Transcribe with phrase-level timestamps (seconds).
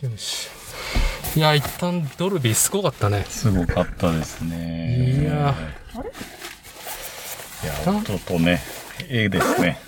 [0.00, 0.48] よし。
[1.36, 3.24] いや、一旦ドルビーすごかったね。
[3.28, 5.20] すごかったですね。
[5.22, 5.54] いや
[7.62, 8.60] いや、音とね、
[9.08, 9.78] 絵ですね。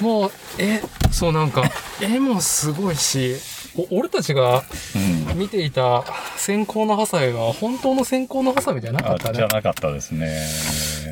[0.00, 0.80] もう、え、
[1.12, 1.62] そうなんか、
[2.00, 3.36] 絵もすごいし、
[3.76, 4.62] お俺たちが
[4.94, 5.38] うん。
[5.38, 6.04] 見ていた
[6.36, 9.34] 線香のハサミは本当の線香のハサミじゃなかあったね。
[9.34, 10.46] じゃなかったですね。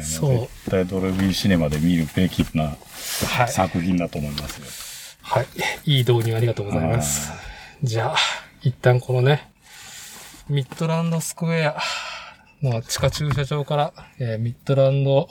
[0.05, 2.77] そう絶対ドルビーシネマで見るべきな
[3.27, 3.49] はい。
[3.49, 4.67] 作品だと思いますよ。
[5.23, 5.47] はい。
[5.87, 7.33] いい導入ありがとうございます。
[7.83, 8.17] じゃあ、
[8.63, 9.51] 一旦このね、
[10.49, 11.77] ミッドランドスクエア
[12.63, 15.29] の地下駐車場から、えーミッドランド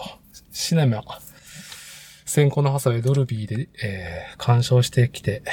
[0.52, 1.02] シネマ、
[2.26, 5.44] 先行のハサウェイドルビーで、えー鑑賞してきて、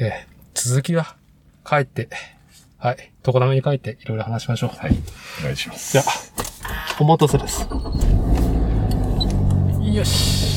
[0.00, 1.16] えー続きは
[1.64, 2.08] 帰って、
[2.76, 4.70] はい、常滑に帰っていろいろ話しましょう。
[4.76, 4.96] はい。
[5.40, 5.92] お願いします。
[5.92, 6.04] じゃあ、
[7.00, 7.68] お待たせです。
[9.80, 10.51] よし。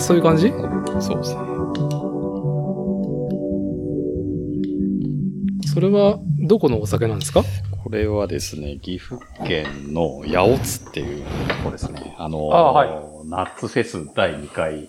[0.00, 0.48] そういう感じ？
[1.00, 1.40] そうですね。
[5.72, 7.42] それは、どこのお酒なんですか？
[7.84, 12.14] これはですね、岐阜県の八百津っていうとこですね。
[12.18, 12.88] あのあはい
[13.28, 14.88] ナッツフェス第2回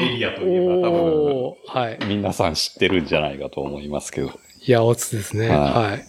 [0.00, 1.98] エリアといえば多分、はい。
[2.08, 4.28] 皆さん知ってるんじゃないかと思いますけど。
[4.64, 5.48] 八百津ですね。
[5.48, 6.04] はいはい。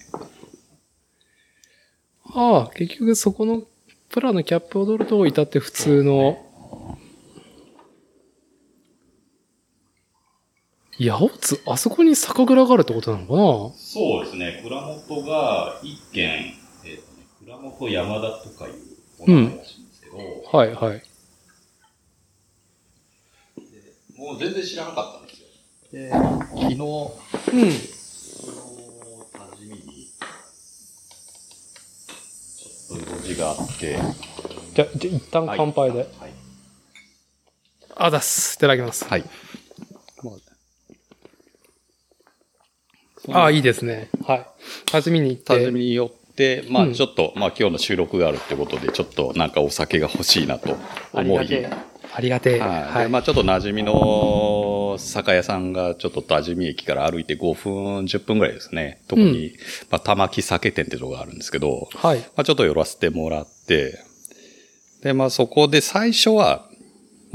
[2.35, 3.63] ああ、結局そこの
[4.09, 6.37] プラのキャップを取ると至って普通の。
[10.97, 13.25] 八百津、あそこに酒蔵があるってことなの
[13.71, 16.53] かそうですね、蔵元が一軒、
[16.85, 18.73] えっ、とね、蔵元山田とかいう
[19.19, 20.23] お名前らしいんですけど、な
[20.57, 21.03] はい、はい。
[24.17, 25.47] もう全然知らなかったんですよ。
[25.91, 26.79] で、昨日、うん。
[26.81, 28.55] その
[29.33, 30.09] 多治見に、
[32.55, 33.99] ちょっと用事があって、
[34.73, 35.99] じゃ、じゃ一旦乾杯で。
[35.99, 36.44] はい。
[37.95, 38.55] あざっす。
[38.55, 39.05] いただきます。
[39.05, 39.23] はい。
[43.31, 44.09] ああ、いいですね。
[44.25, 44.45] はい。
[44.91, 45.45] 初めに行って。
[45.45, 50.77] 多治見によって、まうんあちょっと、まあ今日の収録があるってことで、ちょっとなんかお酒が欲しいなと
[51.13, 51.69] 思い、ありがてえ。
[52.13, 52.59] ありがてえ。
[52.59, 57.73] はいまあちょっと馴染みの酒屋さんがちょっと多治見駅から歩いて5分、
[58.05, 59.01] 10分ぐらいですね。
[59.07, 59.53] とこに、
[59.89, 62.19] まあ玉木酒店ってとこがあるんですけど、はい。
[62.19, 63.99] まあちょっと寄らせてもらって、
[65.01, 66.69] で、まあそこで最初は、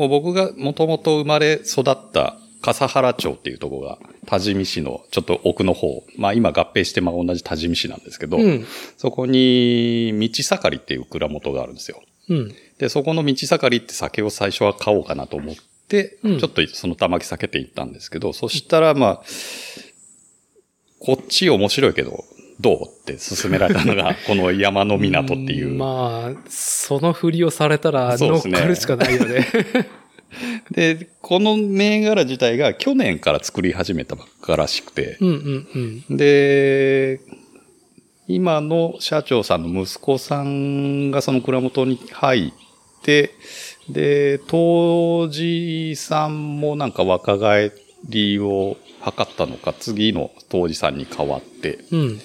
[0.01, 8.65] もう僕がもともと生まれ育った笠原町っていうところが多治見市のちょっと奥の方、まあ今合併してまあ同じ多治見市なんですけど、うん。
[8.97, 12.01] そこに道盛りっていう蔵元があるんですよ。
[12.31, 12.55] うん。
[12.79, 15.55] で、そこの道盛りって酒を最初は買おうかなと思っ
[15.87, 19.23] て、うんちょっとその玉木酒店行ったんですけど、そしたらまあ、
[20.99, 22.25] こっち面白いけど、
[22.61, 25.71] どうって勧められたのが、 この山の港っていう。
[25.71, 29.47] まあ、そのふりをされたら乗っかるしかないよね。
[30.71, 36.17] で、この銘柄自体が去年から作り始めたばっからしくて、うんうんうん。
[36.17, 37.21] で、
[38.29, 43.33] 今の社長さんの息子さんがその蔵元に入って、
[43.89, 47.73] で、当時さんもなんか若返
[48.09, 52.21] りを図ったのか、次の当時さんに変わって、うん。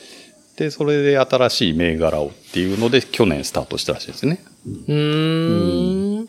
[0.58, 4.44] で、それで新しい銘柄をっていうので去年スタートしたらしいですね。
[4.66, 6.28] うーん。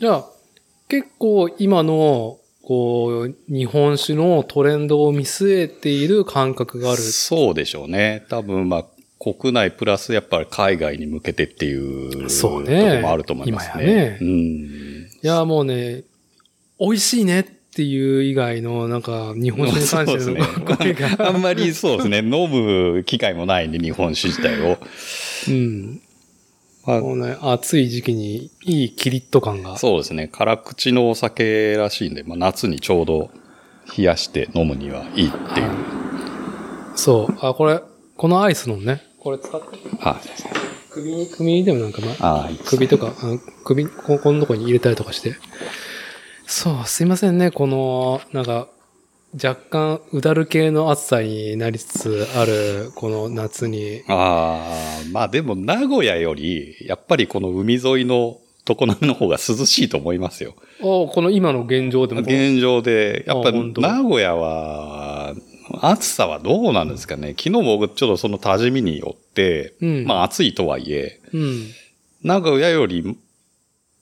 [0.00, 0.24] じゃあ、
[0.88, 6.98] 結構今の、こう、日本酒のトレンドを見据えている感覚がある。
[7.00, 8.26] そうでしょうね。
[8.28, 8.84] 多分まあ、
[9.18, 13.84] 国内プラスやっぱり海外に向けてっていうそうねとこもあると思いますね。
[13.84, 14.28] ねうん。
[14.28, 16.04] いや、もうね、
[16.78, 20.34] 美味しいねっていう以外の、なんか、日本酒に関しての
[20.84, 20.94] ね。
[20.94, 21.28] が。
[21.28, 22.18] あんまりそうですね。
[22.18, 24.78] 飲む機会もないんで、日本酒自体を。
[25.46, 26.00] うん。
[26.84, 29.78] まあね、暑い時期にいいキリッと感が。
[29.78, 30.26] そうですね。
[30.26, 33.30] 辛口のお酒らしいんで、まあ、夏にちょうど
[33.96, 35.68] 冷やして飲むにはいいっていう。
[36.96, 37.36] そう。
[37.40, 37.78] あ、これ、
[38.16, 39.66] このアイスのね、これ使って、
[40.00, 40.20] は
[40.90, 42.16] 首に、首にでもなんか、まい。
[42.18, 43.14] ああ、首とか、
[43.62, 45.36] 首、ここのとこに入れたりとかして。
[46.48, 48.68] そう、すいませんね、この、なんか、
[49.34, 54.02] 若干、うだる系の暑さになりつつある、この夏に。
[54.08, 60.54] ああ、まあでも名古屋より、やっぱりこの海沿いの常滑の方が涼しいと思いますよ。
[60.80, 62.22] あこの今の現状でも。
[62.22, 65.34] 現状で、やっぱあ本当名古屋は、
[65.82, 67.34] 暑さはどうなんですかね。
[67.38, 71.66] 昨日僕ちょっとその多治見によって、うんまあ暑いとはいえ、うん。
[72.22, 73.18] 名古屋より、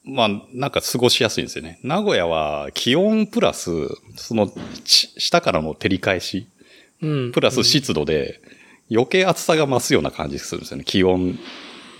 [0.06, 1.78] まあなんか過ごしやすいんですよね。
[1.82, 3.70] 名古屋は気温プラス、
[4.16, 4.50] その
[4.84, 6.48] ち下からの照り返し、
[7.02, 7.32] うん。
[7.32, 8.40] プラス湿度で
[8.90, 10.84] 余計暑さが増すような感じするんですよね。
[10.84, 11.38] 気温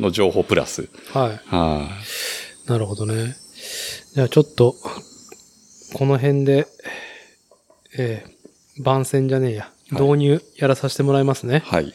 [0.01, 0.89] の情報プラス。
[1.13, 1.41] はい。
[1.47, 1.89] は
[2.67, 3.35] い、なるほどね。
[4.15, 4.75] じゃあちょっと、
[5.95, 6.67] この辺で、
[7.99, 9.63] えー、番宣じゃねえや。
[9.65, 11.63] はい導入やらさせてもらいますね。
[11.65, 11.93] はい。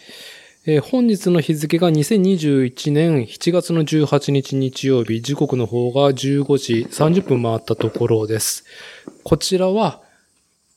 [0.67, 6.15] えー本日の日付が2021年7月の18日日曜日、時刻の方が15
[6.59, 8.63] 時30分回ったところです。
[9.23, 10.03] こちらは、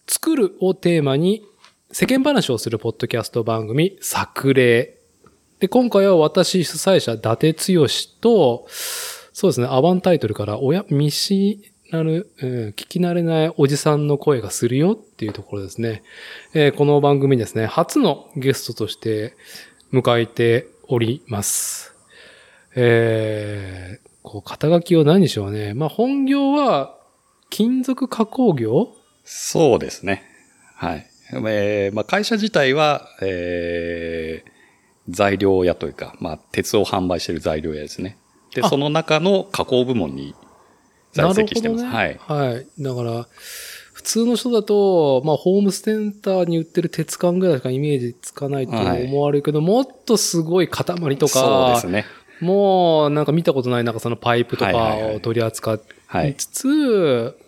[0.07, 1.45] 作るをテーマに
[1.93, 4.97] 世間話をするポッドキャスト番組、作例。
[5.61, 7.87] で、今回は私主催者、伊達剛
[8.23, 8.67] と、
[9.35, 16.03] そうですね、アバンタイトルから、おや、見知らぬ、うん、聞き慣れないおじさんの声がするよっていうところですね。
[16.55, 19.37] えーこの番組ですね、初のゲストとして
[19.94, 21.94] 迎えております。
[22.75, 25.75] えー、こう、肩書きを何にしようね。
[25.75, 26.99] まあ、本業は、
[27.50, 28.88] 金属加工業？
[29.25, 30.25] そうですね。
[30.75, 31.06] はい。
[31.32, 34.55] えーまあ、会社自体は、えー
[35.06, 38.17] 材料屋というか、まあ、鉄を販売している材料屋ですね。
[38.55, 40.35] で、あその中の加工部門に
[41.12, 41.85] 在籍してます。
[41.85, 42.19] なはい。
[42.26, 42.67] はい。
[42.79, 43.29] だから、普
[44.05, 50.85] 通の人だと、まあ、ホームセンターに売ってる鉄管ぐらいしかイメージつかないと思われるけど、もっとすごい塊
[51.17, 52.05] とそうか、ですね。
[52.41, 56.35] もうなんか見たことないなんかそのパイプとかはいはいはいを取り扱はいい。
[56.35, 57.39] つつ、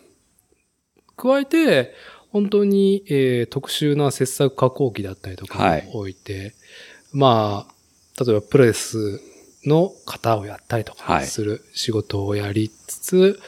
[1.17, 1.95] 加えて、
[2.31, 6.55] 本当に、えー特殊な切削加工機だったりとかはいを置いて、
[7.13, 9.21] まあ、例えばプレス
[9.65, 13.41] の型をやったりとかはいする仕事をやりつつ、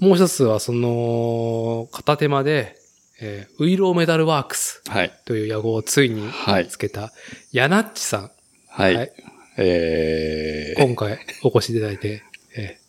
[0.00, 2.76] もう一つはその片手間で、
[3.20, 5.12] えーウイローメダルワークスはい。
[5.26, 7.12] という屋号をついにはいつけた、
[7.52, 8.30] ヤナッチさん、
[8.68, 8.96] はい。
[8.96, 9.12] はい
[9.58, 12.22] えー今回お越しいただいて、
[12.56, 12.80] えー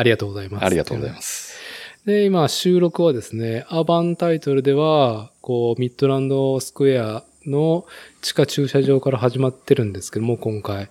[0.00, 0.64] ありがとうございます。
[0.64, 1.58] ありがとうございます。
[2.06, 7.84] で、今収録はですね、アバンタイトルでは、こう、ミッドランドスクエアの
[8.22, 10.88] 地下駐車場から始まってるんですけども、今回。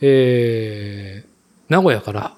[0.00, 2.34] えー、名古屋から、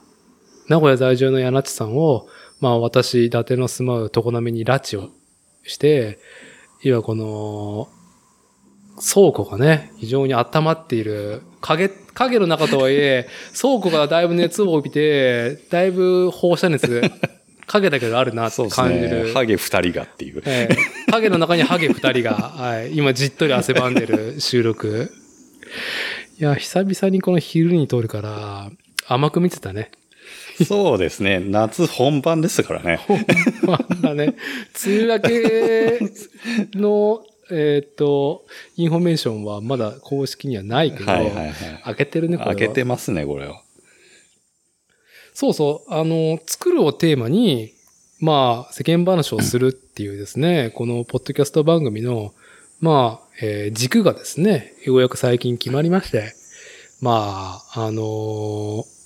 [0.69, 2.29] 名古屋在住の柳地さんを、
[2.63, 5.11] まあ私、伊達の住まう常滑に拉致を
[5.65, 6.21] して、
[6.85, 7.89] いわこの、
[9.01, 13.27] 倉庫がね、非常に温まっている、影、影の中とはいえ、
[13.61, 17.03] 倉庫がだいぶ熱を帯びて、だいぶ放射熱、
[17.67, 19.25] 影だけどあるなってそうです感じる。
[19.25, 19.33] ね。
[19.33, 20.41] ハゲ二人がっていう。
[20.47, 20.77] ええ
[21.11, 25.11] 影の中にハゲ二人が、はい、今じっとり汗ばんでる収録。
[26.39, 28.71] いや、久々にこの昼に撮るから、
[29.09, 29.91] 甘く見てたね。
[30.67, 31.41] そうですね。
[31.41, 33.01] 夏本番ですからね。
[33.63, 34.35] まだね、
[34.85, 38.45] 梅雨明けの、 えっ、と、
[38.77, 41.55] インフォメーションはまだ公式にはないけど、はいはいはい。
[41.85, 43.63] 明けてるね、これは明けてますね、これは。
[45.35, 47.73] そうそう、あの、作るをテーマに、
[48.21, 52.33] まあ、世間話をするっていうですね、このポッドキャスト番組の、
[52.81, 56.35] まあ、えー軸がですね、ようやく最近決まりまして、
[57.01, 59.02] まあ、あのー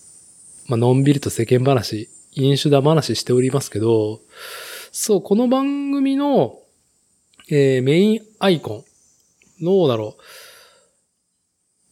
[0.69, 4.21] まあ、のんびりと世間話、飲酒だ話しておりますけど、
[4.93, 6.59] そう、この番組の、
[7.49, 8.85] えーメインアイコ
[9.61, 10.17] ン、どうだろ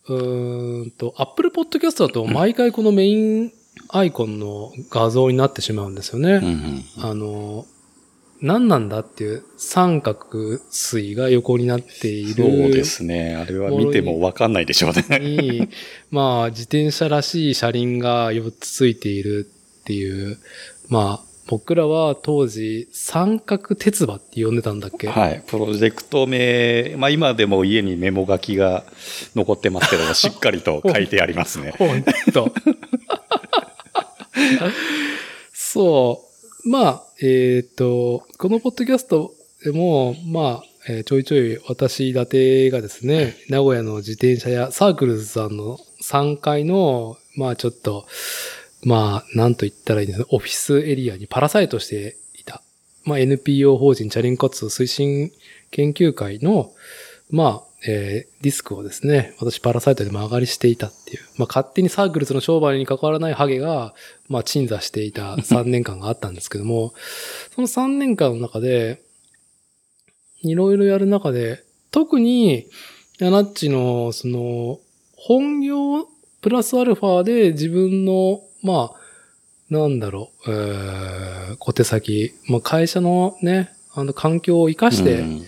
[0.09, 0.15] う。
[0.15, 3.53] うーんと、Apple Podcast だと毎回このメイン
[3.89, 6.35] アイコンの画像になってしまうんですよね。
[6.35, 6.85] うんうん。
[7.05, 7.67] あの、
[8.45, 12.37] 何なんだっていう三角錐が横になっている。
[12.45, 13.37] そうですね。
[13.37, 15.03] あれは見てもわかんないでしょうね。
[15.19, 15.67] に、
[16.11, 19.49] まあ、自転車らしい車輪が4つついている
[19.81, 20.37] っていう、
[20.89, 25.09] まあ、僕らは当時、三角鉄馬って呼んでたんだっけ？
[25.09, 25.43] はい。
[25.47, 28.85] プロジェクト名、まあ今でも家にメモ書きが
[29.35, 31.73] 残ってますけども、しっかりと書いてありますね。
[31.79, 32.53] ほんと。
[35.53, 36.34] そう。
[36.67, 48.07] まあ、えっ、と、このポッドキャストでも、まあ、えーちょいちょい私、伊達がですね、名古屋の自転車やサークルズさんの3階の、まあちょっと、
[48.83, 52.63] まあ、なんと言ったらいいんですか、オフィスエリアにパラサイトしていた。
[53.05, 55.33] まあ NPO 法人チャリンコ活推進
[55.71, 56.73] 研究会の、
[57.31, 63.95] まあ、えーディスクをですね、私パラサイトで間上がりしていたっていう、まあ勝手にサークルズの商売に関わらないハゲが、
[64.29, 66.93] まあ鎮座していた 3年間があったんですけども、
[67.55, 69.03] その3年間の中で、
[70.43, 72.67] いろいろやる中で、特に、
[73.19, 74.81] ヤナッチの、その、
[75.17, 76.07] 本業
[76.43, 79.05] プラスアルファで自分の、まあ、
[79.71, 85.43] なんだろう、えー、小手先、まあ、会社のね、あの環境を活かして、うん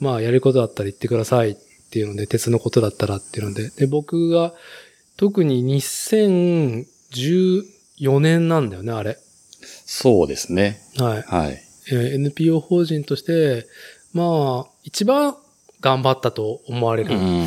[0.00, 1.56] まあ、やることだったら言ってくださいっ
[1.90, 4.52] ていうので、鉄のことだったらっていうので、で、僕が、
[5.16, 9.18] 特に2014年なんだよね、あれ。
[9.86, 10.80] そうですね。
[10.98, 11.22] はい。
[11.22, 11.60] はい。
[11.90, 13.66] えー NPO 法人として、
[14.12, 15.36] まあ、一番
[15.80, 17.14] 頑張ったと思われる。
[17.14, 17.46] うん。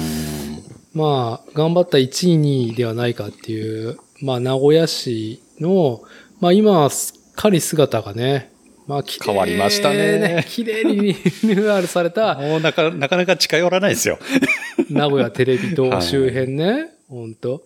[0.93, 6.01] まあ、頑張った1位、2位ではないかっていう、まあ、名古屋市の、
[6.39, 8.51] まあ、今はすっかり姿がね、
[8.87, 14.17] まあ、変わりましたね綺麗にリニューアルされた、 もうなかなかなか近寄らないですよ。
[14.89, 17.65] 名古屋テレビ塔周辺ね、ほんと。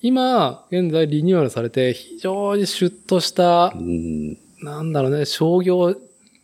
[0.00, 4.38] 今、現在リニューアルされて、非常にシュッとしたう、ん。
[4.60, 5.96] なんだろうね、商業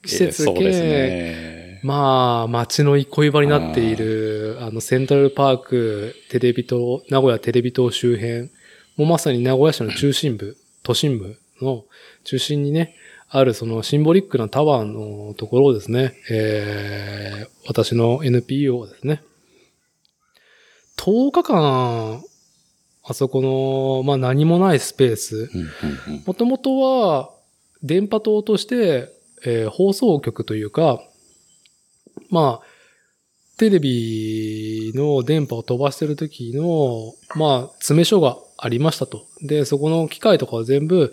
[0.05, 1.81] 施設兼ね。
[1.85, 8.51] まあ、街の憩い場になっている、あの、セントラルパーク、テレビ塔、名古屋テレビ塔周辺、
[8.97, 11.85] もうまさに名古屋市の中心部、都心部の
[12.25, 12.97] 中心にね、
[13.31, 19.23] あるそのシンボリックなタワーのところをですね、えー、私の NPO をですね、
[20.97, 22.23] 10日間、
[23.05, 25.51] あそこの、まあ何もないスペース、
[26.27, 27.31] もともとは、
[27.83, 29.13] 電波塔として、
[29.45, 31.01] えー放送局というか、
[32.31, 32.67] まあ、
[33.59, 39.27] テレビの電波を飛ばしてる時の、まあ、詰め所がありましたと。
[39.43, 41.13] で、そこの機械とかは全部、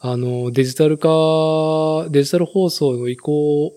[0.00, 3.72] あの、デジタル化、デジタル放送の移行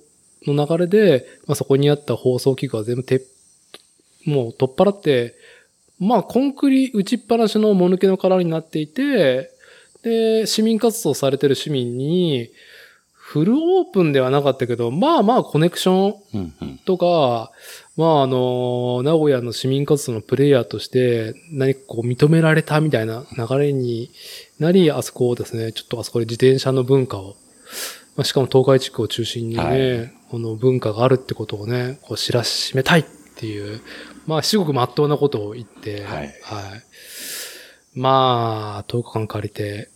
[0.45, 3.23] の流れで、まあ、そこにあった放送機具は全部て、
[4.25, 5.35] もう取っ払って、
[5.99, 9.51] まあ、コンクリ打ちっぱなしのもぬけの殻になっていて、
[10.03, 12.49] で、市民活動されてる市民に、
[13.31, 17.51] フルオープンではなかったけど、まあまあコネクションうんうんとか、
[17.95, 24.11] まああの、名古屋の市民活動のプレイヤーとして何かこう認められたみたいな流れに
[24.61, 27.35] なり、あそこをですね、ちょっとあそこで自転車の文化を、
[28.15, 30.13] まあ、しかも東海地区を中心にね、はい。
[30.29, 33.81] この文化があるってことをね、こう知らしめたいっていう、
[34.27, 36.31] まあ至極真っ当なことを言って、はい。
[37.95, 39.89] まあ、10日間借りて、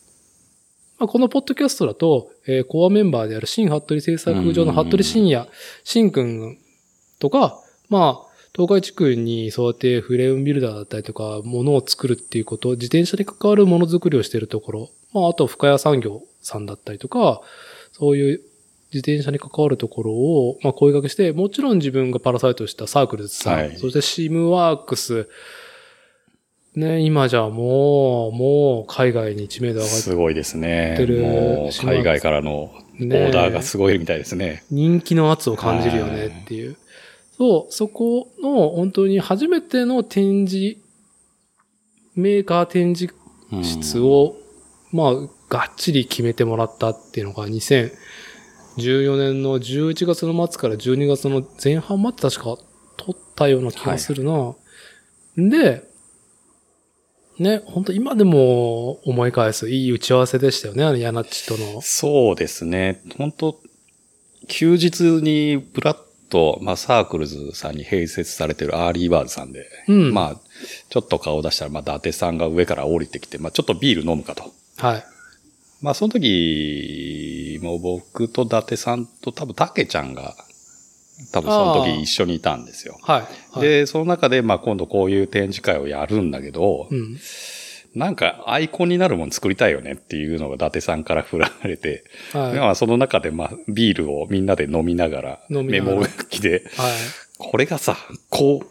[0.97, 5.47] まあ、このポッドキャストだと、えーコアメンバーである新服部製作所の服部深也、
[5.83, 6.57] 新くん
[7.19, 8.24] とか、まあ、
[8.55, 17.41] 東海地区にそうやってフレームビルダーだったりとか、ものを作るっていうこと、自転車に関わるものづくりをしているところ、まあ、あと深谷産業さんだったりとか、
[17.91, 18.41] そういう
[18.93, 25.27] 自転車に関わるところを、まあ、声掛けして、もちろん自分がパラサイトしたサークルズさん、はいそしてシムワークス、
[26.75, 34.63] ね、今じゃもう、もう海外に知名度上がってすごいですねもう海外からのオねーダーがすごいみたいですね。
[34.71, 36.77] 人気の圧を感じるよねっていう。
[37.37, 40.77] そう、そこの本当に初めての展示、
[42.15, 43.13] メーカー展示
[43.51, 44.35] うん室を、
[44.91, 45.13] まあ、
[45.49, 52.57] がっちり決めてもらったっていうのが2014年の11月の末から12月の前半まで確か
[52.97, 54.55] 撮ったような気がするな。
[55.37, 55.83] で、
[57.37, 61.81] ね、本当今でも思い返すいい打ち合わせでしたよね、あのヤナッチとの。
[61.81, 63.01] そうですね。
[63.17, 63.59] 本当
[64.47, 65.97] 休日にブラッ
[66.35, 70.41] と、まあ、 Circles さんに併設されてる Early Birds さんで、うんまあ、
[70.89, 74.51] ちょっと顔出したら、まあ、伊達さんが上から降りてきて、まあ、ちょっとビール飲むかと。
[74.75, 75.05] はい。
[75.81, 80.35] まあ、その時、もう僕と伊達さんと多分、たけちゃんが、
[81.31, 82.97] 多分その時一緒にいたんですよ。
[83.01, 83.21] はい。
[83.21, 87.17] はい、で、その中で、まあ、今度こういう展示会をやるんだけど、うん。
[87.95, 92.53] なんかアイコンになるもの作りたいよねっていうのが伊達さんから振られて、はい。
[92.55, 96.91] まあその中でまあビールをみんなで飲みながら、メモ書きで、はい。
[97.37, 97.97] これがさ、
[98.29, 98.67] こう、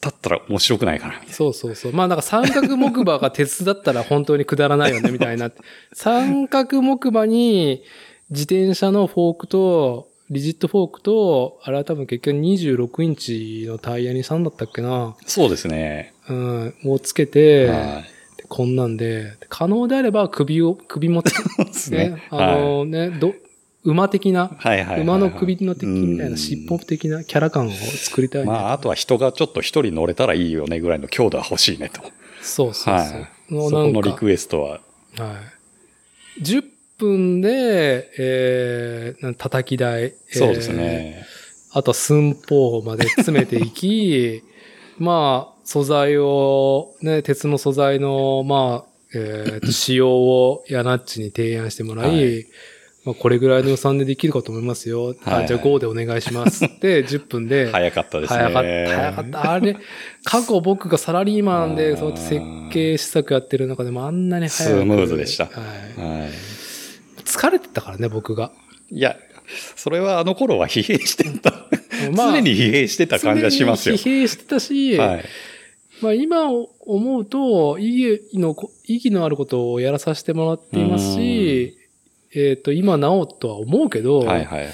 [0.00, 1.92] だったら面白くないかな、そうそうそう。
[1.92, 5.50] まあなんか三角木馬が鉄だったら本当にくだらないよね、みたいな。
[5.92, 7.82] 三角木馬に
[8.30, 14.88] 自転車のフォークと、リジットフォークと、あれは多分結局26インチのタイヤにしたんだったっけな。
[14.88, 15.16] な。
[15.26, 16.14] そうですね。
[16.28, 16.74] うん。
[16.84, 18.17] をつけて、はで
[18.48, 21.22] こんなんで、可能であれば首を、首も
[21.90, 22.22] ねね。。
[22.30, 23.34] あのね、ど、
[23.84, 25.00] 馬的な、はいはいはいはい。
[25.02, 28.48] 馬の首の敵みたいうんな尻尾的なキャラ感を作りたいね。
[28.48, 32.02] まあ、あとは人がちょっと一人乗れたらいいよねぐらいの強度は欲しいねと。
[32.42, 32.94] そうそうそう。
[32.94, 33.28] はい。
[33.48, 34.78] そこのリクエストは、は
[36.38, 36.42] い。
[36.42, 36.64] 10
[36.98, 40.14] 分で、えー、叩き台。
[40.28, 41.26] そうですえね。
[41.74, 41.78] ー。
[41.78, 44.42] あと寸法まで詰めていき、
[44.98, 52.46] まあ、素材を、ね、鉄の素材の、まあ、えーと、 仕様をヤナッチに提案してもらい、はい
[53.04, 55.14] まあ、これぐらいの予算でできるかと思いますよ。
[55.20, 57.68] はいじゃあ5でお願いしますって、10分で。
[57.70, 58.38] 早かったですね。
[58.38, 59.52] 早かった、早かった。
[59.52, 59.76] あれ、
[60.24, 62.40] 過去僕がサラリーマンで、そうやって設
[62.72, 64.80] 計施策やってる中でもあんなに早く。
[64.80, 66.00] スムーズでしたはい。
[66.00, 66.28] はい。
[67.26, 68.52] 疲れてたからね、僕が。
[68.90, 69.18] いや、
[69.76, 71.50] それはあの頃は疲弊してた。
[72.16, 73.96] まあ常に疲弊してた感じがしますよ。
[73.96, 75.24] 常に疲弊してたし、はい。
[76.00, 81.76] まあ今思うと、意義の、意義のあることをやらさせてもらっていますし、
[82.34, 84.68] えっ、と、今なおとは思うけど、はいはいはい。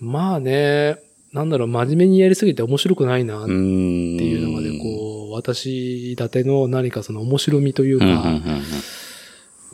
[0.00, 0.98] まあね、
[1.32, 3.52] なんだろう、真面目にやりすぎて面白くないなっうて。
[3.52, 8.40] いうのがね、こう、私立ての何かその面白みといううん、うん、か、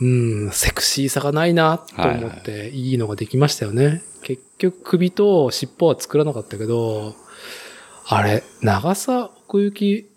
[0.00, 4.02] うん、セクシーさがないなと思って、いいのができましたよね。
[4.22, 7.14] 結局、首と尻尾は作らなかったけど、
[8.08, 10.15] あれ、長さ奥行き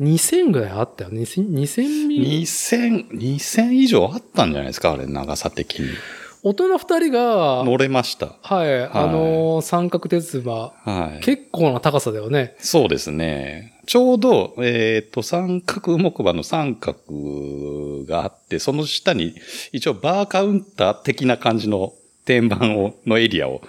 [0.00, 1.22] 2000ぐらいあったよね。
[1.22, 2.42] 2000, 2000ミリ。
[2.42, 4.92] 2000、2000以上あったんじゃないですか？
[4.92, 5.88] あれ、長さ的に。
[6.44, 8.36] 大人二人が、乗れました。
[8.42, 11.24] はい、あのー三角鉄馬、はい。
[11.24, 12.54] 結構な高さだよね。
[12.60, 13.80] そうですね。
[13.86, 16.96] ちょうど、えっ、と、三角木馬の三角
[18.06, 19.34] があって、その下に
[19.72, 21.92] 一応バーカウンター的な感じの
[22.24, 23.62] 天板を、のエリアを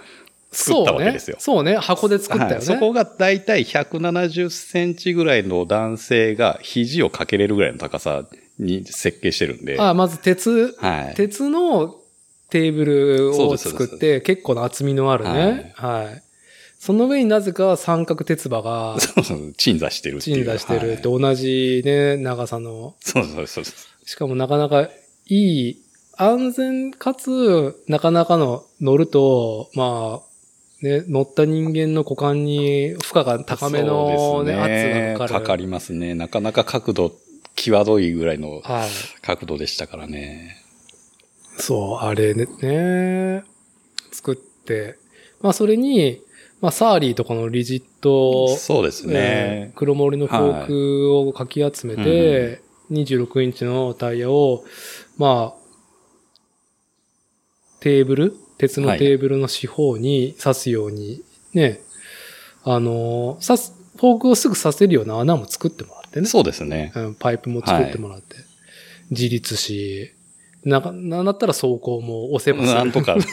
[0.52, 1.36] 作ったわけですよ。
[1.38, 1.72] そうね。
[1.72, 1.80] そうね。
[1.80, 2.56] 箱で作ったよね。
[2.56, 8.24] はい、そこがだいたい170センチぐらいの男性が肘をかけれるぐらいの高さ
[8.58, 9.76] に設計してるんで。
[9.80, 11.14] あまず鉄、はい。
[11.14, 11.96] 鉄の
[12.50, 15.72] テーブルを作って、結構な厚みのあるね。
[15.76, 16.22] はい。
[16.80, 20.24] その上になぜか三角鉄馬がそうそう、鎮座してるって。
[20.24, 22.96] 鎮座してるってはい同じね、長さの。
[23.00, 23.64] そうそうそう。
[24.06, 24.88] しかもなかなか
[25.26, 25.82] いい、
[26.16, 30.29] 安全かつ、なかなかの乗ると、まあ、
[30.82, 35.44] ね、乗った人間の股間に負荷が高めのね、そうです圧がかかる。
[35.44, 36.14] かかりますね。
[36.14, 37.12] なかなか角度、
[37.54, 38.90] 際どいぐらいのはい。
[39.20, 40.56] 角度でしたからね。
[41.58, 43.44] そう、あれね、ね
[44.12, 44.96] 作って、
[45.42, 46.22] まあそれに、
[46.62, 49.78] まあサーリーとかのリジット、そうですえねー。
[49.78, 54.64] 黒森のフォークをかき集めて、26インチのタイヤを、
[55.16, 55.60] まあ、
[57.80, 61.22] テーブル鉄のテーブルの四方に刺すように、
[61.54, 61.80] ね、
[62.62, 66.26] あの、刺す、フォークをすぐ刺せるような穴も作ってもらってね。
[66.26, 66.92] そうですね。
[66.94, 68.36] うんパイプも作ってもらって。
[69.10, 70.12] 自立し、
[70.62, 73.16] なか、なんだったら走行も押せばなんとか。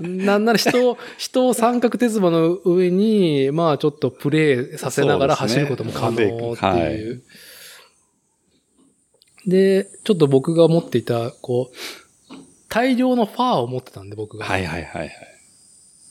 [0.00, 6.54] なんなら人を、人を三角鉄馬の上に、まあちょっとプレイさせながら走ることも可能っていう。
[6.56, 7.20] はい
[9.46, 11.76] で、ちょっと僕が持っていた、こう、
[12.76, 14.44] 大量のファーを持ってたんで僕が。
[14.44, 15.12] はいはいはいはい。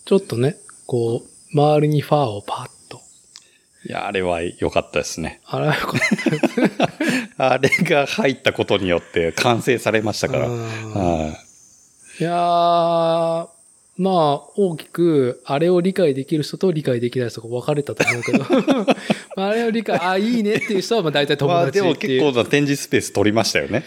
[0.03, 0.55] ちょっとね、
[0.87, 3.01] こう、周りにファーをパッと。
[3.87, 5.41] いや、あれは良かったですね。
[5.45, 10.47] あれはよかったあれが入ったことによって完成されましたから。
[10.47, 10.49] い
[12.23, 13.47] やー、
[13.97, 18.39] まあ、大きく、あれを理解できる人と理解できない人が分かれたと思うけど、
[19.37, 21.37] まああれを理解、あ、いいねっていう人は、まあ大体い。
[21.37, 22.21] 友まあでも達っていう。
[22.21, 23.83] 結構な展示スペース取りましたよね。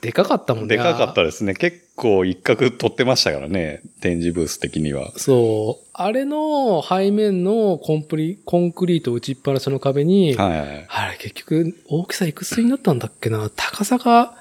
[0.00, 0.76] でかかったもんね。
[0.76, 1.54] でかかったですね。
[1.54, 3.82] 結構一角取ってましたからね。
[4.00, 5.12] 展示ブース的には。
[5.16, 5.86] そう。
[5.92, 10.86] あれの背面のコンプリ、コンクリート打ちっぱなしの壁に、はいはい。
[10.88, 14.34] あれ結局大きさいくつになったんだっけな高さが、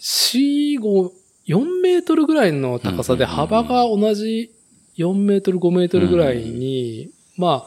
[0.00, 1.10] 4、5、
[1.46, 4.50] 4メートルぐらいの高さでうんうんうんうん幅が同じ
[4.98, 7.64] 4メートル、5メートルぐらいに、ま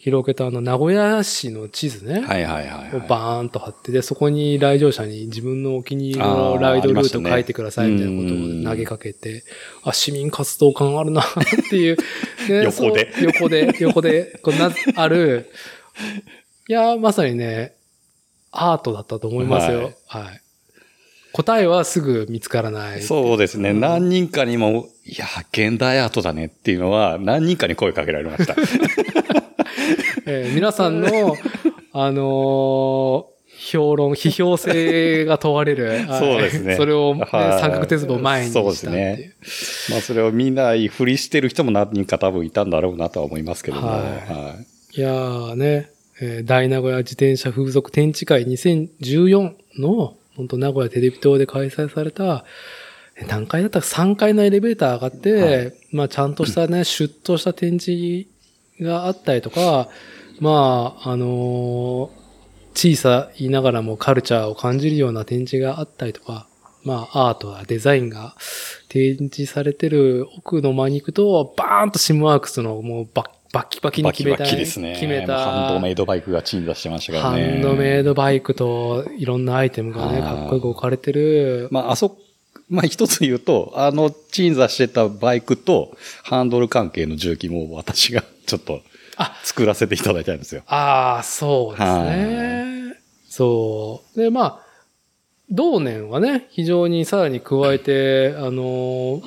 [0.00, 2.20] 広げたあの名古屋市の地図ね。
[2.20, 3.08] はいはいはい、をはい。
[3.08, 9.42] バーンと貼って、で、そこに来場者に自分のお気に入りのライドルート書いてくださいみたいなことを投げかけて、
[9.82, 11.24] あ、市民活動感あるなっ
[11.68, 11.96] ていう。
[12.48, 15.50] ね横で横で、横で、こうな、ある。
[16.68, 17.74] いや、まさにね、
[18.52, 19.94] アートだったと思いますよ。
[20.06, 20.40] はい。
[21.32, 23.02] 答えはすぐ見つからない。
[23.02, 23.70] そうですね。
[23.70, 28.54] うん何人かにも、いや、現代アートだねっていうのは、何人かに声かけられました。
[30.30, 31.36] えー皆さんの、
[31.92, 35.88] あのー評論、批評性が問われる。
[36.06, 36.20] はい。
[36.20, 36.76] そうですね。
[36.76, 37.60] それを、ねはい。
[37.60, 38.60] 三角鉄棒を前にした。
[38.62, 38.76] そうで
[39.42, 43.88] すまあ、それを見ないふりしてる人も何人か多分いたんだろうなとは思いますけども。
[43.88, 44.00] はい。
[44.32, 44.54] は
[44.94, 44.98] い。
[44.98, 52.44] いやーね、えー大名古屋自転車風俗展示会2014の、本当名古屋テレビ塔で開催された、
[53.16, 55.72] え何階だったか3階のエレベーター上がって、はい。
[55.90, 58.28] まあちゃんとしたね、シュッとした展示
[58.80, 59.88] があったりとか、
[60.40, 62.28] まあ、あのー
[62.74, 66.46] 小さいながらもカルチャーを感じるような展示があったりとか、
[66.84, 68.36] まあアートやデザインが
[68.88, 74.92] 展示されてる奥の間に行くと、バーンとシムワークスのもうバッバッキバキにバキバ決めた、キですね。
[74.94, 77.58] 決めた、ハンドメイドバイクが鎮座してましたからハね。
[77.58, 81.68] ンドメイドバイクといろんなアイテムがね、はいかっこよく置かれてる。
[81.72, 82.16] まあ、あそ、
[82.68, 88.78] まあ一つ言うと、あの鎮座してたバイクとハンドル関係の重機も私がちょっとあ
[89.44, 90.62] 作らせていただいたんですよ。
[90.66, 92.94] ああ、そうですね。
[93.28, 94.18] そう。
[94.18, 94.60] で、まあ、
[95.50, 99.22] 同年はね、非常にさらに加えて、あのー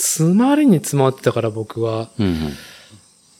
[0.00, 2.34] 詰まりに詰まってたから僕は、うんうん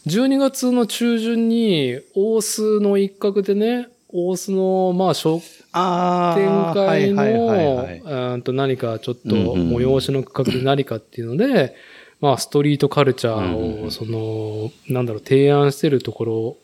[0.07, 11.75] 12月の中旬に、大須の一角でね、大須の、まあ、商あ店会はいはいはいの、何かちょっと催しの区画で何かっていうので、
[12.21, 16.57] まあ、ストリートカルチャーを、うんその、なんだろう、提案してるところ、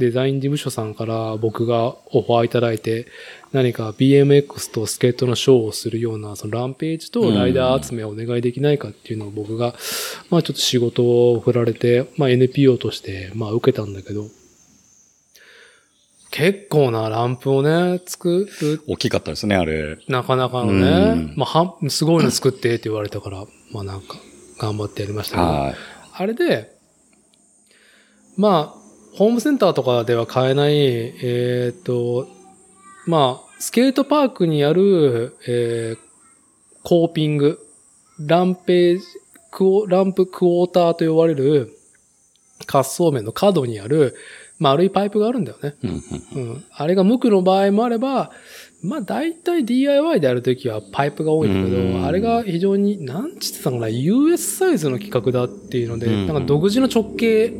[0.00, 3.06] デザイン事務所さんから僕がオファーいただいて、
[3.52, 9.74] 何か BMX とスケートのショーをするような、そのランページとライダー集めをお願いできないかっていうのを僕が、
[10.30, 14.26] まあちょっと仕事を振られて、まあ NPO として、まあ受けたんだけど、
[16.30, 19.98] 結構なランプをね、作る大きかったですね、あれ。
[20.08, 24.16] なかなかのうねん、まあ、すごいの作ってって言われたから、まあなんか、
[24.60, 25.74] 頑張ってやりましたけど、はい。
[26.12, 26.76] あれで、
[28.36, 32.28] まあ、ホームセンターとかでは買えない、えっ、と、
[33.06, 36.10] まあ、スケートパークにある、えー
[36.82, 37.58] コーピング、
[38.18, 39.04] ランページ、
[39.50, 41.76] クオランプクォーターと呼ばれる
[42.66, 44.16] 滑走面の角にある
[44.58, 45.74] 丸いパイプがあるんだよね。
[46.34, 46.64] うん。
[46.72, 48.30] あれが無垢の場合もあれば、
[48.82, 57.52] まあ大体 DIY でやるときはパイプが多いんだけうんど、あれが非常に、なんつってたかな、US サイズの規格だっていうので、うんなんか独自の直径、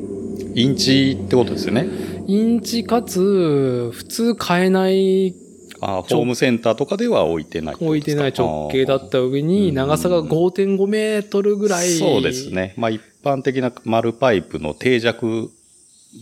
[0.55, 1.87] インチってことですよね。
[2.27, 5.35] インチかつ、普通買えない、
[5.83, 8.03] あホームセンターとかでは置いてない置い。
[8.03, 11.89] てない直径だった上うに、ん長さが5.5メートルぐらい。
[11.91, 12.51] そうです。
[12.51, 12.75] ね。
[12.77, 15.51] まあ一般的な丸パイプの定着、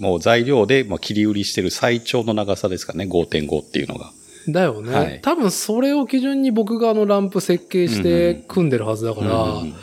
[0.01, 4.13] もう材料でまあ切り売りしてる最長の長さですかね、5.5っていうのが。
[4.53, 5.21] だよね、はい。
[5.23, 9.75] 多分それを基準に僕があのランプ設計して組んでるはずだから、うん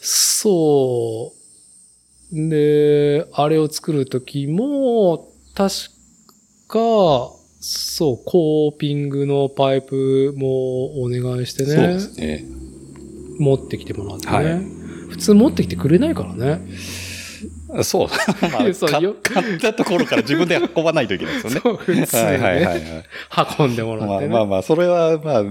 [0.00, 1.32] そ
[2.32, 2.48] う。
[2.48, 5.74] で、あれを作るときも、確
[6.68, 6.78] か、
[7.60, 12.44] そう、コーピングのパイプもお願いしてそうでね、すね。
[13.38, 14.64] 持ってきてもらってね、はい。
[15.10, 16.60] 普通持ってきてくれないからね。
[17.82, 18.08] そう。
[18.50, 21.60] まあ、そう買ったところから自分で運ばないといけないですよね。
[21.64, 23.46] そう、普通はいはいはいね、はい。
[23.58, 24.34] 運んでもらまってね。
[24.34, 25.44] あまあまあ、それはまあ、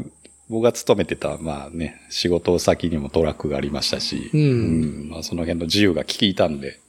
[0.49, 6.79] 僕が勤めてた、まあね、仕事先にもトラックがありましたし、うんうんまあその辺の自由が効いたんで、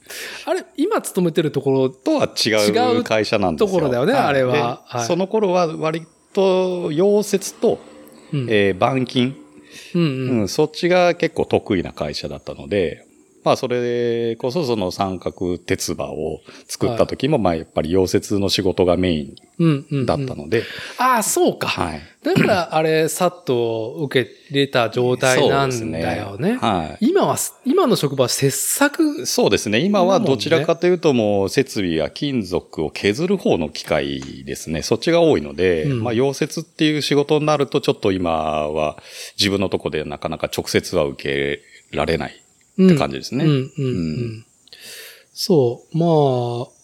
[0.45, 3.67] あれ、今勤めてるところ、とは違違うう会社なんですよ。
[3.67, 7.79] ところだよねいあれはではいその頃は割と溶接と、
[8.31, 9.35] うんえー板金、
[9.93, 13.05] うんううんん、そっちが結構得意な会社だったので、
[13.43, 20.63] まあそれこそその三角鉄馬を作った時も、まあやっぱり溶接の仕事がメイうんうんうんンだったので、
[20.97, 21.67] ああ、そうか。
[21.67, 22.01] はい。
[22.23, 26.57] だから、あれ、さっと受けれた状態なんだよね。
[26.61, 27.07] はい。
[27.07, 29.79] 今は、今の職場は切削、そうですね。
[29.79, 34.81] 今はどちらかというともう設備や金属を削る方の機械ですね。
[34.81, 38.31] そっちが多いので、うんまあ溶接っていう仕事になるとちょっと今
[38.69, 38.97] は
[39.37, 42.41] 自分のとこでなかなか直接は受けられない
[42.85, 43.45] って感じですね。
[43.45, 43.85] うん、うん、うん。
[43.85, 44.45] うん
[45.41, 45.97] そう。
[45.97, 46.05] ま
[46.65, 46.79] あ、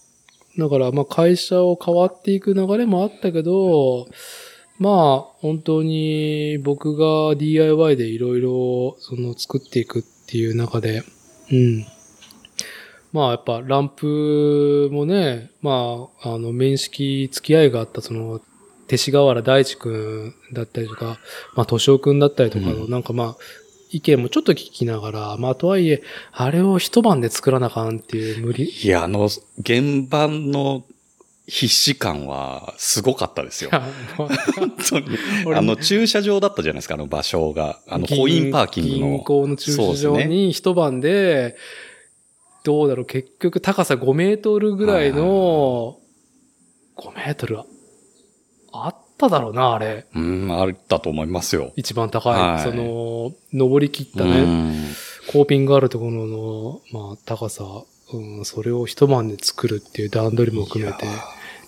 [0.57, 4.07] だから、まあ、会社を変わっていく流れもあったけど、
[4.79, 11.03] まあ、本当に僕が DIY でいろいろ、その、作っていくっていう中で、
[11.51, 11.85] うん。
[13.11, 18.39] まあ、やっぱ、ランプもね、まあ、あの、面識、付き合いがあった、その、
[18.87, 21.19] 勅使河原大地くんだったりとか、
[21.55, 23.37] まあ、敏夫くんだったりとかの、うなんかまあ、
[23.95, 26.03] 意見もちょっと聞きながら、まあ、とはいえ、
[26.33, 28.69] あれを一晩で作らなあかんっていう無理。
[28.69, 29.29] いや、あの、
[29.59, 30.83] 現場の
[31.47, 33.69] 必死感はすごかったですよ。
[34.17, 34.29] 本
[34.89, 35.07] 当に。
[35.45, 37.79] 俺あの、駐車場だったじゃないですか、あの場所が。
[37.87, 39.07] あの、コインパーキングの。
[39.11, 41.55] 銀行の駐車場に一晩で、
[42.65, 45.99] どうだろう、結局高さ5メートルぐらいの、
[46.97, 47.59] 5メートル
[48.73, 50.05] あっただろうな、あれ。
[50.13, 51.71] うん、あったと思いますよ。
[51.75, 52.33] 一番高い。
[52.33, 54.73] はいその、登り切ったうね、ん
[55.31, 57.63] コーピングあるところの、まあ、高さ、
[58.13, 61.05] うん、それを一晩で作るっていう段取りも含めて、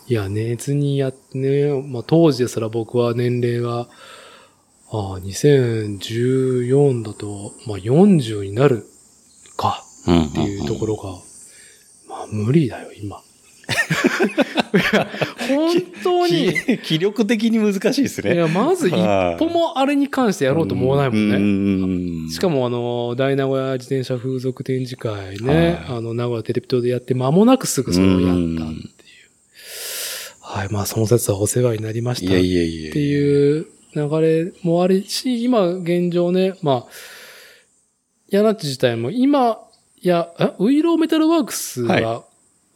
[0.07, 3.87] いや、寝ずにやってね、まあ当時ですら僕は年齢が、
[4.89, 8.85] ああ、2014だと、まあ40になる
[9.57, 11.11] かうんっていうところが、
[12.07, 13.21] まあ無理だよ、今。
[15.47, 18.33] 本当に、気気力的に難しいですね。
[18.33, 18.93] いや、まず一
[19.37, 22.25] 歩もあれに関してやろうと思わないもんね。
[22.25, 28.91] ねしかもあの、大名古屋自転車風俗展示会ね、はいあの、名古屋テレビ塔でやって間もなくすぐそれをやったっていううん。
[30.41, 32.27] はい、まあその説はお世話になりました。
[32.27, 36.85] っていう、流れもあるし、今現状ね、まあ、
[38.29, 39.59] ヤナッチ自体も今、
[40.01, 42.23] いや、えウイローメタルワークスはは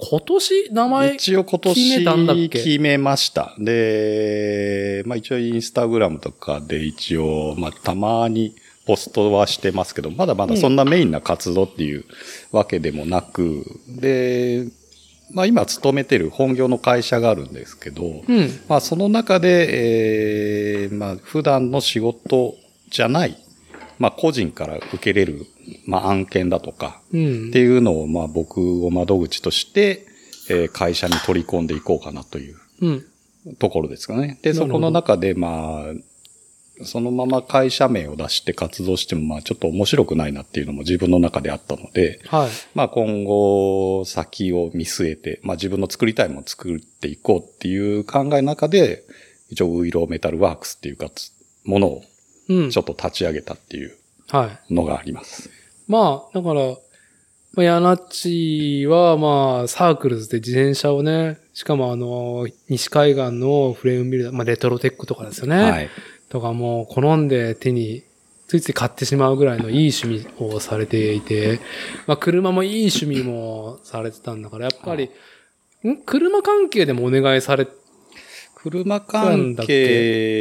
[0.04, 2.64] 今年名前、一応今決めたんだっ年け？
[2.64, 3.54] 決めました。
[3.60, 8.56] で、まあ一応インスタグラムとかで一応、まあたまに
[8.88, 12.04] ポストはしてますけど、まだまだそんなメインな活動っていう
[12.52, 14.66] わけでもなく、で、
[15.34, 18.60] まあ今勤めてる本業の会社があるんですけど、うん。
[18.68, 22.56] まあその中で、えー、まあ普段の仕事
[22.90, 23.38] じゃない、
[24.02, 25.46] まあ個人から受けれる、
[25.86, 27.60] まあ案件だとか、うんって。
[27.60, 30.08] いうのを、まあ僕を窓口として、
[30.50, 33.06] えー会社に取り込んでいこうかなといううん。
[33.60, 34.40] ところですかね。
[34.42, 42.50] で、そこの中で、まあ、そのまま会社名を出して活動しても、まあちょっと面白くないなっていうのも自分の中であったので、はい。
[42.74, 49.04] まあ今後先を見据えて、まあ自分の作りたいものを作っていこうっていう考えの中で、
[49.52, 51.32] 一応ウイローメタルワークスっていうかつ、
[51.66, 52.04] ものを
[52.50, 52.78] うんち。
[52.78, 53.96] ょっと立ち上げたっていう
[54.30, 54.74] はい。
[54.74, 55.50] のがあります。
[55.88, 56.62] まあ、だから、
[57.54, 65.56] まあ、ヤナッチは、まあ、サークルズで自転車をね、しかもあの、西海岸のフレームビルダー、まあ、レトロテックとかですよね。
[65.58, 65.90] はい。
[66.30, 68.04] とかもう、好んで手に、
[68.48, 71.60] ついつい買ってしまうぐらいのいい趣味をされていて、
[72.08, 75.10] まあ、車もいい趣味もされてたんだから、やっぱり、
[75.86, 75.98] ん？
[76.06, 77.68] 車関係でもお願いされ、
[78.64, 80.38] 車関係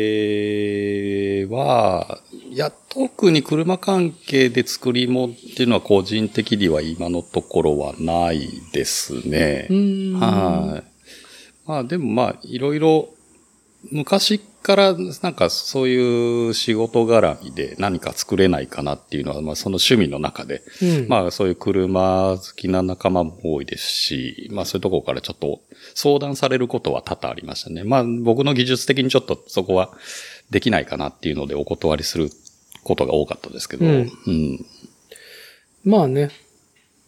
[1.48, 9.68] は、いや、特に車関係で作り物っていうのは個人的には今のところはないですね。
[10.18, 10.85] はい。
[11.66, 13.09] まあでもまあ、いろいろ、
[13.90, 21.08] 昔からなんかそういう仕事絡みで何か作れないかなっていうのは、まあその趣味の中で、うん。
[21.08, 25.60] まあそういう車好きな仲間も多いですし、まあそういうところからちょっと
[25.94, 27.84] 相談されることは多々ありましたね。
[27.84, 29.92] まあ僕の技術的にちょっとそこは
[30.50, 32.30] できないかなっていうのでお断りする
[32.84, 33.92] ことが多かったですけど、うん
[34.26, 34.66] うん
[35.84, 36.30] まあね。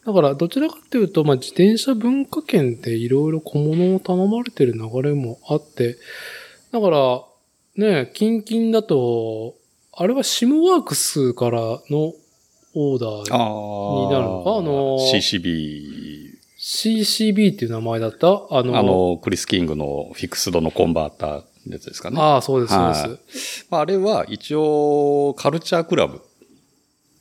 [0.05, 5.97] だから、どちらかというと、まあ、自転車文化圏っていろいろ小物を頼まれてる流れもあって、
[6.73, 7.21] だから、
[7.77, 9.53] ね、近々だと、
[9.95, 12.13] あれはシムワークスからの
[12.75, 18.47] オーダー、あになるのかあのー CCB、CCB っていう名前だった？
[18.49, 21.31] あの、あの、クリス・キングのフィクスドのコンバーター
[21.67, 22.17] のやつですかね。
[22.19, 23.67] ああ、そうです、そうはいです。
[23.69, 26.21] まあ、あれは一応カルチャークラブ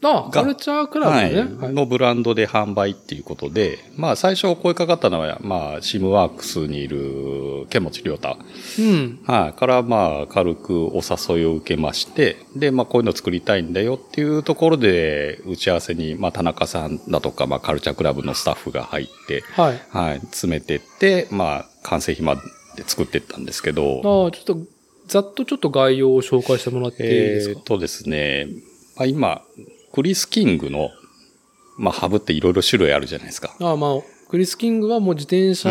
[0.02, 1.20] ああ、カルチャークラブね。
[1.20, 8.36] は、はいいのブランドで販売っていうことで、まあ最初声かかったのは、まあシムワークスにいるケモチリョータ、
[8.78, 9.20] うん。
[9.24, 19.80] はい、からまあ軽くお誘いを受けまして、で、まあこういうの作りたいんだよっていうところで打ち合わせに、まあ田中さんだとか、まあカルチャークラブのスタッフが入って、はい。
[19.90, 22.36] はい、詰めてって、まあ完成品ま
[22.76, 24.58] で作っていったんですけど、ああ、ちょっと、
[25.06, 28.48] ざっとちょっと概要を紹介してもらっていいですか、えーっとですね、
[28.96, 29.42] まあ、今、
[29.92, 30.90] クリス・キングの、
[31.76, 33.54] まあ、ハブっていろいろ種類あるじゃないですか。
[33.60, 33.90] ああまあ、
[34.28, 35.68] クリス・キングはもう自転車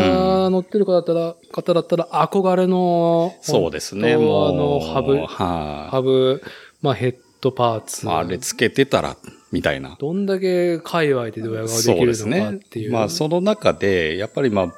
[0.49, 4.49] 乗ってる方だったら、方だったら憧れの、そうですね、もう。
[4.49, 6.43] あの、ハブ、はい、ハブ、
[6.81, 8.05] まあヘッドパーツ。
[8.05, 9.17] まあ、あれつけてたら、
[9.51, 9.97] みたいな。
[9.99, 12.91] どんだけ界隈でドヤ顔できそうるですねのかっていう。
[12.91, 14.73] まあ、その中で、やっぱりまあ、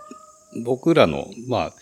[0.63, 1.73] 僕らの、まあ、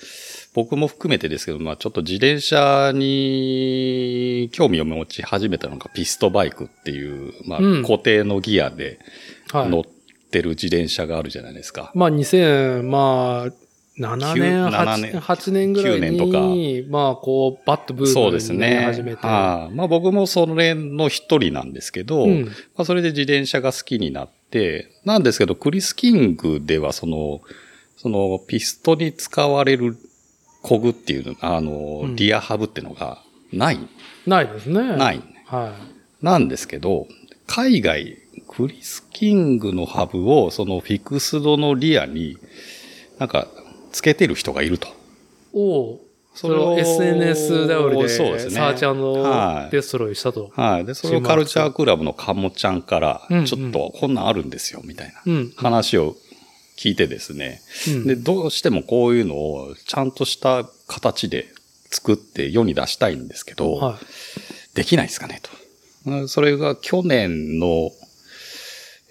[0.54, 9.00] 僕も含めてですけど、まあ、ちょっと自転車に興味を持ち始めたのがピストバイクっていう、まあ、うん固定のギアで
[9.52, 9.70] はい。
[9.70, 11.92] 乗ってる自転車があるじゃないですか。
[11.94, 13.52] まあ2000、まあ、
[14.00, 18.58] 7年、7 8年年、8年ぐらい9年とに、まあこう、バッとブーそうムにですね。
[18.58, 19.28] ね、始めて。
[19.28, 27.42] はいまあ僕もそれの一人なんですけど、うんまあそれで自転車が好きになって、なんですけど、クリス・キングではその、
[27.98, 29.98] そのピストに使われる
[30.62, 33.22] コグっていうの、あの、うんリアハブっていうのが
[33.52, 33.80] ない、
[34.26, 34.96] ないですね。。
[34.96, 35.22] ないい。
[35.46, 35.74] は
[36.22, 37.08] なんですけど、
[37.48, 42.38] 海外、クリス・キングのハブをそのフィクスドのリアに
[43.18, 43.48] なんか
[43.92, 44.88] つけてる人がいると。
[44.88, 44.92] い。
[45.54, 46.00] おう
[46.34, 50.52] それを SNS 頼りで、そうですねサーチはいデストロイしたと。
[50.56, 50.86] はい。
[50.86, 55.52] で、それをカルチャークラブのカモちゃんからちょっとこんなんあるんですよ、みたいなうん。
[55.58, 56.16] 話を
[56.82, 57.62] 聞いてですね。
[57.90, 61.46] うんで、どうしてもこういうのをちゃんとした形で
[61.92, 64.00] 作って世に出したいんですけど、は
[64.74, 65.52] できないですかねと。
[66.08, 67.92] うんそれが去年の、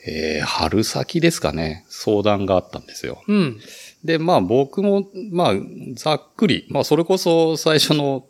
[0.04, 3.22] えー春先ですかね、相談があったんですよ。
[3.28, 3.32] い。
[3.32, 3.60] うん。
[4.02, 5.54] で、まあ僕も、まあ
[5.94, 8.26] ざっくり、まあそれこそ最初の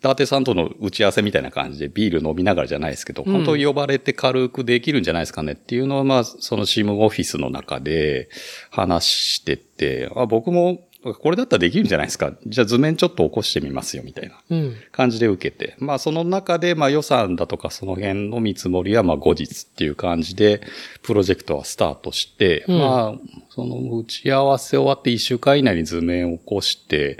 [0.00, 8.28] 伊達さんとの打ち合わせみたいな感じでビール飲みながらじゃないですけど、うん本当に呼ばれて軽くできるんじゃないですかねっていうのは、まあそのシムオフィスの中で
[8.70, 12.32] 話してて、あ僕もこれだったらできるんじゃないですか。
[12.46, 14.76] じゃあ図面ちょっと起こしてみますよ、みたいなうん。
[14.92, 15.74] 感じで受けて。
[15.78, 20.60] まあその中で、まあ予算だとかその辺の見積もりはまあ後日っていう感じで、
[21.02, 27.18] プロジェクトはスタートして、うんまあ、その打ち合わせ終わって1週間以内に図面を起こして、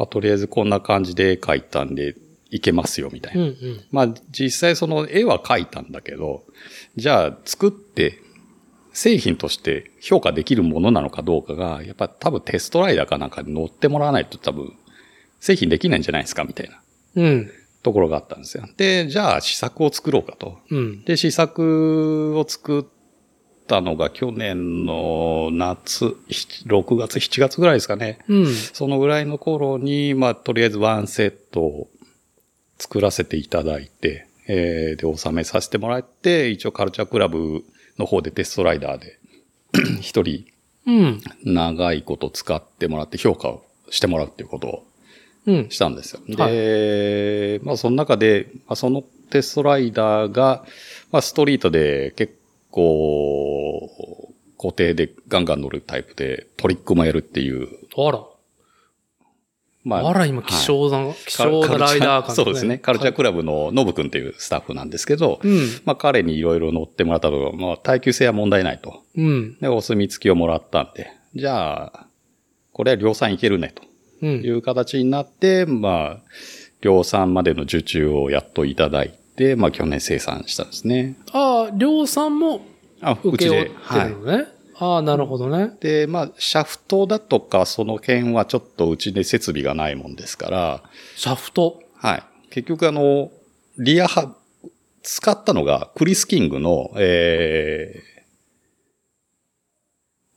[0.00, 2.16] まあとりあえずこんな感じで描いたんで、
[2.52, 3.42] いけますよ、みたいな。
[3.42, 3.84] うんうん。
[3.92, 6.42] まあ実際その絵は描いたんだけど、
[6.96, 8.18] じゃあ作って
[8.92, 14.72] 製品として評価できるものなのかどうかが、やっぱ多分テストライダーかなんかに乗ってもらわないと多分
[15.38, 16.80] 製品できないんじゃないですかみたいな
[17.16, 17.50] うん。
[17.82, 18.64] ところがあったんですよ。
[18.76, 20.58] で、じゃあ試作を作ろうかと。
[20.70, 21.04] うん。
[21.04, 22.84] で、試作を作っ
[23.70, 26.16] たのが去年の夏、
[26.66, 28.18] 6月、7月ぐらいですかね。
[28.28, 28.46] うん。
[28.52, 31.88] そのぐらいの頃に、まあ、とりあえずワンセットを
[32.78, 37.64] 作らせていただいて、えー、で、納めさせてもらって、一応カルチャークラブ
[37.96, 39.18] の方でテストライダーで、
[40.02, 40.46] 一人
[40.86, 41.20] うん。
[41.44, 44.86] 長いこと使ってもらって評価をしてもらうっていうことを
[45.46, 45.70] うん。
[45.70, 46.20] したんですよ。
[46.36, 50.64] はいで、まあ、その中で、まあ、そのテストライダーが、
[51.12, 52.39] まあ、ストリートで結
[52.70, 53.90] 構、
[54.58, 58.24] 固定でガンガン乗るタイプで、トリックもやるっていう、あら。
[59.82, 62.76] まあら、今、希少な、希少なライダー感、そうですね。
[62.78, 65.68] カルチャークラブのノブ君っていうスタッフなんですけど、うん。
[65.86, 69.02] まあ彼にいろいろ乗ってもらったと、まあ耐久性は問題ないと。
[69.16, 69.56] うん。
[69.58, 72.06] で、お墨付きをもらったんで、じゃあ、
[72.72, 73.82] これは量産いけるね、と
[74.20, 74.42] うん。
[74.42, 76.20] いう形になって、まあ、
[76.82, 81.16] 量産までの受注をやっといただいて、まあ去年生産したんですね。
[81.32, 82.62] ああ、量産も
[83.00, 83.76] あ、うちで受け負って。
[83.80, 84.08] はい。
[84.08, 84.46] るのね。
[84.80, 85.76] ああ、なるほどね。
[85.80, 90.82] で、まあ、シャフトだとか、その辺はちょっとうちで設備がないもんですから、
[91.16, 91.82] シャフト。
[91.96, 92.22] はい。
[92.50, 93.30] 結局あの、
[93.78, 94.34] リアハ、
[95.02, 98.02] 使ったのが Chris King の、え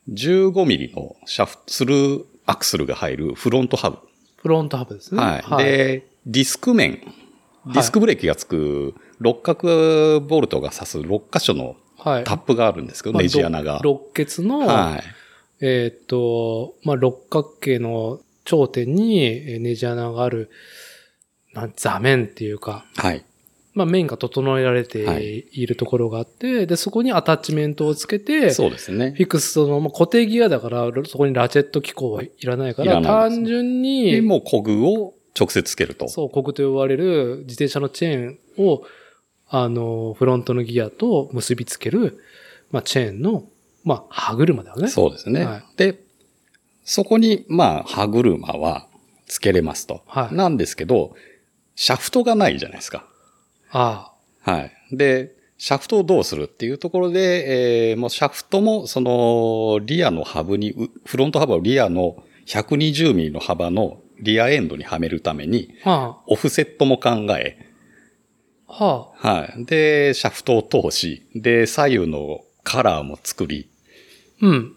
[0.09, 3.97] ー、15ミリのシャフト、スルーアクスルが入るフロントハブ。
[4.37, 5.21] フロントハブですね。
[5.21, 5.63] はい。
[5.63, 7.01] で、ディスク面、
[7.67, 12.23] ディスクブレーキがつく六角ボルトが刺す6箇所のはい。
[12.25, 13.79] タップがあるんですけど、まあネジ穴が。
[13.81, 15.03] 六穴の、はい。
[15.61, 20.49] えーっと、まあ、六角形の頂点にえーネジ穴がある、
[21.53, 23.23] なん座面っていうか、はい。
[23.73, 29.23] まあ、面が整えられてはいいるところがあって、で、そこにアタッチメントをつけて、そうですねフ。
[29.23, 36.07] ィックスの、まあ、固定ギアだから、そこにラチェット機構はいらないから、いらないです単純で、に、もうコグを直接つけると。
[36.07, 38.83] そう、コグと呼ばれる自転車のチェーンを、
[39.47, 42.19] あの、フロントのギアと結びつける、
[42.71, 43.45] まあ、チェーンの、
[43.83, 44.87] まあ、歯車だよね。
[44.87, 45.45] そうですね。
[45.45, 46.03] はいで、
[46.85, 48.87] そこに、まあ、歯車は
[49.27, 50.01] つけれますと。
[50.05, 51.15] はいなんですけど、
[51.75, 53.05] シャフトがないじゃないですか。
[53.71, 54.71] あはい。
[54.91, 67.59] で、シャフトをどうするっていうところで、えーもうシャフトも、その、リアのハブに、うフロント幅をリアの120ミリの幅のリアエンドにはめるために、あ、はオフセットも考え、
[68.67, 69.65] あ、ははい。
[69.65, 73.69] で、シャフトを通し、で、左右のカラーも作り、
[74.41, 74.75] あ、うん。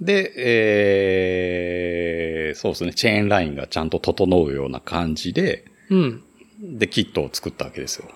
[0.00, 6.22] で、えー、そうですね、チェーンラインがちゃんと整うような感じで、うん。
[6.60, 8.08] で、キットを作ったわけですよ。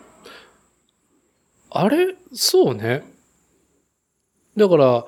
[1.71, 2.15] あれ？
[2.35, 3.03] そうね。
[4.57, 5.07] だから、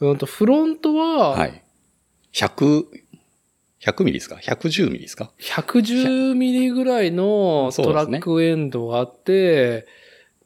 [0.00, 1.62] うんと、フロントは、はい。
[2.32, 2.86] 100、
[3.86, 9.86] 100ミリですか ?110 ミリですか？110ミリぐらいのトラックエンドがあって、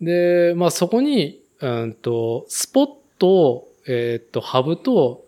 [0.00, 5.26] でまあそこに、うんと、スポット、えっ、と、ハブと、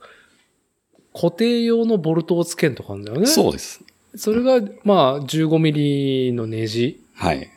[1.14, 3.26] 固定用のボルトをつけんとかあるんだよね。
[3.26, 3.84] そうです。
[4.14, 7.50] それが、まあ、15ミリのネジはい。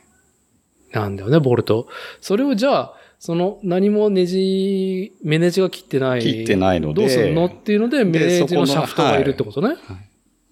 [0.92, 1.88] なんだよね、ボルト。
[2.20, 6.20] それをじゃあ、その何もネジ、メネジが切ってない。
[6.20, 7.46] 切ってないのでどうするの？
[7.46, 9.76] っていうので、メネジののシャフトがいるってことね。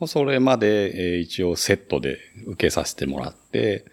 [0.06, 3.84] それまで、えー一応セットで受けさせてもらって。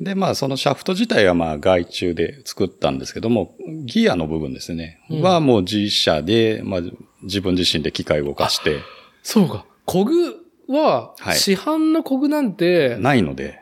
[0.00, 5.00] で、まあ、そのシャフト自体はまあ、外注で作ったんですけども、ギアの部分ですね。
[5.10, 6.80] うんはもう自社で、まあ、
[7.22, 8.78] 自分自身で機械を動かして、
[9.22, 9.64] そうか。
[9.84, 10.36] コグ
[10.68, 13.60] は、はい市販のコグなんて、ないので、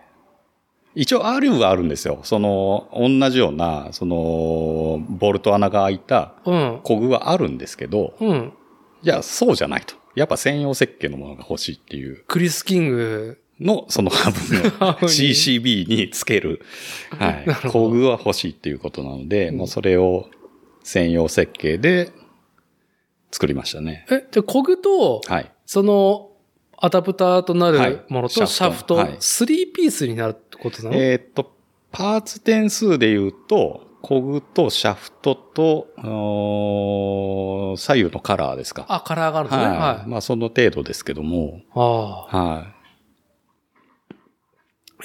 [0.97, 2.21] 一応 R はあるんですよ。
[2.25, 6.81] その、同じような、その、ボルト穴が開いたうん。
[6.83, 8.53] コグはあるんですけど、うん。
[9.03, 9.95] いや、そうじゃないと。
[10.17, 12.25] やっぱ専用設計のものが欲しいっていう。
[12.27, 13.41] クリス・キング。
[13.61, 16.61] の、そのハブの CCB につける、
[17.11, 17.69] はなるほど。
[17.69, 17.73] い。
[17.73, 19.57] 工具は欲しいっていうことなので、うん。
[19.57, 20.29] もうそれを
[20.83, 22.13] 専用設計で
[23.31, 24.07] 作りましたね。
[24.11, 25.51] え、で、コグと、はい。
[25.65, 26.31] その、
[26.79, 27.91] アダプターとなはい。
[27.93, 28.97] るものとシシャフト。
[28.99, 29.19] ャフト、はい。
[29.21, 31.55] 3ピースになるってことなの、えーっと、
[31.91, 35.89] パーツ点数で言うと、コグとシャフトと、
[37.77, 38.87] 左右のカラーですか。
[38.89, 39.67] あ、カラーがあるんですね。
[39.67, 39.77] はい。
[39.79, 40.09] はい。
[40.09, 42.39] まあ、その程度ですけども、ああ。
[42.39, 42.67] は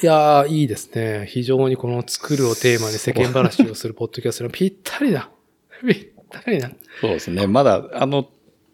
[0.04, 1.26] いやー、いいですね。
[1.28, 5.32] 非常にこの作るをテーマに世間話をするポッドキャストのぴったりだ。
[5.84, 6.68] ぴったりだ。
[6.70, 6.76] い。
[7.02, 7.48] そうですね。
[7.48, 8.30] まだ、あの、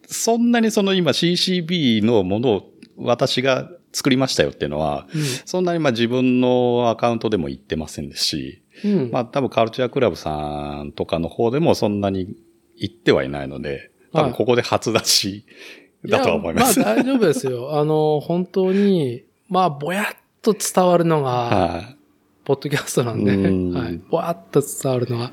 [0.07, 5.07] そんなにその今 CCB のものを私が作りましたよっていうのは、
[5.45, 8.91] そんなにまあ自分のアカウントでも言ってませんですし、うん。
[8.91, 9.11] うん。
[9.11, 12.35] まあ多分カルチャークラブさんとかの方でもそんなに
[12.77, 15.45] 言ってはいないので、多分ここで初出し
[16.05, 16.79] だとは思います。
[16.79, 17.79] やまあ大丈夫ですよ。
[17.79, 20.05] あの、本当に、まあ、ぼやっ
[20.41, 21.97] と伝わるのが、はい。
[22.45, 23.99] ポッドキャストなんで、うんはい。
[24.09, 25.31] ぼやっと伝わるのが、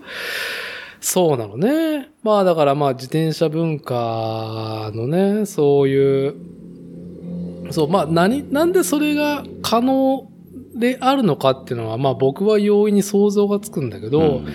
[1.01, 2.11] そうなのね。
[2.23, 6.35] まあだからまあ自転車文化のね、そういう、
[7.71, 10.29] そう、まあ何、なんでそれが可能
[10.75, 14.47] であるのかっていうのは、まあ僕は容易に想像がつくんだけど、うん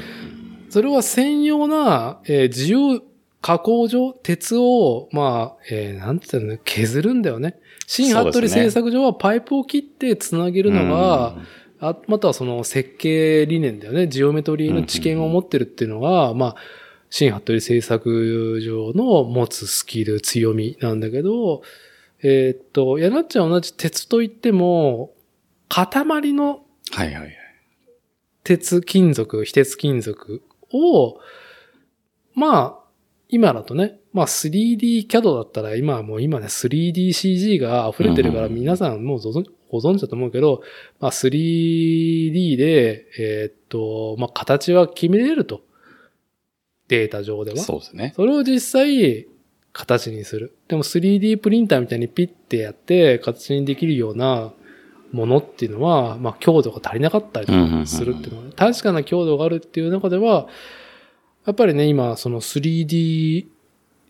[0.70, 3.02] それは専用な、えー自由
[3.42, 7.58] 加工上、鉄を、まあ、えーなんて言った削るんだよね。
[7.88, 11.38] 新服部そうですね製作所はパイプを切ってつなげるのが、
[11.80, 14.08] あまたはその設計理念だよね。
[14.08, 16.56] ジオメトリーの知見を持ってるっていうのが、まあ、
[17.10, 21.64] 新服部製作上の持つスキル、強みなんだけど、
[22.22, 25.14] えーっと、やなっちゃんは同じ鉄といっても、
[25.70, 27.36] 塊のはいはいはい。
[28.44, 30.44] 鉄金属、非鉄金属
[30.74, 31.20] を、
[32.34, 32.80] まあ、
[33.30, 40.64] 今だとね、まあ 3D CAD だったら今はもう今ね 3DCG が溢れてるからうん皆さんもうご存ご存知だと思うけど、
[41.00, 45.62] まあ 3D で、えーっと、まあ形は決めれると。
[46.88, 47.58] データ上では。
[47.58, 48.14] そうですね。
[48.16, 49.28] それを実際、
[49.72, 50.58] 形にする。
[50.68, 54.52] でも 3D プリンターみたいにピッてやって形にできるような
[55.12, 60.48] ものっていうのは、まあ強度が足りなかったりとかするっていうのは、確かな強度があるっていう中では、
[61.46, 63.48] やっぱりね、今、その 3D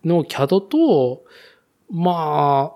[0.03, 1.23] の CAD と、
[1.91, 2.73] ま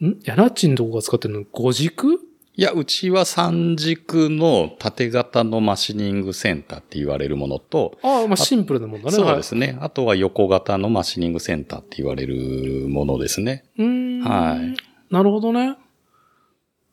[0.00, 0.18] あ、ん？
[0.24, 2.20] ヤナッチンのとこが使ってるの5軸
[2.58, 9.12] いや、うちは三軸の縦型のマシニングセンターって言われるものと、ああ、まあシンプルなもんだね。
[9.14, 9.76] そうですね。
[9.80, 13.64] あとは横型のマシニングセンターって言われるものですね。
[13.76, 14.22] うーん。
[14.22, 14.74] はい。
[15.10, 15.76] なるほどね。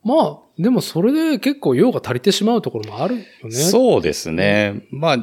[0.03, 3.51] まあ、でもそれで結構用が足りてしまうところもあるよね。
[3.51, 4.85] そうですね。
[4.91, 5.17] まあ、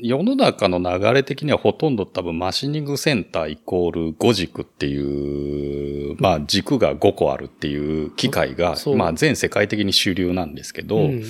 [0.00, 11.24] 世の中の流れ的にはほとんど多分マシニングセンターイコール5軸っていう、まあ軸が5個あるっていう機械がまあ全世界的に主流なんですけど、うん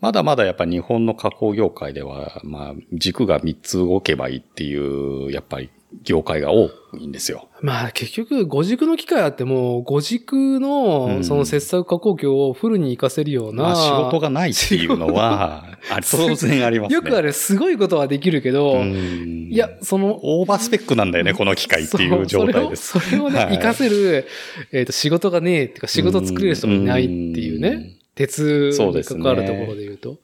[0.00, 5.70] まだまだやっぱ日本の加工業界では、まあ軸が3つ動けばいいっていう、やっぱり
[6.02, 7.48] 業界が多いんですよ。
[7.60, 13.62] まあ結局、5軸の機械あっても、5軸うのんその切削加工機をフルに活かせるような。
[13.62, 16.94] まあ仕事がないっていうのは、 あ当然ありますね。
[16.94, 22.92] よくあるすごいことはできるけど、うんいや、その、オーバースペックなんだよね、この機械っていう状態です。
[22.92, 24.26] そうそれをそれをね、はい活かせる、
[24.72, 27.98] えっ、と、仕事がねえっていうか、仕事作れる人がいないっていうね。
[28.14, 30.18] 鉄にそうですね関わるところで言うと。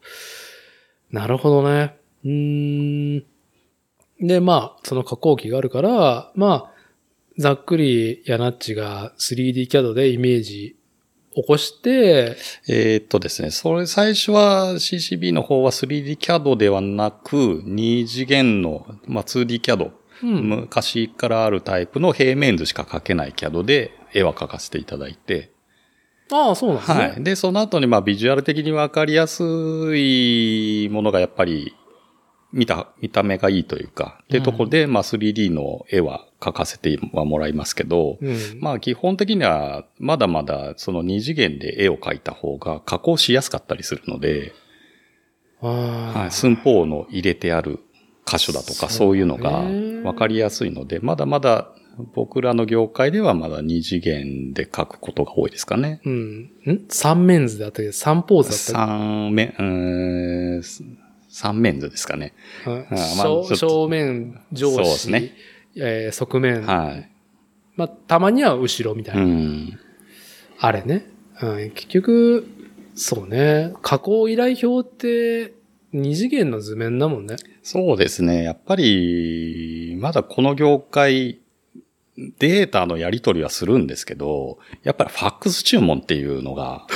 [1.10, 1.94] なるほどね。
[2.24, 3.24] うーん。
[4.20, 6.72] で、まあ、その加工機があるから、まあ、
[7.38, 10.76] ざっくりヤナッチが 3D CAD でイメージ
[11.34, 12.36] 起こして、
[12.68, 19.90] えーっとですね、それ最初は CCB の方は 3D CAD ではなく、2次元の、まあ、2D CAD、
[20.22, 20.50] うん。
[20.50, 25.52] 昔からあるタイプの平面図しか描けない CAD で絵は描かせていただいて、
[26.32, 27.00] ああ、そうなんですね。
[27.00, 27.24] はい。
[27.24, 29.42] で、その後にまあビジュアル的にわかりやす
[29.96, 31.74] いものがやっぱり
[32.52, 38.36] 見た、見た目がいいというか、っていうところで、まあ 3D の絵は描かせてはもらいますけど、うん。
[38.60, 44.52] まあ基本的にはまだまだその二次元で絵を描いた方が加工しやすかったりするので、
[45.60, 47.80] はい、寸法の入れてある
[48.26, 51.68] 箇所だとかそそうういうのがねわかりやすいので、まだまだ
[52.14, 56.00] 僕らの業界ではまだ二次元で描くことが多いですかね。
[56.04, 56.50] うん。
[56.66, 56.86] ん？
[56.88, 60.62] 三面図だったり、三ポーズだった三面、うーん
[61.30, 62.34] 三面図ですかね。
[62.66, 62.72] り。
[62.72, 65.32] はいまあ正面、上司、ですね
[65.76, 67.10] えー側面、はい。
[67.76, 69.24] まあ、たまには後ろみたいうな。
[69.24, 69.78] ん。
[70.58, 71.06] あれね。
[71.40, 72.46] うん、結局、
[72.94, 73.72] そうね。
[73.80, 75.54] 加工依頼表って
[75.92, 77.36] 二次元の図面だもんね。
[77.62, 78.42] そうですね。
[78.42, 81.40] やっぱり、まだこの業界、
[82.38, 86.86] データのやり取りはするんですけど、やっぱりファックス注文っていうのが、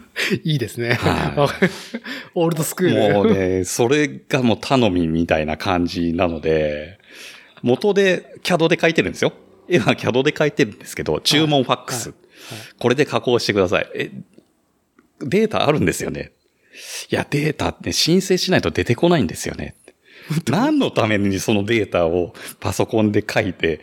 [0.44, 0.94] いいですね。
[0.94, 1.48] は
[2.34, 3.14] オールドスクール。
[3.14, 6.98] もうね、それがもう頼みみたいな感じなので、
[7.62, 9.32] 元で CAD で書いてるんですよ。
[9.68, 12.14] 絵は CAD で書いてるんですけど、注文ファックス。
[12.78, 13.90] これで加工してください。
[13.94, 14.10] え、
[15.20, 16.32] データあるんですよね。
[17.10, 19.74] いや、データって申請しないと出てこないんですよね。
[20.50, 23.80] 何のためにそのデータをパソコンで書いて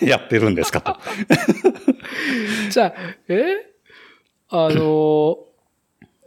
[0.00, 0.96] やってるんですかと。
[2.70, 2.94] じゃあ、
[3.28, 3.68] え？
[4.50, 5.38] あの、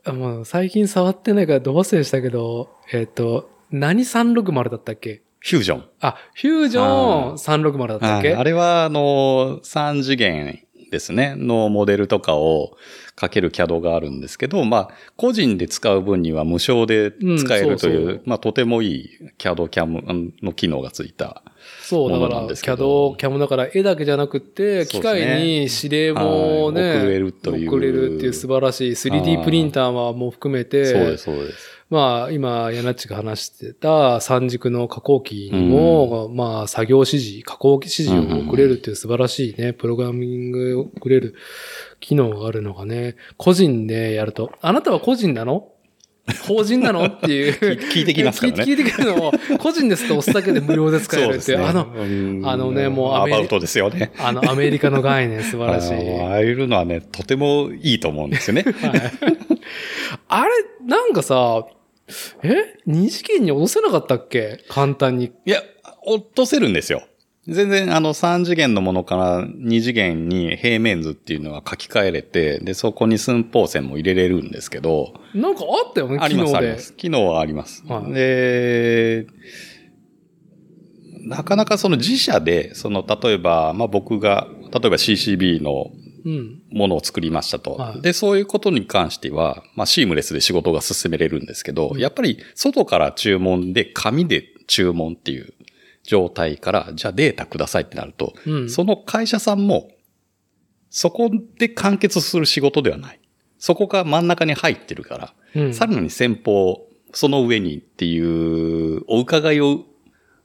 [0.05, 5.21] あもう最近触ってないからど忘れしたけど、えっ、と、何360だったっけ？
[5.39, 5.85] フュージョン。
[6.01, 8.35] あ、フュージョン360だったっけ？
[8.35, 10.59] あれは、あの、3次元
[10.91, 12.77] ですね、のモデルとかを
[13.15, 18.21] かける CAD があるんですけど、まあ、個人で使う分には無償で使えるという、うんそうそう。
[18.25, 20.03] まあ、とてもいい CAD キャム
[20.43, 21.43] の機能がついた。
[21.81, 23.15] そう、だから、ですけど。
[23.17, 27.69] CAD、CAM だから絵だけじゃなくって、機械に指令もね、はい送れるという。
[27.69, 31.81] 送れるっていう素晴らしい 3D プリンターはもう含めて、そうです、そうです。
[31.89, 41.35] まあ、今、ヤナッチが話してた三軸の加工機にも、まあ、作業指示、加工指示を送れるっていう素晴らしいね、プログラミングを送れる
[41.99, 45.67] 機能があるのがね、個人でやると、あなたは個人なの？
[46.47, 47.05] 法人なの？
[47.05, 47.53] っていう。
[47.91, 54.11] 聞いてきますからね聞いてくるのを、個人ですと押すだけで無料で使えるっていう、あの、うんあのねもうアメリアバウトですよね。
[54.19, 55.93] あの、アメリカの概念 素晴らしい。
[55.93, 58.65] あのああいうのはね、とてもいいと思うんですよね。
[60.27, 60.51] あれ、
[60.87, 61.65] なんかさ、
[62.43, 62.55] え？
[62.85, 64.59] 二次元に落とせなかったっけ？
[64.69, 65.31] 簡単に。
[65.45, 65.63] いや、
[66.05, 67.03] 落とせるんですよ。
[67.47, 76.79] 全然あの3次元のものから2次元に平面図っていうのは書き換えれて、で、そこに寸法線も入れれるんですけど、なんかあったよね、あります、機能でありま。
[76.79, 76.93] す。
[76.93, 77.83] 機能はあります。
[77.87, 79.27] はいで、
[81.23, 85.91] なかなかその自社で、その、例えば、まあ僕が、例えば CCB の
[86.23, 86.61] うん。
[86.71, 87.73] ものを作りましたと。
[87.73, 95.53] はいで、そういうことに関しては、まあシームレスで仕事が進めれるんですけど、やっぱり外から注文で紙で注文っていう
[96.03, 98.69] 状態から、じゃあデータくださいってなると、うん。
[98.69, 99.91] その会社さんも、
[100.89, 103.19] そこで完結する仕事ではない。
[103.57, 109.85] そこが真ん中に入ってるから、うんさらに先方、その上にっていうお伺いを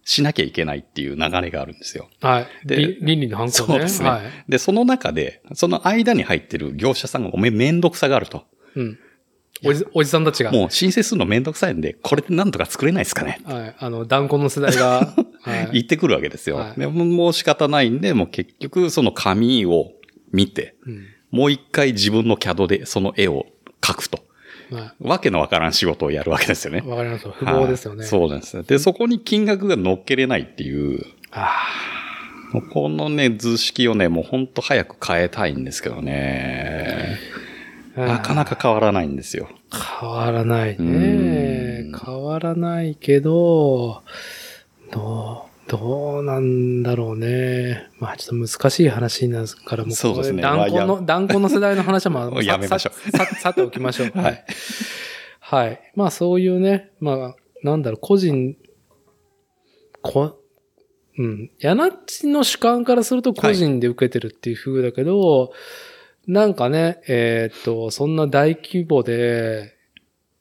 [0.04, 2.08] しなきゃいけないっていう流れがあるんですよ。
[2.20, 2.46] はい。
[2.64, 3.66] でり倫理の反抗ね。
[3.66, 4.08] そうですね。
[4.08, 4.22] はい。
[4.48, 8.44] で、その中で、その間に入ってる業者さんがおめめんどくさがあると。
[8.74, 8.98] うん。
[9.64, 10.52] おじ、おじさんたちが。
[10.52, 13.40] もう申請するのめんどくさいんで、これでなんとか作れないですかね。
[13.44, 13.74] はい。
[13.78, 15.70] あの、断固の世代が、 はい。
[15.72, 16.56] 言ってくるわけですよ。
[16.56, 19.92] はいでももう仕方ないんで、もう結局その紙を
[20.32, 21.06] 見て、うん。
[21.30, 23.46] もう一回自分の CAD でその絵を
[23.80, 24.24] 描くと。
[24.70, 26.88] はわけのわからん仕事をやるわけですよねい。。
[26.88, 27.34] わかりますよ。
[27.36, 28.00] 不毛ですよね。
[28.00, 28.62] はいそうなんです。
[28.64, 31.52] で、そこに金額が乗っけれないっていう、あ
[32.72, 37.18] このね、図式をね、もうほんと早く変えたいんですけどね。
[37.96, 39.48] あなかなか変わらないんですよ。
[40.00, 41.98] 変わらないねうん。
[41.98, 44.02] 変わらないけど、
[44.90, 47.88] どう、どうなんだろうね。
[47.98, 54.12] まあちょっと難しい話になるから、もうそうですね断固の、断固の世代の話はまあ、 やめましょうささておきましょう。
[54.18, 54.44] はい。
[55.40, 55.92] はい。
[55.94, 58.56] まあそういうね、まあ、なんだろう、個人、
[60.02, 60.38] こ、
[61.18, 61.50] うん。
[61.60, 65.52] ヤナッチの主観からすると個人で受けてるっていう風だけど、
[66.26, 69.76] なんかね、えーっと、そんな大規模で、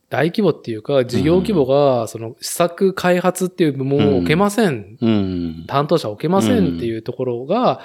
[0.09, 4.97] 大規模っていうか、事業規模が、その、施策開発っていう部門を受けません。
[5.01, 5.65] うん。
[5.67, 7.81] 担当者を受けませんっていうところが、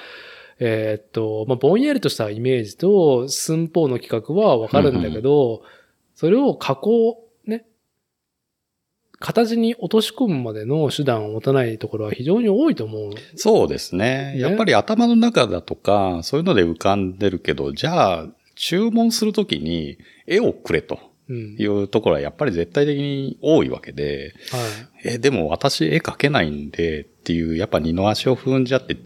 [0.61, 5.63] えーっと、まあ、ぼんやりとしたイメージと寸法の企画はわかるんだけど、
[6.15, 7.17] それを加工、ね、
[9.21, 13.13] 形に落とし込むまでの手段を持たないところは非常に多いと思う。
[13.37, 14.33] そうですね。
[14.35, 20.99] ねやっぱり頭の中だとか、そういうので浮かんでるけど、じゃあ、注文するときに絵をくれと
[21.31, 21.57] うん。
[21.59, 24.59] いうところはやっぱり絶対的に多いわけで、は
[25.05, 25.15] い。
[25.15, 28.97] え、でも私絵描けないんでっていう、やっぱ二の足を踏んじゃって、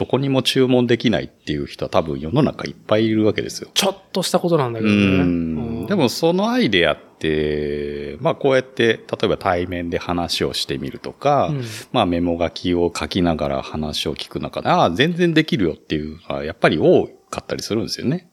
[0.00, 3.68] どこにも注文できないっていう人は多分世の中いっぱいいるわけですよ。
[3.74, 5.24] ちょっとしたことなんだけうどね。
[5.24, 5.86] ん。
[5.86, 18.30] でもそのアイデアって、まあこうやって、例えば対面で話をしてみるとか、うんまあメモ書きを書きながら話を聞く中で、ああ、全然できるよっていうのはやっぱり多かったりするんですよね。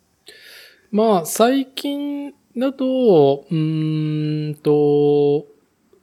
[0.91, 5.45] まあ、最近だと、うーんと、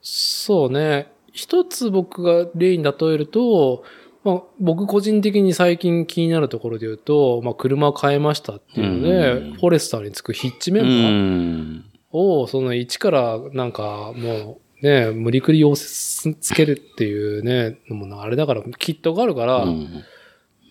[0.03, 1.11] そうね。
[1.31, 3.83] 一つ僕が例に例えると、
[4.25, 11.85] まあ、僕個人的に最近気になるところで言うと、まあ、車を変えましたっていうので、うんフォレスターにつくヒッチメンうバーん。
[12.11, 20.03] を、その一からなんかもうね、無理くり溶接つけるっていうね、のもあれだから、キットがあるから、うん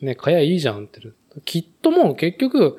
[0.03, 1.01] ね、買えばいいじゃんって。
[1.45, 2.77] きっともう結局、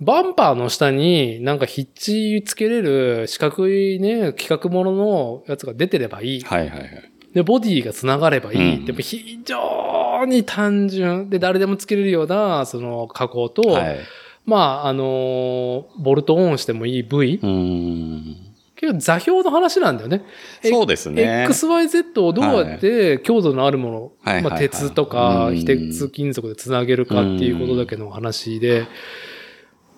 [0.00, 6.40] バンパーの下になんかヒッチつけれる四角いね、企画もののやつが出てればいい。
[6.42, 7.11] はいはいはい。
[7.34, 8.76] で、ボディが繋がればいい。
[8.76, 11.30] うんでも非常に単純。
[11.30, 14.00] で、誰でもつけれるような、その加工と、はい。
[14.44, 17.38] まあ、あのーボルトオンしてもいい部位。
[17.42, 18.36] うん。
[18.82, 20.24] 結構座標の話なんだよね。
[20.64, 21.46] そうですね。
[21.48, 28.88] XYZ をどうやって強度のあるもの、はいまあ、鉄とかうん非鉄金属でつなげるかっていうことだけの話で、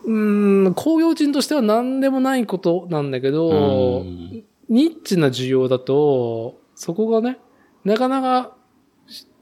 [0.04, 7.38] うーん、工業人としては何でもないことなんだけど、うんニッチな需要だと、そこがね、
[7.84, 8.56] なかなか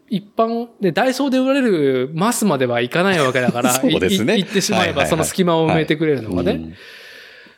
[0.09, 6.53] 一般でダイソーで売られるマスまではいかないわけだから、 そうですねいい言ってしまえばその隙間を埋めてくれるのがね。
[6.53, 6.75] うん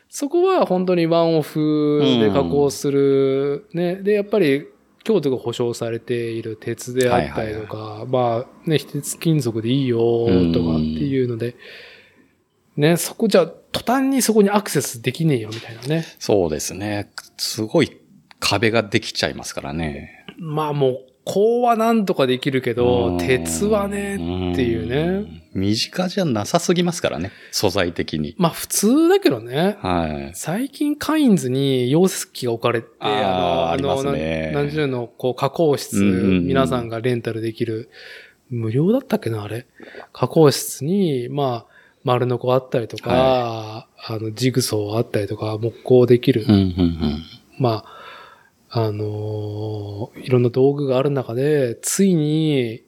[0.07, 3.67] そこは本当にワンオフで加工する。
[3.73, 3.97] ね。
[3.97, 4.65] で、やっぱり
[5.03, 9.97] 強度が保証されている鉄であったりとか、まあね、非鉄金属でいいよ
[10.53, 11.57] とかっていうので、
[12.77, 16.05] ね、そこじゃ、途端にそこにアクセスできねえよみたいなね。
[16.17, 17.11] そうですね。
[17.35, 17.97] すごい
[18.47, 20.25] 壁ができちゃいますからね。
[20.37, 24.97] まあもう、こうはなんとかできるけうどん、鉄はねっていうね。
[25.53, 25.59] うん。
[25.59, 27.31] 身近じゃなさすぎますからね。
[27.51, 28.35] 素材的に。
[28.37, 29.77] まあ普通だけどね。
[29.79, 30.35] はい。
[30.35, 37.89] 最近カインズに溶接機が置かれて、あーありますね何十のこう加工室、皆さんがレンタルできる、
[38.51, 39.65] 無料だったっけな、あれ。
[40.13, 47.23] 加工室に、まあ、丸のこあったりとか、あの、ジグソーあったりとか、木工できる、うんうんうん。
[47.57, 47.94] まあ、
[48.77, 52.83] あのーいろんな道具がある中で、ついに、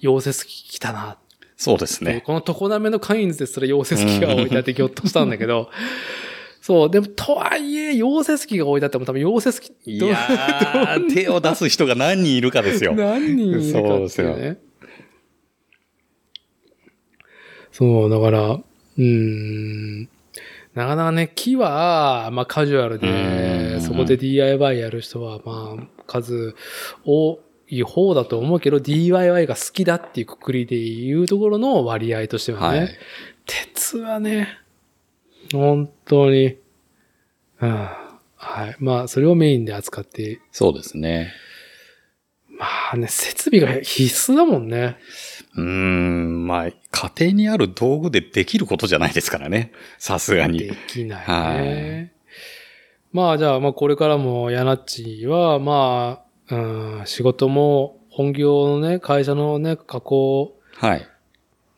[0.00, 1.18] 溶接機来たな
[1.56, 2.22] そうですね。
[2.24, 5.70] この常滑のカインズですら溶接機が置いてあってぎょっとしたんだけど、
[6.60, 12.94] そう、でも、とはいえ、溶接機が置いてあっても多分溶接機、いやー、手を出す人が何人いるかですよ。
[12.94, 14.58] 何人いるかってそうですよね。
[17.72, 20.08] そう、だから、うーん、
[20.78, 26.54] なかなかね、木は、まあカジュアルうで、んそこで DIY やる人は、まあ、数
[27.04, 32.88] 多い方だと思うけど、DIY が好きだっていうくくりでいうところの割合としてはね、はい。
[33.44, 34.56] 鉄はね、
[35.52, 36.58] 本当に、
[37.60, 37.88] うん、
[38.36, 38.76] はい。
[38.78, 41.32] まあ、それをメインで扱って、そうですね。
[42.56, 44.96] まあね、設備が必須だもんね。
[45.58, 49.72] うーん、まあ、家庭にある道具でできることじゃないですからね。
[49.98, 50.72] さすがにで。
[50.86, 51.24] きないね。
[51.24, 52.18] はい
[53.10, 61.06] まあ、じゃあ、まあ、これからも、ヤナッチは、まあ、うん、仕事も、本業のね、会社のね、加工はい。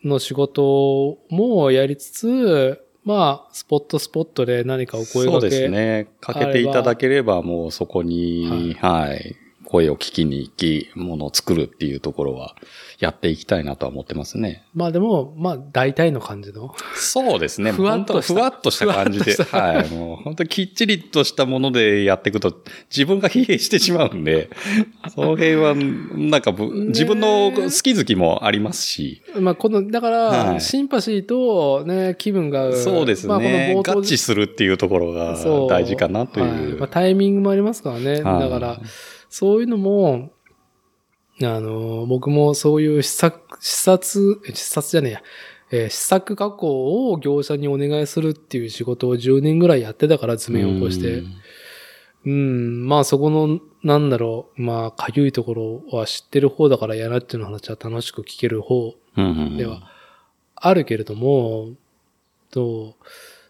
[0.02, 5.30] の仕事もやりつつ、まあ、スポットスポットで何かお声掛け。
[5.30, 6.08] そうですね。
[6.20, 9.36] かけていただければ、もうそこに、はい、
[9.70, 12.56] 声を聞きに行き、ものを作るっていうところは、
[12.98, 14.66] やっていきたいなとは思ってますね。
[14.74, 16.74] まあでも、まあ、大体の感じの。
[16.96, 17.70] そうですね。
[17.70, 19.36] ふわっとふわっとした感じで。
[19.44, 19.90] はい。
[19.90, 22.52] もう本当きっちりとしたものでやっていくと、
[22.90, 24.50] 自分が疲弊してしまうんで、
[25.14, 32.74] その辺は、なんか自分の好き好きもありますし、まあ、この、だから、はいシンパシーとね、気分が。
[32.76, 33.72] そうですまあ、こね。
[33.72, 35.36] の冒頭合致するっていうところが
[35.68, 36.78] 大事かなとはいいう。
[36.78, 38.22] まあ、タイミングもありますからね。
[38.22, 38.80] はいだから、
[39.30, 40.32] そういうのも、
[41.42, 45.22] あの、僕もそういう試作、視察、え視察じゃねえや、
[45.72, 51.22] えー試作加工を業者にお願いするっていう仕事を10年ぐらいやってたから図面を起こして。
[52.26, 58.94] うん、まあそこの、なんだろう、まあ、かゆいところは知ってる方だからやなっていうの話は楽しく聞ける方
[59.56, 59.88] では
[60.54, 61.70] あるけれども、
[62.50, 62.96] と、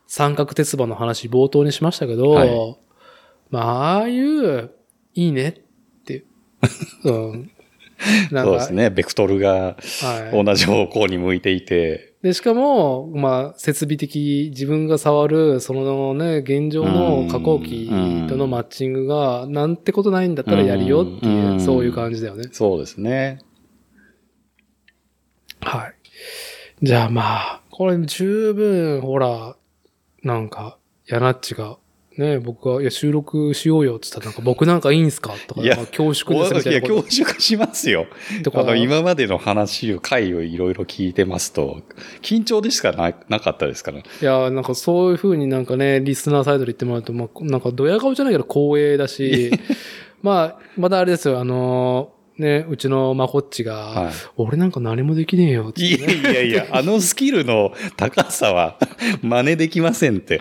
[0.06, 2.78] 三角鉄馬の話冒頭にしましたけど、はい。
[3.50, 4.70] まあ、ああいう、
[5.14, 5.62] いいね
[7.04, 7.50] うん。
[8.30, 8.90] そうですね。
[8.90, 10.44] ベクトルがはい。
[10.44, 17.88] 同じ方向に向いていて、で、しかも、まあ、設備的、自分が触る、そのね、現状の加工機
[18.28, 22.50] とのマッチングが、なんてことないんだったらやるよっていうう、んそういう感じだよね。
[22.52, 23.38] そうですね。
[25.60, 25.94] はい。
[26.82, 29.56] じゃあまあ、これ十分、ほら、
[30.22, 31.78] なんか、ヤナッチが、
[32.20, 38.06] ね、僕が、いや、収録しようよって言ったら、なんか、僕なんかいいんすかとか、いやまあ恐縮ですみたいや、いなこ恐縮しますよ。
[38.44, 41.82] ととか、あの、今までの話を、回をいろいろ聞いてますと、
[42.20, 43.98] 緊張でしかななかったですから。
[43.98, 49.50] いや、なんかそういう風になんかね、リスナーサイドで言ってもらうと、まあ、なんかドヤ顔じゃないけど光栄だし、
[50.22, 55.94] まあ、まだあれですよ、あの、ね、うちのまこっちが、は俺なんか何もできねえよってい。
[55.94, 58.78] いやいやいや、あのスキルの高さは
[59.22, 60.40] 真似できませんって。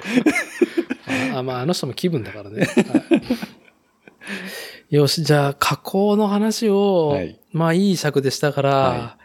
[1.35, 2.65] あ、まあ、あの人も気分だからね。
[2.65, 2.71] は
[3.17, 9.17] いよし、じゃあ、加工の話を、はいまあ、いい尺でしたから、は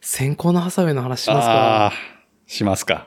[0.00, 1.86] 先行のハサウェイの話しますあか。
[1.88, 1.92] あ、
[2.46, 3.06] しますか。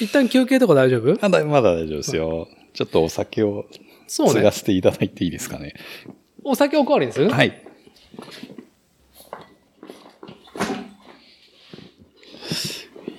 [0.00, 1.16] 一旦休憩とか大丈夫？
[1.22, 2.48] まだ、まだ大丈夫ですよ。
[2.72, 3.66] ちょっとお酒を
[4.08, 4.50] そうね。
[4.50, 5.74] せていただいていいですかね。
[6.42, 7.30] お酒おかわりにする？
[7.30, 7.62] はい。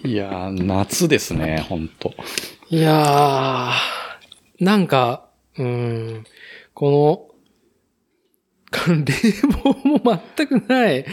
[0.03, 2.13] いやー、夏ですね、ほんと。
[2.69, 3.71] いやー、
[4.63, 5.25] なんか、
[5.57, 6.23] うん。
[6.73, 7.33] この、
[8.87, 9.13] 冷
[9.63, 11.05] 房も全くない、はい。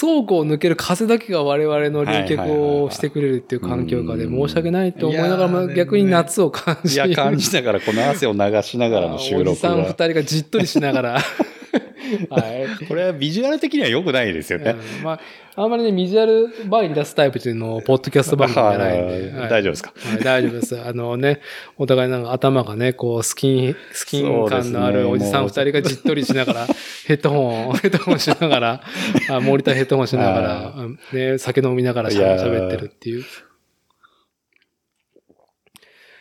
[0.00, 2.40] 倉庫を抜ける風だけが我々の冷却
[2.84, 9.92] をしてくれるっていう環境下で申し訳ないと思いながらも逆に夏を感じいや、感じながら、この汗を流しながらの収録おじさん二が。
[9.92, 11.18] 人がじっとりしながら。
[12.30, 12.38] は
[12.82, 12.86] い。
[12.86, 14.76] これはビジュアル的には良くないですよね。
[14.98, 15.20] うんまあ、
[15.62, 19.12] あんまりね、ビジュアル前に出すタイプっていうのを、ポッドキャスト番組じゃないんで。
[19.14, 19.92] はいはい大丈夫ですか？
[19.96, 20.80] はい、大丈夫です。
[20.80, 21.40] あのね、
[21.76, 26.66] お互いなんか頭がね、こう、スキン、スキン感のあるおじさん二人がじっとりしながら、
[27.06, 28.82] ヘッドホン、 ヘッドホンしながら、
[29.30, 33.24] あモニターヘッドホンしながら、うんね、酒飲みながら喋ってるっていう。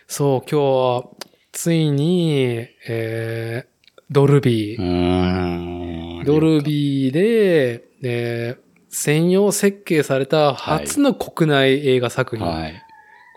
[0.08, 0.64] そう、今日
[1.04, 1.10] は、
[1.52, 3.77] ついに、えー、
[4.10, 6.26] ドルビうー。
[6.26, 12.46] ドルビーで、えー専用設計された初の国内映画作品。
[12.46, 12.84] はい。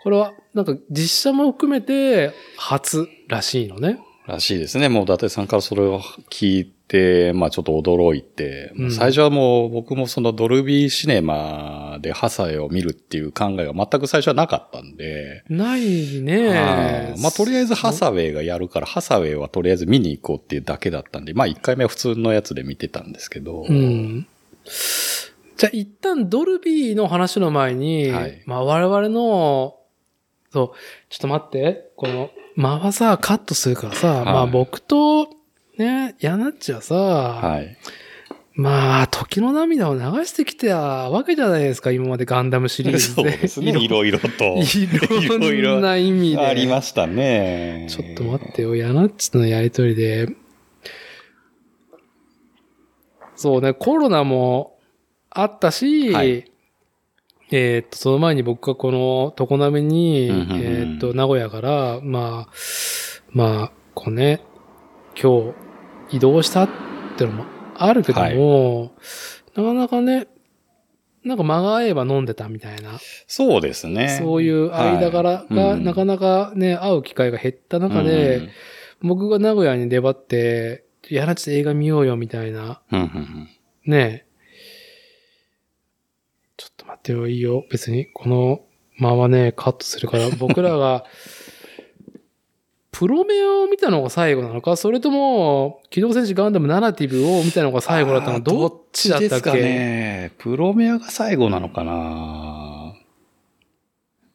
[0.01, 3.99] これは、なんか実写も含めて初らしいのね。
[4.27, 4.89] らしいですね。
[4.89, 8.91] もう伊達さんからそれを聞いて、まあちょっと驚いて、うん。
[8.91, 17.15] 最初はもう僕もそのドルビーシネマでハサウェイを見るっていう考えが全く最初はなかったんで、ないね。
[17.21, 24.27] まあとりあえずハサウェイがやるから、ハサウェイはとりあえず見に行こうっていうだけだったんで、まあ1回目は普通のやつで見てたんですけど、うん。
[25.55, 28.43] じゃあ一旦ドルビーの話の前に、はい。
[28.45, 29.77] まあ我々の、
[30.51, 30.77] そう、
[31.07, 34.25] ちょっと待って、この、間はさ、カットするからさ、い。
[34.25, 35.40] まあ僕と、
[35.81, 37.77] ね、ヤナッチはさ、はい。
[38.53, 43.31] まあ、時の涙を流してきたわけじゃないですか、今までガンダムシリーズそうで。
[43.37, 43.71] ですね。
[43.79, 44.57] いろいろと。
[44.59, 46.39] いろんな意味で。
[46.39, 47.87] ありましたね。
[47.89, 50.27] ちょっと待ってよ、ヤナッチとのやりとりで。
[53.35, 54.77] そうね、コロナも
[55.31, 56.45] あったし、はい
[57.49, 62.53] えーっと、その前に僕がこの常滑に、えーっと、名古屋から、まあ、
[63.31, 64.41] まあ、こうね、
[65.21, 65.60] 今日
[66.11, 66.69] 移動したっ
[67.17, 67.45] てのも
[67.75, 68.91] あるけども、
[69.55, 70.27] なかなかね、
[71.23, 72.99] なんか間が合えば飲んでたみたいな。
[73.27, 74.17] そうですね。
[74.19, 75.73] そういう間柄が、はい。
[75.73, 75.83] うん。
[75.83, 78.49] なかなかね、会う機会が減った中で、うん
[79.03, 83.49] 僕が名古屋に出張って、やらちょっと映画見ようよみたいな、うんうんうん。
[83.91, 84.25] ね
[86.55, 87.65] ちょっと待ってよ、いいよ。
[87.71, 88.61] 別に、この
[88.99, 91.05] 間はね、カットするから、僕らが、
[92.91, 99.53] プロメアを見たのが最後なのか、それとも、機動戦士ガンダムナラティブを見たのが最後だったのどっちだったっけ？
[99.53, 100.33] ね。
[100.37, 102.93] プロメアが最後なのかな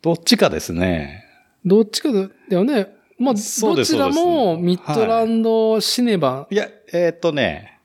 [0.00, 1.24] どっちかですね。
[1.64, 2.96] どっちかだよね。
[3.18, 7.78] まあ、どちらもミッドランドシネバ、いや、えーっとね。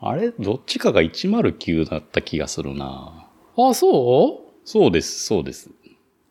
[0.00, 0.30] あれ？
[0.30, 3.28] どっちかが109だった気がするな。
[3.56, 4.52] あ、そう？
[4.64, 5.70] そうです、そうです。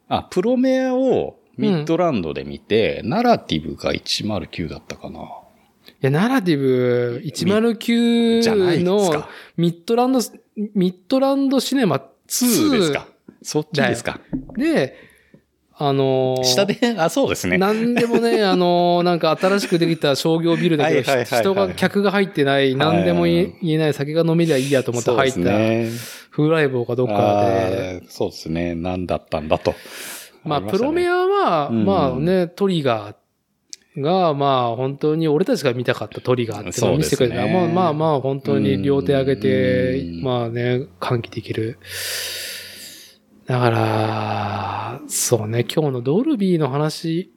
[0.07, 5.19] あ、プロメアをミッドランドで見て、ナラティブが109だったかな。
[5.19, 5.23] い
[6.01, 9.29] や、ナラティブじゃない109ですのか。
[9.57, 10.19] ミッドランド、
[10.73, 11.97] ミッドランドシネマ
[12.27, 13.07] 2 2ですか。
[13.43, 14.19] そっちですか。
[14.55, 14.95] で、
[15.83, 17.57] あのー下で、あ、そうですね。
[17.57, 25.89] なんでもね、 あのーなんか新しくできた商業ビルだけど、人が、客が入ってない、なんでも言えない酒が飲めりゃいいやと思って入った、ね。
[26.29, 27.13] 風来坊かどっか
[27.49, 28.75] で、そうですね。
[28.75, 29.73] 何だったんだと。
[30.43, 37.47] まあ、プロメアは、うんまあね、トリガーが、まあ、本当に俺たちが見たかったトリガーっていうのを見せてくれた。
[37.47, 41.77] まあまあまあ、本当に両手上げてう、んまあね、歓喜できる。
[43.45, 47.31] だから、そうね、今日のドルビーの話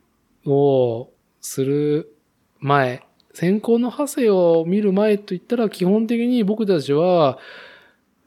[0.46, 2.14] をする
[2.61, 3.02] 前、
[3.32, 7.38] 先行のハセを見る前といったら、基本的に僕たちは、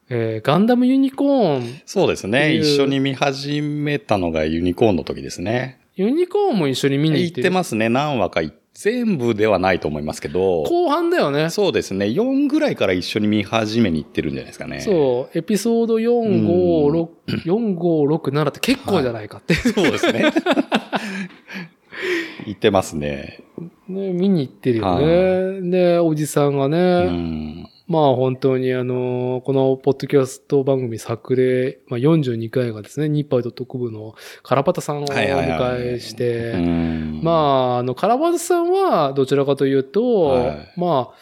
[0.09, 2.55] えーガンダムユニコーン、そうですね。
[2.55, 5.79] 一緒に見始めたのがユニコーンの時ですね。
[5.95, 7.89] ユニコーンも一緒に見に行っ行ってますね。
[7.89, 10.63] 何話かい全部ではないと思いますけど。
[10.63, 11.49] 後半だよね。
[11.49, 12.05] そうですね。
[12.05, 14.81] 4ぐらいから一緒に見始めに行ってるんじゃないですかね。
[14.81, 19.55] そう、エピソード4、5、6、4、5、6、7って結構じゃないかって。
[19.55, 20.25] そうですね。
[22.45, 23.39] 行ってますね。
[23.87, 25.61] ね、見に行ってるよね。
[25.71, 27.67] で、おじさんがうね、ん。
[27.87, 41.15] まあ本当にあの、このポッドキャスト番組作例、まあ42回がですね、ニッパイド特部のカラパタさんをお迎えして、うんまあ、あの、カラパタさんはどちらかというと、はいまあ、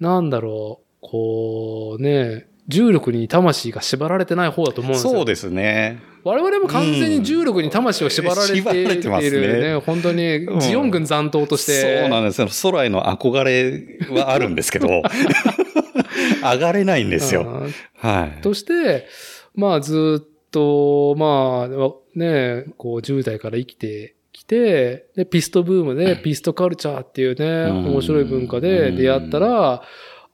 [0.00, 5.12] なんだろう、こうね、重力に魂が縛られてない方だと思うんですよ。
[5.12, 6.00] そうですね。
[6.24, 9.76] 我々も完全に重力に魂を縛られてい縛られてますねるね。
[9.76, 12.02] 本当に、うんジオン軍残党として。
[12.02, 12.48] そうなんですよ。
[12.70, 14.88] 空への憧れはあるんですけど、
[16.42, 17.42] 上がれないんですよ。
[17.42, 18.42] うんはい。
[18.42, 19.06] として、
[19.54, 27.86] まあずっと、まあ、ね、こう10代から生きてきて、で、ピストブームで、ピストカルチャーっていうね、ん。
[27.86, 29.82] 面白い文化で出会ったら、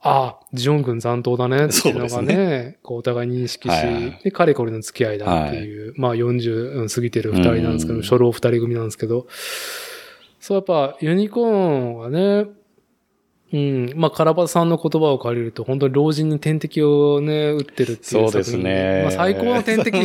[0.06, 4.20] ああ、ジョン軍残党だねっていうのがそうね、こうお互い認識し、はいはい。
[4.22, 8.02] で、彼これの付き合いだっていう、まあ40過ぎてる二人なんですけど、うん。
[8.02, 9.26] 初老二人組なんですけど、
[10.40, 12.44] そうやっぱユニコーンはね、
[13.54, 19.02] うん、まあ、カラバさんの言葉を借りると、本当に老人に点滴をね、打ってるっていうそうですね。
[19.04, 20.04] まあ、最高の点滴で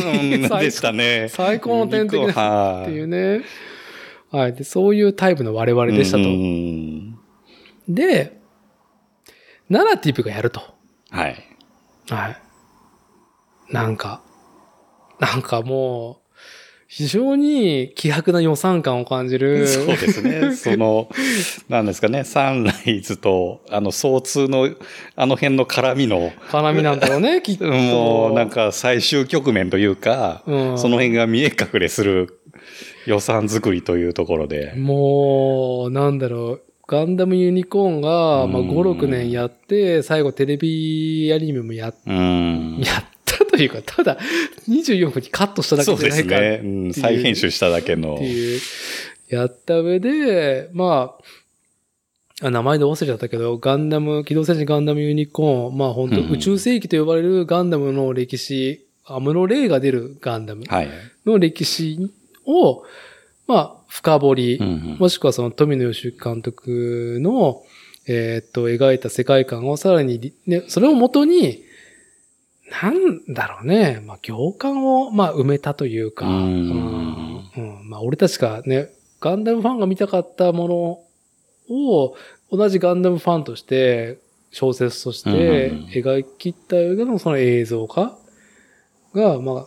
[0.70, 1.26] したね。
[1.28, 3.40] 最高の天敵だはっていうね。
[4.30, 4.54] はい。
[4.54, 6.22] で、そういうタイプの我々でしたと。
[6.22, 7.18] うん
[7.88, 8.40] で、
[9.68, 10.62] ナラティブがやると。
[11.10, 11.36] はい。
[12.08, 12.36] はい。
[13.72, 14.22] なんか、
[15.18, 16.19] なんかもう、
[16.92, 19.68] 非常に希薄な予算感を感じる。
[19.68, 20.52] そうですね。
[20.58, 21.08] その、
[21.68, 24.68] なんですかね、サンライズと、あの、総通の、
[25.14, 27.66] あの辺の絡みの、絡みなんだろうね、 きっと。
[27.66, 32.40] もう、なんか最終局面というか、うんその辺が見え隠れする
[33.06, 34.72] 予算作りというところで。
[34.76, 36.62] もう、なんだろう。
[36.88, 42.82] ガンダムユニコーンが、まあ、うん5、6年やって、最後テレビアニメもやっうん。
[42.84, 43.04] やっ
[43.46, 44.18] たというか、ただ
[44.68, 46.84] 24分にカットしただけそうですじゃないかっね。
[46.86, 48.24] うん、再編集しただけのて。
[48.24, 48.60] いう、
[49.28, 51.16] やった上で、ま
[52.42, 60.88] あ、あ名前で忘れちゃったけど、ガンダム、機動戦士ガンダムユニコーン、まあ本当、うん宇宙世紀と呼ばれるガンダムの歴史、アムロレイが出るガンダムはい。
[61.26, 62.10] の歴史
[62.46, 62.82] を、
[63.46, 67.62] まあ、深掘り、うんもしくはその富野義行監督の、
[68.06, 71.62] えーっと、描いた世界観をさらにり、ね、それをもとに、
[72.70, 76.34] なんだろうね、まあ、行間を、まあ、埋めたというか、うん。
[76.34, 77.50] うん。
[77.56, 77.88] うん。
[77.88, 78.90] まあ、俺たちがね、
[79.20, 81.04] ガンダムファンが見たかったも
[81.68, 82.16] のを、
[82.50, 84.18] 同じガンダムファンとして、
[84.52, 88.18] 小説としてうん描き切った上でのその映像化
[89.14, 89.66] が、まあ、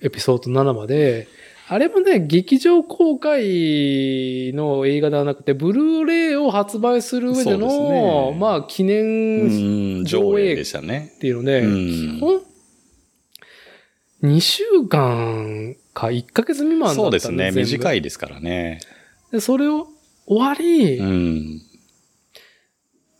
[0.00, 1.26] エピソード7まで、
[1.68, 11.12] あれもね、劇場公開の映画ではなくて、ブルーレイを発売する上での、ねまあ、記念うん、上映でしたね。
[11.16, 12.40] っていうので、うん基本、
[14.22, 17.50] 2週間か1ヶ月未満だったんそうですね。
[17.50, 17.98] 短い。
[17.98, 18.78] いですからね。
[19.32, 19.88] で、それを
[20.26, 21.62] 終わり、うん。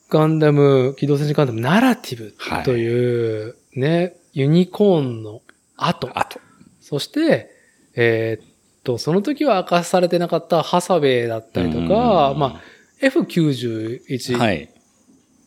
[0.08, 5.42] ガンダム、機動戦士ガンダムナラティブはいという、ね、ユニコーンの
[5.76, 6.38] 後、あと。
[6.80, 7.55] そして、
[7.96, 8.48] えーっ
[8.84, 12.60] と、その時は明かされてなかったハサウェイだったりとか、うんまあ、
[13.00, 14.68] F91 っはい。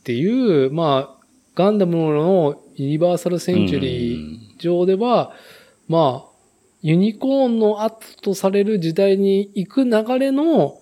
[0.03, 1.23] ていう、まあ、
[1.55, 5.33] ガンダムのユニバーサルセンチュリー上では、
[5.87, 6.29] まあ、
[6.81, 10.77] ユニコーンの後とされる時代に行く流れの、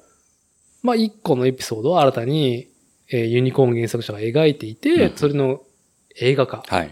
[0.84, 2.68] まあ、一個のエピソードを新たに、
[3.10, 5.62] えーユニコーン原作者が描いていて、うんそれの
[6.20, 6.64] 映画化。
[6.68, 6.92] はい。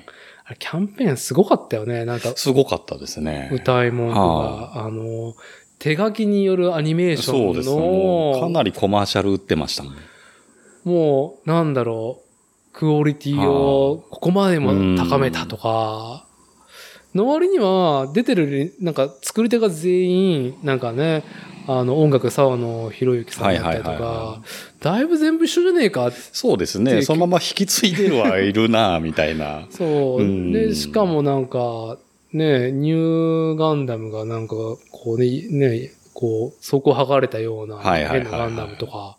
[0.53, 2.05] キャンペーンすごかったよね。
[2.05, 3.49] なんか、すごかったですね。
[3.51, 5.33] 歌い文句が、はあの、
[5.79, 8.33] 手書きによるアニメーションそうですね。
[8.33, 9.95] かの、なりコマーシャル売ってましたもん。
[10.83, 16.25] もう、なんだろう、クオリティをここまでも高めたとか、
[17.15, 21.23] の割には、出てる、なんか、作り手が全員、なんかね、
[21.67, 24.41] あの、音楽沢野博之さんだったりとはいはいはいはか、
[24.81, 26.11] だいぶ全部一緒じゃねえか。
[26.11, 27.01] そうですね。
[27.01, 29.67] そのまま引き継いでるはいるな、みたいな。
[29.71, 30.21] そう。
[30.21, 31.97] うんで、しかもなんか、
[32.33, 34.55] ね、ニューガンダムがなんか、
[34.91, 39.17] こうね、ね、こう、底剥がれたようなはいはいはいはい変なガンダムとか、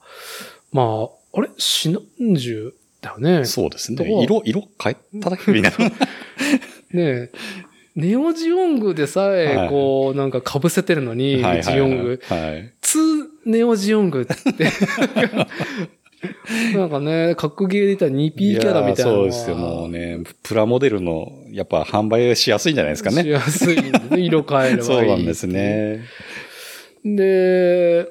[0.73, 1.49] まあ、あれ？
[1.59, 3.45] シナンジュだよね。
[3.45, 4.23] そうですね。
[4.23, 5.93] 色、色変えただけみたいな。
[6.93, 7.31] ね
[7.97, 12.21] ネオジオングでさえ、はいこう、なんか被せてるのに、ジオング。
[12.29, 12.73] はい。
[12.83, 14.35] 2ネオジオングって。
[16.75, 19.57] なんかね、格ゲーで言ったら 2P キャラみたいなそうですよ。
[19.57, 23.23] もうね、プラモデルの、やっぱ販売しやすいんじゃないですかね。
[23.23, 23.93] しやすいね。
[24.19, 24.83] 色変えればいい。
[24.83, 25.47] そうなんです。
[25.47, 26.03] ね。
[27.03, 28.09] で、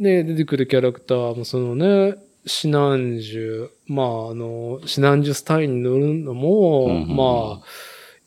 [0.00, 2.16] ね、出てくるキャラクターもそのね、
[2.46, 7.66] シナンジュ、まあ、あの、シナンジュスタインに乗るのも、うんうんうんまあ、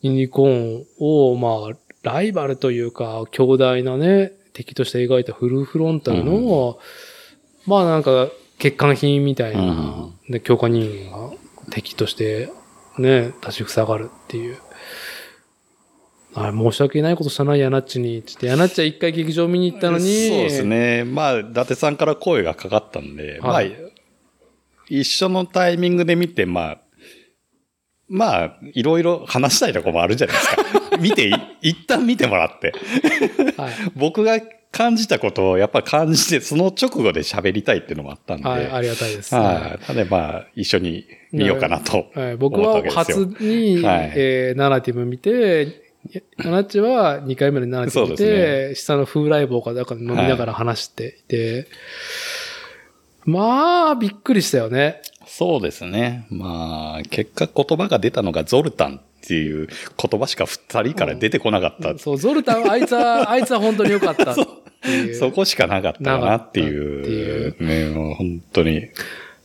[0.02, 6.78] ユニコーンを、まあ、ライバルというか、強大なね、敵として描いたフルフロンタルの、
[7.66, 8.28] まあなんか、
[8.58, 11.32] 欠陥品みたいな、うんで、強化人間が
[11.70, 12.50] 敵として、
[12.98, 14.58] ね、立ちふさがるっていう。
[16.34, 18.22] あ申し訳ないことしたな、ヤナッチに。
[18.22, 20.28] つって、ヤナッチは一回劇場見に行ったのに。
[20.28, 20.64] そうです。
[20.64, 21.04] ね。
[21.04, 23.80] まあ、伊達さんから声がかかったんで、はいまあ、
[24.88, 26.78] 一緒のタイミングで見て、まあ、
[28.12, 30.96] まあ、いろいろ話したいとこもあるじゃないですか。
[31.00, 32.74] 見て、い一旦見てもらって。
[33.56, 33.72] はい。
[33.96, 34.38] 僕が
[34.70, 38.46] 感じたことをやっぱ感じて、その直後で喋りたいっていうのもあったんで。
[38.46, 39.34] はい、ありがたいです。
[39.34, 39.88] はい。
[39.88, 42.10] なのでまあ、一緒に見ようかなと。
[42.14, 45.80] はい、僕は初に、はいえーナラティブ見て、
[46.44, 51.66] ヤナッチは2回目で慣れてそういでて、下の風来坊かなんか飲みながら話していて、
[53.24, 55.00] まあ、びっくりしたよね。
[55.34, 56.26] そうですね。
[56.28, 59.66] まあ、結果言葉が出たのがゾルタンっていう
[59.96, 61.98] 言葉しか二人から出てこなかった。
[61.98, 64.34] そう、ゾルタン、あいつは、 あいつは本当に良かった。
[64.34, 67.56] そこしかなかったかなっていう。
[67.64, 68.88] ね、もう本当に。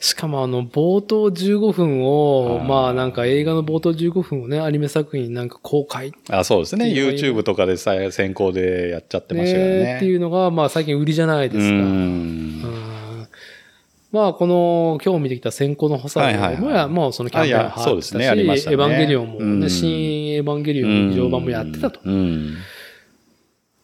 [0.01, 6.87] しかもあの、冒頭15分を、まあなんか映画の冒頭15分をね、アニメ作品なんか公開あそうですね。
[6.87, 9.83] YouTube とかでさ先行でやっちゃってましたよね。
[9.85, 11.75] ねっていうのが、まあ最近売りじゃないですか。
[11.75, 12.86] ううんん
[14.17, 16.17] まあこの、今日見てきた先行の補佐
[16.59, 21.99] もや、もうそのキャンペーン入そうですってたし、ねエヴァンゲリオンもね、うん新エヴァンゲリオン劇場版もやってたと。
[22.03, 22.55] うん。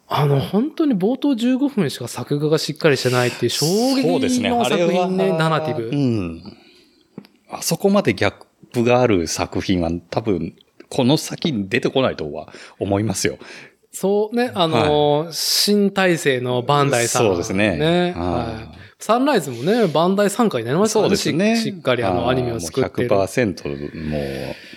[0.08, 3.66] あの、本当に冒頭15分しか作画がしっかりしてないっていう衝。
[3.96, 5.90] 撃の作品ね、はナラティブ。
[5.90, 6.58] うん。
[7.50, 8.34] あそこまでギャッ
[8.72, 10.56] プがある作品は多分、
[10.90, 13.38] この先に出てこないとは思いますよ。
[13.92, 18.68] そうね、あの、新体制のバンダイさん、そうですねははいい。
[19.04, 21.10] サンライズもね、バンダイ参加になりましたそう。
[21.10, 21.58] ですね。
[21.58, 23.10] ししっかりあのアニメを作ってる。
[23.10, 24.18] もう100%も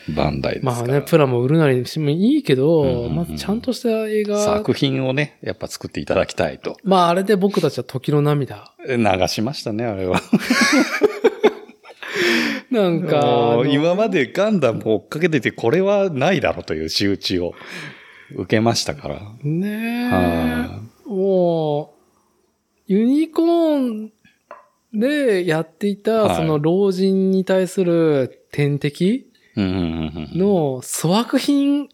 [0.08, 0.78] うバンダイですから。
[0.78, 4.44] まあね、プラも売るなりしてもいいけど、うんうんうんまあちゃんとした映画。
[4.44, 6.76] 作品をね、やっぱ作っていただきたいと。
[6.82, 8.72] まああれで僕たちは時の涙。
[8.88, 8.96] 流
[9.28, 10.20] しましたね、あれは。
[12.72, 17.52] なんか、今までガンダムを追っかけてて、これはないだろうという仕打ちを
[18.34, 19.20] 受けましたから。
[19.44, 21.96] ねはえ、もう、
[22.88, 24.12] ユニコーン
[24.92, 31.88] でやっていた、はいその老人に対する天敵うんうんうんうんの粗悪品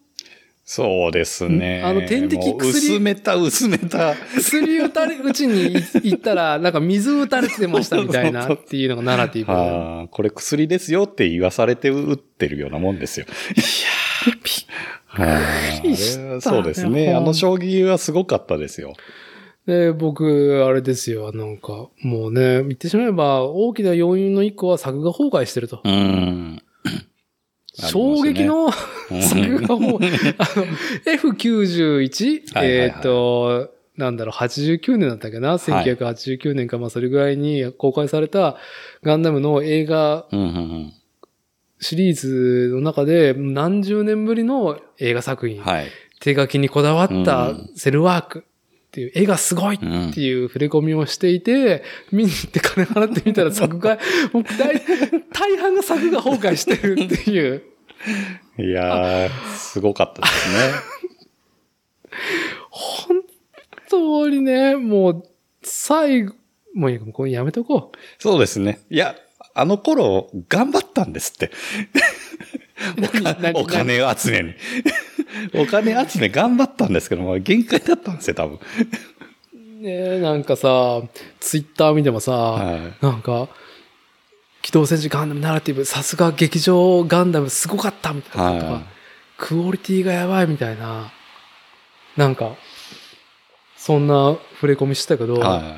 [0.65, 1.83] そうですね。
[1.85, 4.15] あの点滴薬薄めた、薄めた。
[4.35, 9.53] 薬打たれ、うちに行ったら、 なんか水打たれてましたみたいなっていうのがナラティブ。
[9.53, 13.27] はあ、これ薬ですよって言わされて打ってるようなもんですよ。
[15.07, 15.41] はあ
[15.73, 17.13] びっくりしたそうですね。
[17.13, 18.95] あの将棋はすごかったですよ。
[19.67, 25.81] で、僕、あれですよ、なんか、もうね、言ってしまえば、大きな要因の一個は作画崩壊してると。
[25.85, 26.63] うん。
[27.75, 28.67] 衝撃の
[29.11, 30.67] うん作画も、あの、
[31.07, 32.43] F91?
[32.59, 38.57] はいはいはいえっと、なんだろう、89年だったっけな ?1989 年か、まあそれぐらいに公開された
[39.03, 40.27] ガンダムの映画
[41.79, 45.61] シリーズの中で何十年ぶりの映画作品。
[45.63, 45.87] はい。
[46.21, 48.45] 手書きにこだわったうんセルワーク
[48.93, 49.79] っていう、絵がすごいっ
[50.13, 53.99] ていう触れ込みをしていて、見に行って金払ってみたら 作画、
[54.35, 54.83] もう大
[55.33, 57.63] 大半が作画崩壊してるっていう。
[58.59, 60.59] いやー、すごかったですね。
[62.69, 63.23] 本
[63.89, 65.29] 当にね、もう、
[65.63, 66.35] 最後、
[66.75, 67.99] もういいか、もうこれやめとこう。
[68.19, 68.81] そうですね。
[68.91, 69.17] いや、
[69.55, 71.51] あの頃、頑張ったんですって。
[73.41, 74.55] 何お金集めに。
[75.55, 78.59] お金集め頑張ったんですけども、限界だったんですよ、多分。
[79.81, 81.03] ねなんかさ、
[81.41, 83.49] ツイッター見てもさ、はなんか、
[84.63, 88.83] 機動戦士ガンダムナラティブ、さすが劇場ガンダムすごかったみたいなは
[89.37, 91.13] クオリティがやばいみたいな、
[92.17, 92.57] なんか、
[93.77, 95.41] そんな触れ込みしてたけど、い。
[95.41, 95.77] は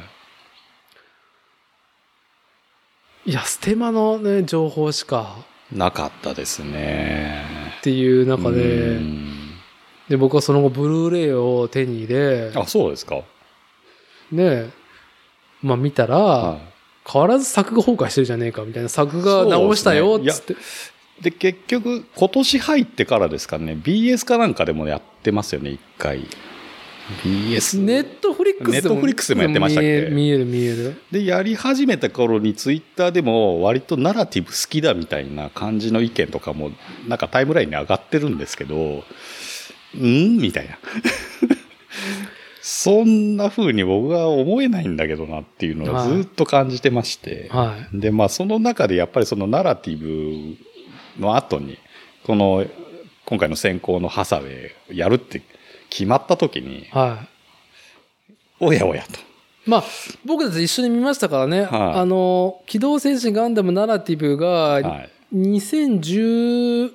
[3.26, 5.53] いや、ステマのね、情報しかい。
[5.75, 7.45] なかったですね。
[7.81, 9.35] っていう中でう、ん
[10.09, 13.22] で、僕はその後ブルーレイを手に入れ、あ、そうですか。
[14.31, 14.70] ね、
[15.62, 16.59] まあ見たら、は
[17.11, 20.53] 変わらず作画崩壊してるじゃねえかみたいな作画直したよっつって。
[20.55, 20.57] い。
[21.22, 26.27] で、結局、今年入ってからですかね、BS かなんかでもやってますよね、一回。
[27.22, 27.80] BS。
[27.82, 28.94] ネットフリックスでも。
[28.94, 30.09] ネットフリックスでもやってましたっけ？
[30.11, 30.96] 見える見える。
[31.11, 36.70] で、やり始めた頃にツイッターでも割とナラティブ好きだみたいな感じの意見とかも
[37.07, 39.05] なんかタイムラインに上がってるんですけど、
[39.96, 40.38] ん？
[40.38, 40.78] みたいな。
[42.66, 47.48] そんな風に僕は思えないんだけどなっていうのをずっと感じてまして。
[47.50, 50.57] はで、まあその中でやっぱりそのナラティブ
[51.20, 51.76] の後に、
[52.24, 52.64] この
[53.26, 55.42] 今回の選考のハサウェイやるって
[55.95, 57.28] 決まった時にい。、はい。
[58.59, 59.11] おやおやと。
[59.64, 59.84] まあ、
[60.24, 61.62] 僕たち一緒に見ましたからね。
[61.62, 65.11] はいあの、機動戦士ガンダムナラティブが、はい。
[65.32, 66.90] 2018?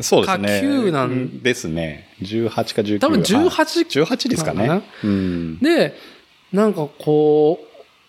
[0.00, 0.48] そうですね。
[0.48, 2.08] か9なんですね。
[2.22, 3.00] 18か19。
[3.00, 4.82] 多分はい18 18ですかね。
[5.02, 5.58] うん。
[5.58, 5.94] で、
[6.52, 7.58] なんかこ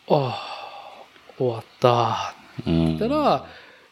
[0.08, 2.36] う、ああ、終わった。
[2.68, 3.48] うんったら、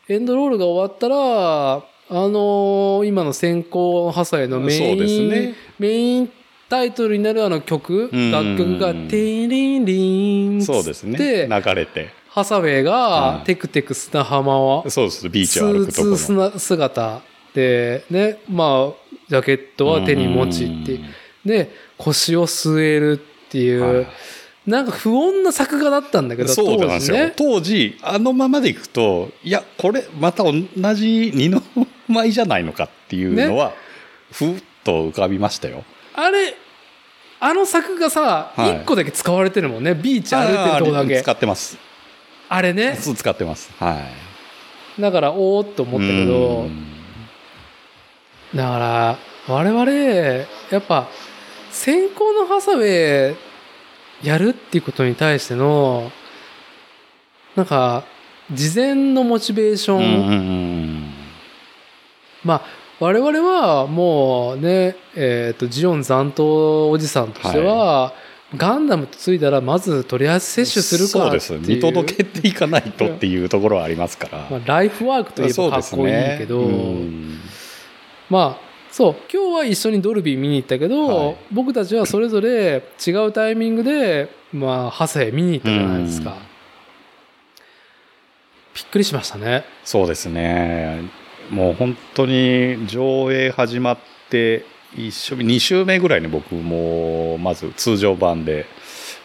[0.09, 6.29] エンドロールが終わったら、あのー今の先行ハサウェイのメイン、そうですねメイン
[6.69, 11.17] タイトルになるあの曲、うん楽曲が、テリンリンそうですね。
[11.17, 12.09] で、流れて。
[12.29, 15.29] ハサウェイうんがテクテク砂浜を、そうです。
[15.29, 17.21] ビーチスーを歩くところツ姿
[17.53, 18.93] で、ね、まあ、
[19.29, 21.05] ジャケットは手に持ちっていう。
[21.45, 24.07] で、腰を据えるっていう、はい
[24.67, 27.17] なんか不穏な作画だったんだけど、そうなんですよ。
[27.17, 27.33] 当時ね。
[27.37, 30.53] 当時、あのままでいくと、いや、これ、また同
[30.93, 31.63] じ二の
[32.09, 33.73] 舞じゃないのかっていうのは、
[34.33, 35.85] ふっと浮かびましたよ。
[36.13, 36.53] あれ、
[37.39, 39.95] あの作画さ、一、はい個だけ使われてるもんね。
[39.95, 41.31] ビーチ歩いてるとこだけ使。
[41.31, 41.77] ってます。
[42.49, 42.97] あれね。
[42.99, 43.71] そう使ってます。
[43.79, 43.97] は
[44.97, 45.01] い。
[45.01, 46.85] だから、おーっと思ったけどう、ん
[48.53, 50.45] だから、我々、や
[50.79, 51.07] っぱ、
[51.71, 53.46] 先行のハサウェイ
[54.23, 56.11] やるっていうことに対しての、
[57.55, 58.03] なんか、
[58.51, 61.13] 事前のモチベーション、
[62.43, 62.61] まあ、
[62.99, 68.13] 我々はもうね、えっ、と、ジオン残党おじさんとしては、
[68.55, 71.39] ガンダムとついたら、まずとりあえず摂取するからって。
[71.41, 71.69] そうです。
[71.69, 74.47] 見届けていかないとっていうところはありますから。
[74.49, 77.39] まあ、ライフワークといえばかっこいいけど、ねうん
[78.29, 86.31] まあ、そう、今日は一緒にドルビー見に行ったけど、はい僕たちはそれぞれ違うタイミングで、まあ、ハセ見に行ったじゃないですか。
[86.31, 86.57] うん
[88.77, 89.65] びっくりしましたね。
[89.83, 91.01] そうですね。
[91.49, 93.97] もう本当に上映始まっ
[94.29, 94.65] て
[94.95, 98.67] 一緒に2週目ぐらいに僕もまず通常版で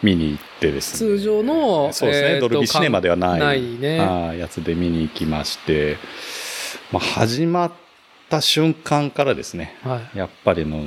[0.01, 0.97] 見に行ってですね。
[0.97, 3.99] 通常の、そうですね、えーとドルビーシネマではないないね。
[3.99, 5.97] はいやつで見に行きまして、
[6.91, 7.71] まあ、始まっ
[8.33, 10.17] た瞬間からですねはい。
[10.17, 10.81] やっぱりの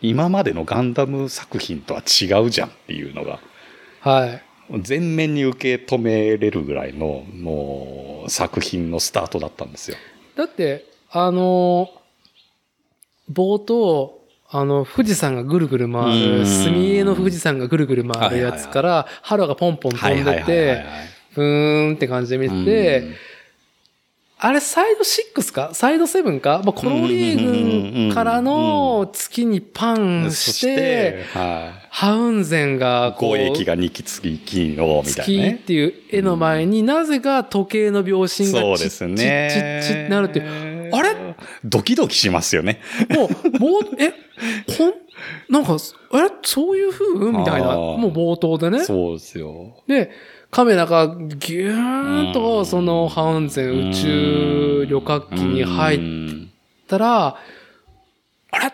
[0.00, 3.40] 今までのガンダム作品とは違うじゃんっていうのが
[4.00, 4.42] はい。
[4.82, 9.96] 全面に受け止めれるぐらいのもう作品のスタートだったんですよ。
[10.36, 11.96] だって、あのー
[13.32, 20.84] 冒頭、あの、富士山がぐるぐる回る、うん墨絵の富士山がぐるぐる回るやつから、ハロがポンポン飛んでて、
[21.32, 23.04] ふーんって感じで見てて、
[24.46, 25.70] あれ、サイド6か？
[25.72, 31.24] サイド7か、まあ、コロリー軍からの月にパンそし、して
[31.90, 35.64] ハウンゼンがい、こう、交易が2期月金をみたい月なねっ。
[35.64, 39.82] ていう絵の前になぜか時計の秒針がチッチッね。
[39.82, 40.90] チッチッなるっていう。
[40.94, 41.16] あれ？
[41.64, 42.80] ドキドキしますよね。
[43.10, 44.14] もう、冒、え、
[44.78, 44.92] ほん、
[45.48, 45.78] なんか、え、
[46.44, 47.32] そういう風？
[47.32, 48.84] みたいな、もう冒頭でね。
[48.84, 49.82] そうですよ。
[49.88, 50.12] で、
[50.56, 56.50] カメラがギューンと、そのハウンゼン宇宙旅客機に入っうん
[56.88, 57.36] たら、
[58.52, 58.68] あれ？
[58.68, 58.72] っ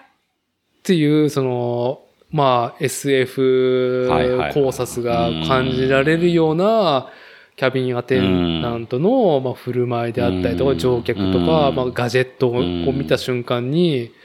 [0.84, 4.08] ていう、その、まあ、SF
[4.54, 7.08] 考察が感じられるような、
[7.56, 10.78] キャビンアテンダントの、まあ、振る舞いであったりとか、うん。
[10.78, 11.74] 乗客とか、うん。
[11.74, 12.62] まあ、ガジェットを
[12.92, 14.21] 見た瞬間に、あ、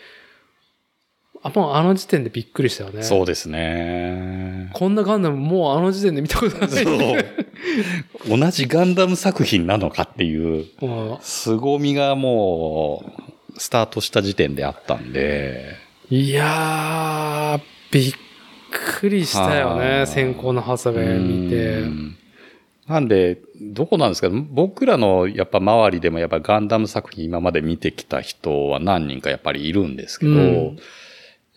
[1.55, 3.03] もうあの時点でびっくりしたよね。
[3.03, 4.69] そうですね。
[4.73, 6.69] こんなガンダムもうあの時点で見たことない。
[6.69, 8.37] そう。
[8.39, 13.03] 同じガンダム作品なのかっていう、うん凄みがも
[13.55, 15.75] う、スタートした時点であったんで。
[16.09, 18.13] いやー、びっ
[18.99, 20.03] くりしたよはね。
[20.03, 21.81] い先行のハサウェイ見うて。
[21.87, 22.17] ん
[22.87, 24.29] なんで、どこなんですか？
[24.31, 30.79] 僕らのやっぱ周りでもやっぱガンダム作品今まで見てきた人は何人かやっぱりいるんですけど、うん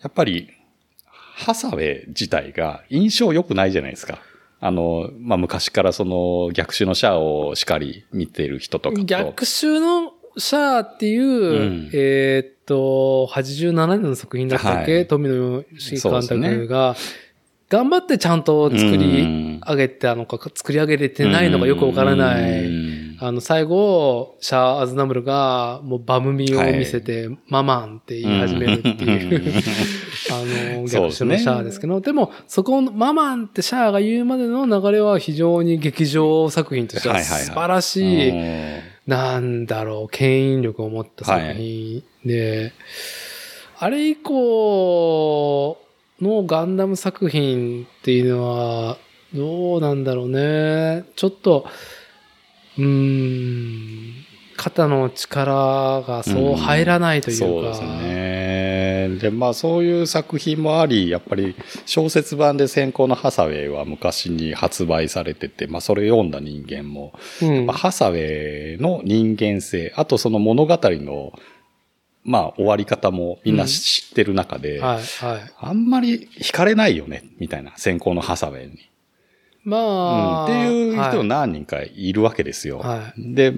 [0.01, 0.49] やっぱり、
[1.05, 4.19] ハサウェイ自体が印象良くないじゃないですか。
[4.59, 9.03] あの、まあ、昔からその逆襲のシャアをしっかり見てる人とかと。
[9.03, 11.89] 逆襲のシャアっていう、うん。
[11.93, 15.07] えーっと、87年の作品だったっけ、はい。
[15.07, 15.35] 富野
[15.73, 16.95] 義監督が、
[17.71, 19.61] 頑張ってちゃんと作うりん。
[19.61, 22.65] 上げたのか、作り上げれてないのかよくわからない。
[22.65, 23.17] うん。
[23.21, 29.41] あの、最後、シャア・アズナムルが、もうバムミを見せて、ママンって言い始めるっていう、
[30.31, 37.43] あの、逆襲のシャアですけど、でも、そこのママンってシャアが言うまでの流れは非常に劇場作品としてははいはいはい。
[37.43, 42.71] 素晴らしい、うんなんだろう、牽引力を持った作品で、
[43.79, 45.77] あれ以降
[46.21, 48.97] のガンダム作品っていうのは、
[49.33, 51.05] どうなんだろうね。
[51.15, 51.65] ちょっと、
[52.77, 54.13] うーん、
[54.57, 57.45] 肩の力がそう入らないというか。
[57.45, 59.17] そうですね。
[59.19, 71.33] で、まあそういう作品もあり、やっぱり小説版で先行のハサウェイは昔に発売されてて、まあそれを読んだ人間も、うんまあハサウェイの人間性、あとその物語の、
[72.23, 75.51] まあ終わり方もみんな知ってる中で、はい、はい。
[75.59, 78.77] あんまり惹かれないよね、みたいな、先行のハサウェイに。
[79.63, 79.85] まうん
[80.41, 82.79] あ、っていう人はい何人かいるわけですよ。
[82.79, 83.53] はで、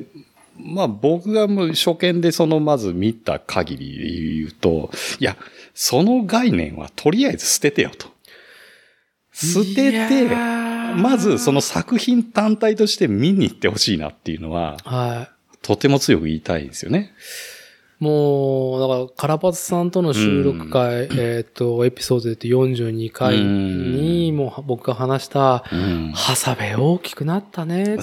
[0.58, 5.36] まあ僕がもう初見でそのまず見た限りで言うと、いや、
[5.74, 8.08] その概念はとりあえず捨ててよと。
[9.34, 15.34] 捨てて、ーまずその作品単体として見に行ってほしいなっていうのは、はい。
[15.62, 17.14] とても強く言いたいんですよね。
[18.04, 26.12] もう、だからは、カラパツさんとの収録会、えっ、と、エピソードで言うと42回にも僕が話した、うん。
[26.14, 28.02] ハサベ大きくなったねっていう、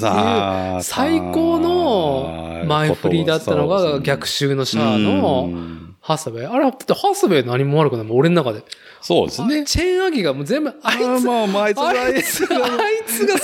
[0.82, 5.96] 最高の前振りだったのが逆襲のシャアうのん。
[6.00, 6.46] ハサベ。
[6.46, 8.06] あれ、だってハサベ何も悪くない。
[8.10, 8.64] 俺の中で。
[9.02, 9.64] そうですね。
[9.66, 13.36] チェーンアギがもう全部、あいつ、あまあまあ、あいつがあいつが、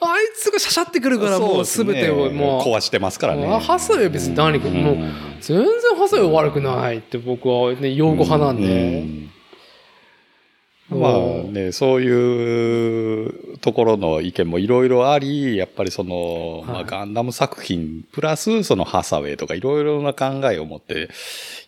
[0.00, 3.46] あいつがす、あいつがシャシャってくるからもうすべてをもう、壊してますからね。
[3.46, 4.96] あハサベは別に何か、もう、
[5.40, 9.00] 全然ハサベは悪くないって僕はね、用語派なんで。
[9.00, 9.30] うん。
[10.90, 11.12] まあ
[11.52, 16.84] ね、そういうところの意見もいろいろあり、やっぱりその、まあ、はい。
[16.86, 21.10] ガンダム作品、プラスそのハサウェイとかいろいろな考えを持って、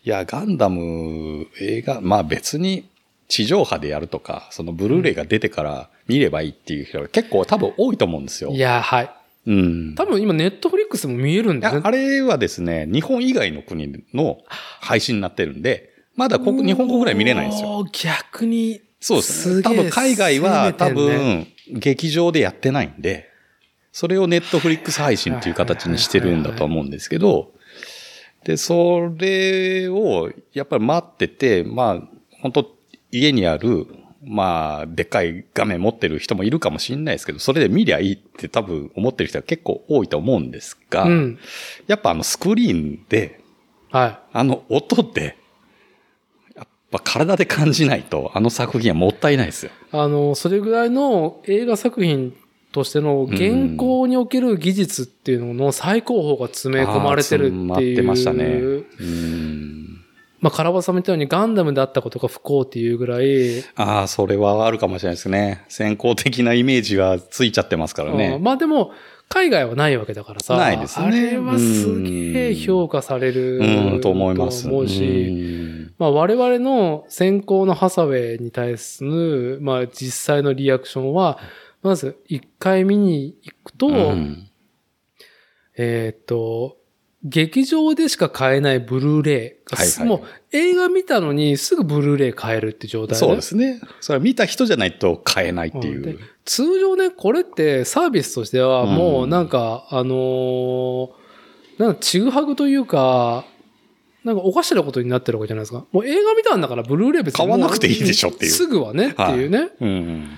[0.04, 2.88] いや、ガンダム映画、まあ別に
[3.30, 8.50] 地上波でやるとか、そのブルーレイが出てから見ればいいっていう人が結構多分多いと思うんですよ。
[8.50, 9.10] いや、はい。
[9.46, 9.94] うん。
[9.94, 11.80] 多分今ネットフリックスも見えるんだよね。
[11.80, 14.38] いやあれはですね、日本以外の国の
[14.80, 17.86] 配信になってるんで、まだ国日本国内見れないんですよ。
[17.92, 18.82] 逆に。
[19.00, 19.62] そうですね。
[19.62, 23.30] 多分海外は多分劇場でやってないんで、
[23.92, 27.52] それをネットフリックス配信っていう形にしてるんだと思うんですけど、
[28.44, 32.02] で、それをやっぱり待ってて、まあ、
[32.42, 32.79] 本当
[33.12, 33.86] 家にある、
[34.22, 41.38] まあ、でっかい画面持ってる人もいるかもしれないですけど、それで見りゃいいって多分思ってる人は結構多いと思うんですが、うん。
[41.86, 43.40] やっぱあのスクリーンで、
[43.90, 45.36] はあの音で、
[46.54, 49.72] やっぱ体で感じないと、あの作品はもったいないですよ。
[49.72, 49.74] い。
[49.92, 52.36] あの、それぐらいの映画作品
[52.72, 57.60] としての現行における技術っていうのの最高峰が詰め込まれてるっていう。
[57.60, 59.89] 詰まってましたねうん。
[60.40, 65.64] まあ、カラバさんみたいにガンダムだったことが不幸っていうぐらい、ああ、それはあるかもしれないですね。
[65.68, 68.38] 先行的なイメージがついちゃってますからうんね。
[68.40, 68.92] まあでも、
[69.28, 70.56] 海外はないわけだからさ。
[70.56, 74.64] ないですねあれはすげえ評価されるうん、と思います。
[74.64, 81.38] と思うし、うんまあ我々の先行のハサウェイに対する、まあ実際のリアクションは、
[81.82, 84.50] まず一回見に行くと、うん
[85.76, 86.78] えーっと、
[87.22, 90.20] 劇場でしか買えないブルーレイが、はいはいもう
[90.52, 93.80] 映画見たのにすぐブルーレイ買えるって状態そうですね。
[94.00, 96.18] それは見た人じゃないと買えないっていうう。
[96.44, 101.20] 通常ね、これってサービスとしてはもうなんか、あのー
[101.78, 103.46] なんかちぐはぐというか、
[104.22, 105.86] なんかおかしなことになってるわけじゃないですか。
[105.92, 109.70] もう映画見たんだからブルーレイ別に買わなくていいでしょっていうすぐはねっていうね。
[109.80, 110.28] うん。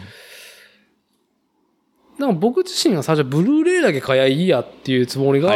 [2.18, 5.50] だから僕自身が最初ブルーレイだけ買えばいいやっていうつもりが。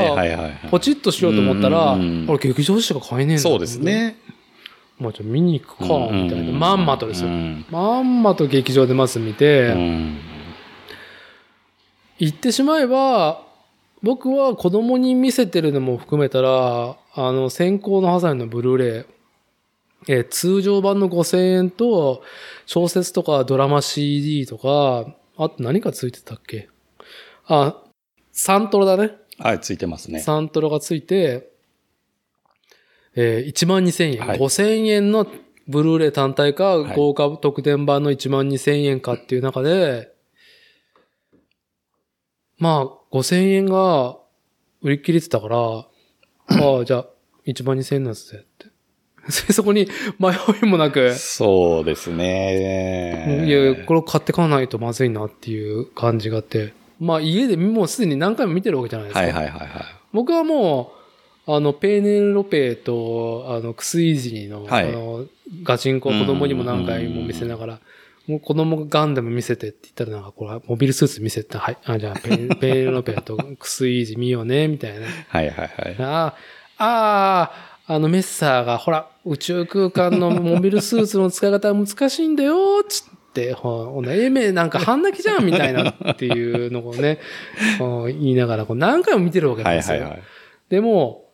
[0.71, 3.79] ポチッとしようと思ったら、うん俺劇場でしか買えねえんだそうです。
[3.79, 4.17] ね。
[4.99, 6.53] まあじゃあ見に行くか、みたいな。
[6.53, 7.29] まんまとですよ。
[7.29, 10.19] うんまんまと劇場でまず見て、うん
[12.19, 13.43] 言ってしまえば、
[14.03, 19.05] 僕は子供に見せてるのも含めたら、あの、先行のハサミのブルーレイ、
[20.09, 22.23] えー通常版の5000円と、
[22.65, 26.69] 小説とかドラマ CD とか、あと何がついてたっけ？
[27.47, 27.83] あ、
[28.33, 29.13] サントロだね。
[29.39, 30.21] はい、ついてますね。
[30.21, 31.51] サントロがついて、
[33.15, 34.27] えー、1万2000円。
[34.27, 35.27] はい5000円の
[35.69, 40.13] ブルーレイ単体か、はい豪華特典版の1万2000円かっていう中で、
[42.59, 44.17] まあ、5000円が
[44.81, 45.87] 売り切れてたから、あ
[46.81, 47.07] あ、じゃあ、
[47.47, 48.47] 1万2000円なんですって。
[48.47, 48.56] で
[49.53, 49.89] そこに
[50.19, 53.45] 迷いもなく、そうですね。
[53.47, 59.21] いや、これを買ってかないとまずいなっていう感じがあって、まあ家でもうすでに何回も見てるわけじゃないですか。
[59.21, 59.71] はいはいはいはい。
[60.13, 60.93] 僕はも
[61.47, 65.27] う、あの、ペーネロペと、あの、クスイージーの、はいあの、
[65.63, 67.81] ガチンコを子供にも何回も見せながら、
[68.27, 75.07] もう子供がガンダム見せてって言ったらなんか、これ、モビルスーツ見せて、はい、あ、じゃあペー、 ペーネロペとクスイージー見ようね、みたいな。
[75.29, 75.97] はいはいはい。
[76.01, 76.35] あ
[76.79, 77.53] あ、ああ、
[77.89, 87.21] あのメッサーが、ほら、宇宙空間のモビルスーツの使い方は難しいんだよ、つって、ほほな、英明なんか半泣きじゃん、みたいなっていうのをね、
[87.79, 89.95] 言いながら、こう何回も見てるわけなんですよ。
[89.95, 90.23] はいはいはい。
[90.69, 91.27] でも、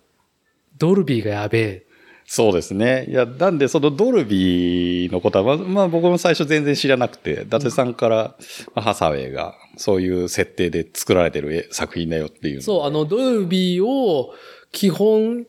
[0.78, 1.86] ドルビーがやべえ。
[2.26, 3.06] そうですね。
[3.08, 8.36] いや、なんで、そのドルビーのことは、まあ、まあ、僕も最初全然知らなくて、伊達さんから、
[8.74, 12.62] まあハサウェイが、そういう設定で作られてる絵作品だよっていうの。
[12.62, 14.34] そう、あの、ドルビーを、
[14.70, 15.46] 基本、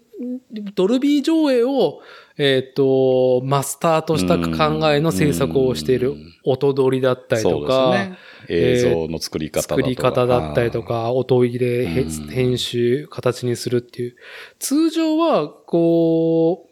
[0.76, 2.02] ドルビー上映を、
[2.38, 8.18] えっ、と、マスターとした考えの制作をしているうん音取りだったりとか、ね。
[8.50, 10.84] 映像の作り方だとか作り方だったりと。
[10.84, 14.16] か、音入れ、編集、形にするっていう。
[14.60, 16.70] 通常は、こう、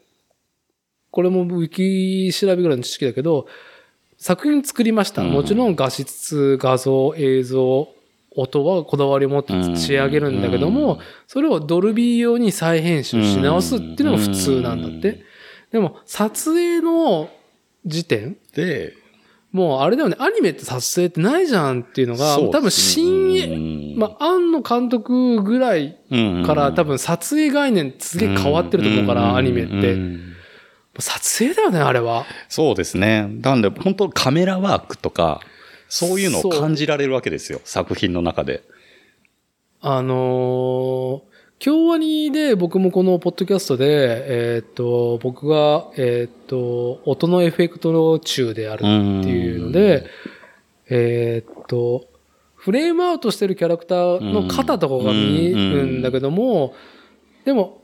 [1.11, 3.47] これもウィキ調べぐらいの知識だけど、
[4.17, 5.21] 作品作りました。
[5.23, 7.87] うんもちろん画質、画像、映像、
[8.35, 15.23] 音はこだわりを持って仕上げるんだけども、うんそれをドルビー用に再編集し直すっていうのが普通なんだって。
[15.71, 17.29] でも、撮影の
[17.85, 18.93] 時点で、
[19.51, 29.97] もうあれだよね、アニメって撮影ってないじゃんっていうのが、多分新鋭、まあ、庵野監督ぐらいあから多分撮影概念すげえ変わってると思うから、アニメって。
[30.99, 32.25] 撮影だよね、あれは。
[32.49, 33.27] そうですね。
[33.41, 35.41] なんで、本当カメラワークとか、
[35.91, 38.63] そういうのを感じられるわけですよ、作品の中で。
[39.81, 41.21] あのー、
[41.59, 50.05] 京アニで僕もこのポッドキャストで、えっ、と、僕が、えっ、と、音のエフェクト中であるっていうので、
[50.89, 52.05] えっ、と、
[52.55, 56.73] フレームアウトしてるキャラクターの肩とかが見えるんだけども、
[57.43, 57.81] でも、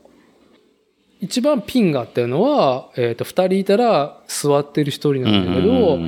[1.20, 5.98] 一番ピンがあったのは、えっ、と、二人いたら座ってる一人なんだけど、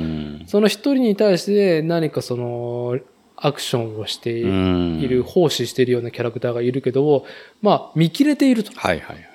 [0.47, 2.99] その一人に対して何かその、
[3.43, 7.25] アクションをしている、奉仕しているようなキャラクターがいるけど、
[7.61, 8.71] まあ、見切れていると。
[8.75, 9.25] はいはいはい。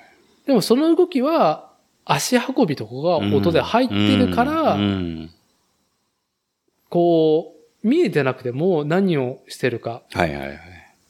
[0.45, 1.73] でもその動きは、
[2.05, 4.77] 足運びとかが音で入ってるから、
[6.89, 7.53] こ
[7.83, 10.03] う、見えてなくても何をしてるか。
[10.13, 10.59] はいはいはい。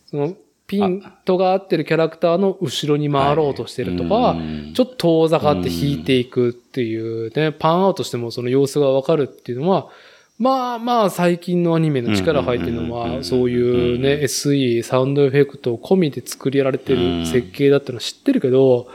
[0.07, 0.35] その、
[0.67, 4.35] ピントが合ってるキャラクターの後ろに回ろうとしてるとか、
[4.75, 9.89] ちょっと遠ざかって引いていくっていうね、パンアウトしてもその様子がわかるっていうのは、
[10.37, 18.87] まあまあ最近のアニメの力入ってるのは、そういうね、SE、サウンドエフェクトを込みで作りられてる設計だってのは知ってるけど、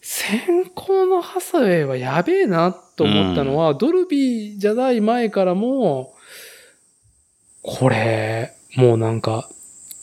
[0.00, 6.14] 先行のハサウェイはやべえなと思ったのは、ドルビーじゃない前からも、
[7.62, 9.50] これ、もうなんか、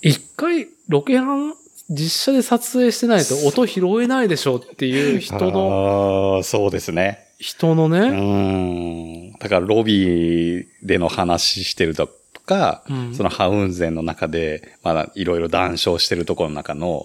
[0.06, 1.56] 一回ロケハン
[1.90, 6.36] 実写で撮影してないと音拾えないでしょっていう人の。
[6.38, 7.28] ああ、そうですね。
[7.40, 8.00] 人のね。
[8.00, 9.32] うん。
[9.34, 12.08] だからロビーでの話してると
[12.46, 17.04] か、うん、そのハウンゼンの中で、まだいろいろ談笑してるところの中の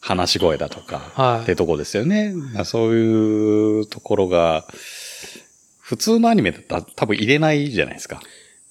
[0.00, 2.34] 話し声だとか、はい、ってとこですよね。
[2.64, 4.66] そういうところが、
[5.80, 8.20] 普通のアニメだったら多分入れないじゃないですか。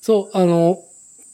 [0.02, 0.84] そう、あの、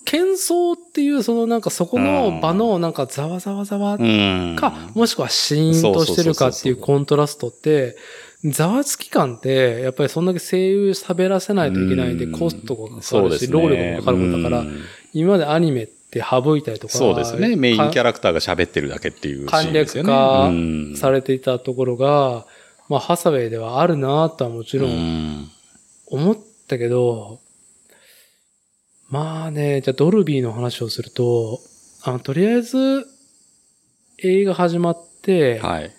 [0.05, 7.95] 喧騒っていう、そのなんかそこの場のなんかざわざわざわか、もしくはシーンとしてるかっていうコントラストって、
[8.45, 14.65] ざわつき感って、やっぱりそんだけ声優喋らせないといけないんで、コストがかかるし、労力もかかることだから、
[15.13, 16.93] 今までアニメって省いたりとか。
[16.93, 17.55] そうですね。
[17.55, 20.51] メインキャラクターが喋ってるだけっていう簡略化
[20.95, 22.45] されていたところが、
[22.89, 25.49] まあ、ハサウェイではあるなとはもちろん。
[26.07, 27.39] 思ったけど、
[29.13, 31.61] まあね、じゃあドルビーの話をすると、
[32.01, 33.05] あの、とりあえず、
[34.17, 35.93] 映画始まって、はい。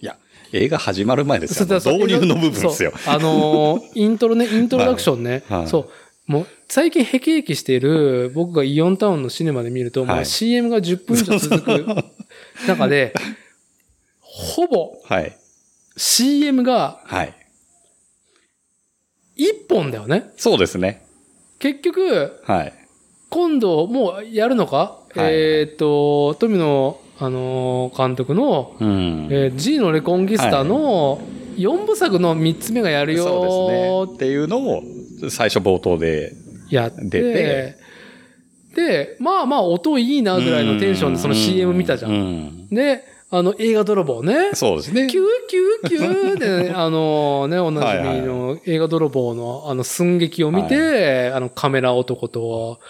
[0.00, 0.16] いや、
[0.52, 1.66] 映画始まる前ですよ。
[1.72, 2.92] 導入の部分ですよ。
[3.06, 5.44] あのー、イントロね、 イントロダクションね。
[5.48, 5.88] はいはい、そ
[6.26, 6.32] う。
[6.32, 11.86] もう、最近ヘキヘキしている、僕がイオンタウンのシネマで見ると、はい、もう CM が10分以上続く
[12.66, 13.14] 中で、
[14.18, 15.38] ほぼ、はい、
[15.96, 17.32] CM が、はい。
[19.38, 20.32] 1本だよね。
[20.36, 21.08] そうですね。
[21.60, 22.72] 結局、はい。
[23.28, 29.28] 今度もうやるのか、はい、えっ、と、富野、あのー、監督の、うん。
[29.30, 31.20] えー、G のレコンギスタの
[31.56, 34.14] 4部作の3つ目がやるよそうですね。
[34.14, 34.82] っていうのを
[35.30, 36.32] 最初冒頭で
[36.70, 37.76] やって、
[38.74, 42.10] で、まあまあ音いいなぐらいのテンションでその CM 見たじゃん。
[42.10, 44.50] うん、で、あの映画泥棒ね。
[44.54, 45.06] そうですね。
[45.06, 52.80] キューキューキューで、ね、 あのね、おなじみの映画泥棒のあの寸劇を見て、はい、あのカメラ男と、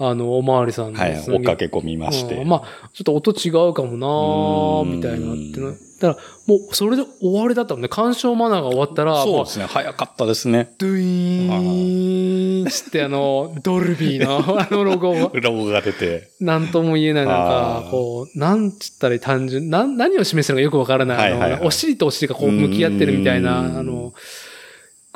[0.00, 2.36] あの、おまわりさんの、はい、追っかけ込みまして。
[2.36, 5.72] うん、まあ、ちょっと音違うかもなーみたいなってな。
[5.98, 7.88] だから、もう、それで終わりだったもんね。
[7.88, 9.64] 鑑賞マナーが終わったら、そうですね。
[9.64, 10.72] 早かったですね。
[10.78, 15.30] ドゥイーンつって、あの、ドルビーの、あのロゴが。
[15.34, 16.30] ロゴが出て。
[16.38, 24.14] なんとも言えない、なんか、こう、なんつったら単純、なん、何を示してるのかよくわからないはいはい、お尻とお尻がこう向き合ってるみたいな、あの、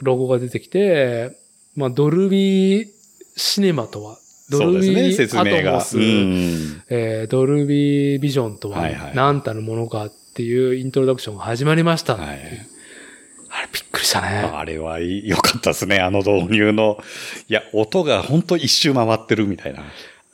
[0.03, 1.39] ロゴが出てきて、
[1.77, 2.89] まあ、ドルビー
[3.37, 4.19] シネマとは、
[4.59, 12.39] ドルビーアトモス、ねえー、ドルビービジョンとは何たるものかっていうイントロダクションが始まりました、はい、
[13.51, 14.51] あれびっくりしたね。
[14.53, 16.99] あれは良かったですね、あの導入の。
[17.49, 19.83] いや、音が本当一周回ってるみたいな。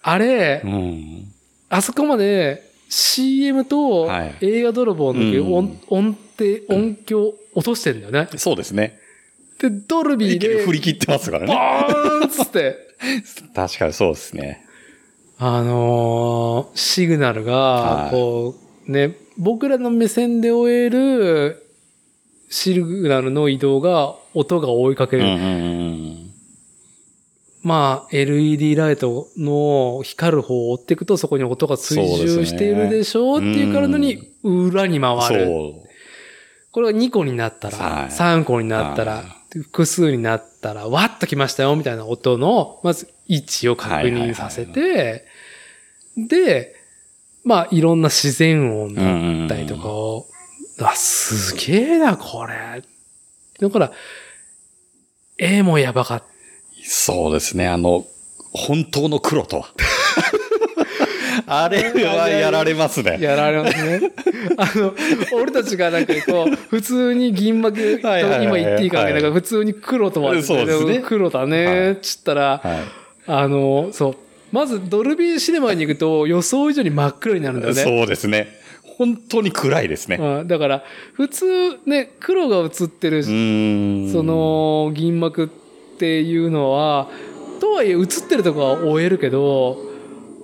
[0.03, 1.33] あれ、うん、
[1.69, 4.09] あそこまで CM と
[4.41, 8.29] 映画泥棒の時、はい、音音程、音響落としてんだよね。
[8.37, 8.99] そうですね。
[9.59, 10.65] で、ドルビーで。
[10.65, 11.55] 振り切ってますからね。
[11.55, 12.88] バーンっつって。
[13.55, 14.65] 確かにそうですね。
[15.39, 18.57] あのー、シグナルが、こ
[18.87, 21.65] う、ね、僕らの目線で終える
[22.51, 25.25] シグナルの移動が、音が追いかける。
[25.25, 26.31] うんうんうん、
[27.63, 35.75] まあ、LED ライトの光る方を追っていくと、そこに音が追従しているでしょうっていうからのに、裏に回る。
[36.71, 45.27] これが2個になったら、はい3個になったらは、複数になったら、わっときましたよ、みたいな音の、まず位置を確認させて、
[46.17, 46.75] で、
[47.45, 50.27] まあ、いろんな自然音だったりとかを、
[50.81, 52.83] あ、すげえな、これ。
[53.61, 53.93] だから、
[55.39, 56.27] 絵もやばかった。
[56.85, 57.69] そうですね。
[57.69, 58.07] あの、
[58.53, 59.73] 本当の黒とは。
[61.49, 63.19] あれはやられますね。
[63.21, 64.13] やられますね。
[64.57, 64.95] あの、
[65.33, 72.99] 俺たちがなんかこう、普通に銀幕と今言っていいかね、はいなんか普通に黒とはそうですね黒だはね、つったら、はい。
[73.27, 74.17] あの、そう。
[74.51, 77.83] まずドルビーシネマに行くと予想以上に真っ黒になるんだよね。
[77.83, 78.49] そうですね。
[78.99, 80.17] 本当に暗いですね。
[80.17, 81.47] うん、だから、普通
[81.87, 83.23] ね、黒が映ってる。
[83.23, 85.49] そ、の銀幕っ
[85.99, 87.09] ていうのは、
[87.61, 89.88] とはいえ映ってるとこは追えるけど、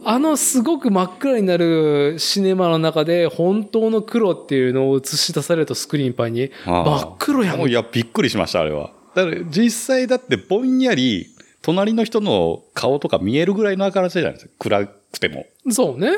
[0.06, 8.90] あのすごく真っ暗になるシネマの中で本当の黒っていうのを映し出されるとスクリーンパンに真っ黒やんもういや、びっくりしました、あれは。
[9.14, 11.28] だから実際だってぼんやり、
[11.62, 14.52] 隣の人の顔とか見えるぐらいの明るさじゃないですか。
[14.58, 15.46] 暗くても。
[15.70, 16.10] そうね。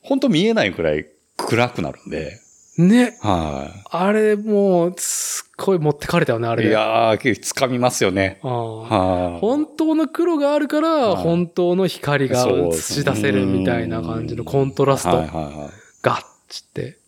[0.00, 1.06] 本当見えないくらい
[1.36, 2.40] 暗くなるんで。
[2.78, 3.16] ね。
[3.20, 6.56] はあれもう、すっごい持ってかれたよね、あい。
[6.56, 6.68] れで。
[6.70, 8.38] いやー、掴みますよね。
[8.42, 9.40] はい。
[9.40, 15.70] 本当の黒があるから、はい本当の光が映し出せるみたいな感じのコントラストはいはいはい。
[16.02, 16.98] ガッつって。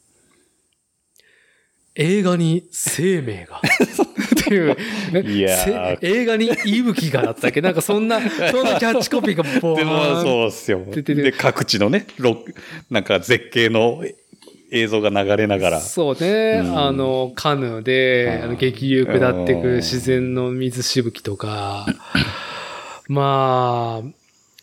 [1.95, 3.61] 映画に生命が。
[3.61, 4.77] っていう。
[5.12, 7.61] ね映画に息吹がだったっけ？
[7.61, 10.85] なんかそんな、そんなキャッチコピーがボでもーンそうっすよ。
[10.86, 12.36] で、各地のね、ロ
[12.89, 14.05] なんか絶景の
[14.70, 15.81] 映像が流れながら。
[15.81, 21.86] そうね、うんあの、カヌーで、はいあの激流下ってうんく自然の水しぶきとか、
[23.09, 24.03] ま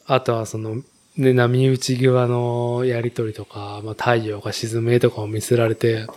[0.07, 0.83] あ、あとはその、
[1.17, 6.07] ね、波打ち際のやりとりとか、まあ、太陽が沈む絵とかを見せられて、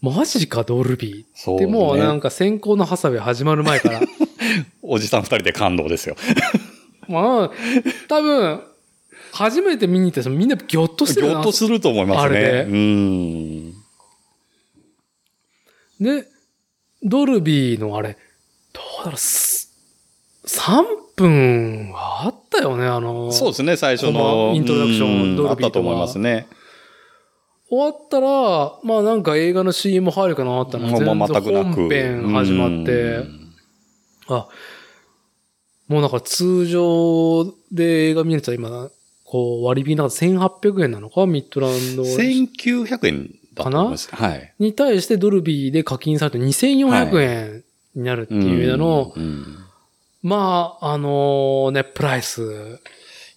[0.00, 1.24] マジか、ドルビー。
[1.32, 2.22] そうでもうなんか。
[2.28, 4.00] か先行のハサウェイ始まる前から、
[4.82, 6.16] おじさん二人で感動ですよ。
[7.06, 7.50] まあ、
[8.08, 8.62] 多分、
[9.32, 12.38] 初めて見に行った人みんなギョッとしてるなぎょっとすると思いますね。
[12.38, 13.72] あれでうん。
[16.00, 16.26] で、
[17.02, 18.18] ドルビーのあれ、
[18.72, 19.72] どうだろう、す
[20.46, 20.82] 3
[21.16, 23.32] 分はあったよね、あの。
[23.32, 24.48] そうですね、最初この。
[24.48, 26.46] のイントロダクションうんドルビーあったと思いますね。
[27.70, 31.74] 終わったら、まあなんか映画の CM 入るかなってのまあまあ全くなく。
[31.74, 33.54] 本編始まってう、ん
[34.28, 34.48] あ、
[35.88, 38.90] もうなんか通常で映画見ると今、
[39.32, 41.24] こう割引なんか1800円なのか？
[41.24, 44.14] ミッドランド1900円だと思います。
[44.14, 44.52] はい。
[44.58, 47.64] に対してドルビーで課金されて2400円
[47.94, 49.58] になるっていうのの、うんうん
[50.22, 52.78] まあ、あのね、プライス。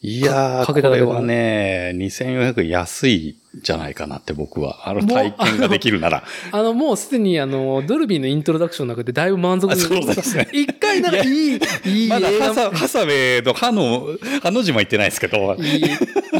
[0.07, 4.88] いやー、これはね、2400円安いんじゃないかなって僕は。
[4.88, 6.23] あの体験ができるなら。
[6.52, 14.07] あの、もうすでにあの、ドルビーのイントロダクションの中でだいぶ満足あそうですね一回なんかいい、いいまだ映画、ハサハサウェイの歯の、
[14.44, 15.57] 歯の字も言ってないですけど。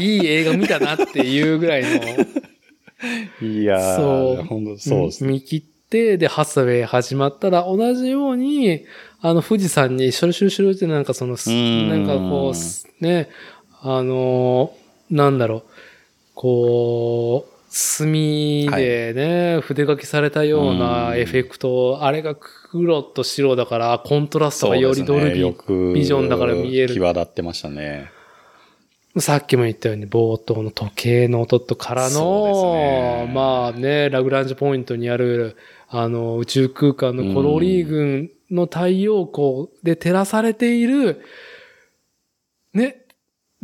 [0.00, 1.88] い、いい映画見たなっていうぐらいの、
[3.48, 5.32] いやー、そう本当そうですね。
[5.32, 8.84] 見切って、で、ハサウェイ始まったら同じように、
[9.20, 13.28] あの、富士山にシュルシュルシュルってなんかその、なんかこうす、ね、
[13.88, 15.62] あのーなんだろう、
[16.34, 25.56] こう、墨でね、筆書きされたようなうんエフェクト、あれが黒と白だから、コントラストがよりドルビよー。
[25.56, 28.10] くビジョンだから見える際立ってましたね。
[29.18, 35.56] さっきも言ったように、冒頭の時計の音とからの、ねまあね、ラグランジュポイントにある、
[35.88, 41.22] あの、宇宙空間のコロリー群の太陽光で照らされている、
[42.74, 43.05] ね、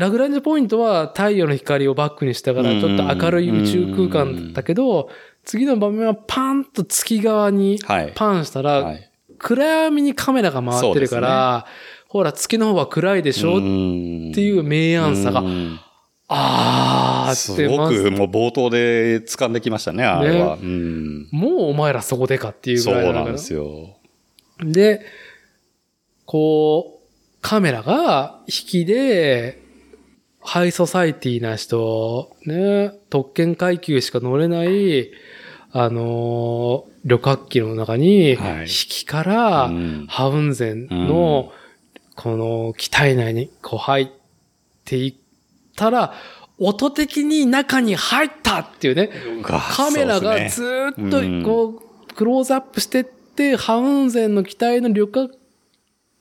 [0.02, 5.08] ラグランジュポイントは太陽の光をバックにしたから、ちょっと明るい宇宙空間だったけど、
[5.44, 8.12] 次の場面はパンと月側にはい。
[8.12, 9.10] パンしたら、はい。
[9.38, 11.66] 暗闇にカメラが回ってるから、
[12.08, 15.78] ほら、月の方は暗いでしょっっていう明暗さがうん
[16.34, 20.54] あーすごくもう冒頭で掴んできましたね、あれは。
[20.54, 23.98] うんもうお前らそこでかっていうぐそうらいだからなんですよ。
[24.58, 25.02] で、
[26.24, 29.61] こう、カメラが引きで、
[30.44, 35.10] ハイソサイティな人、ね、特権階級しか乗れない、
[35.73, 38.60] あのー旅客機の中に、はい。
[38.60, 40.06] 引きから、うん。
[40.09, 41.52] ハウンゼンの、
[42.14, 44.09] この機体内にこう入っ
[44.85, 45.14] ていっ
[45.74, 46.14] たら、
[46.59, 49.10] 音的に中に入ったっていうね、
[49.43, 51.43] カメラがずーっとうん。
[51.43, 55.36] こう、クローズアップしてって、ハウンゼンの機体の旅客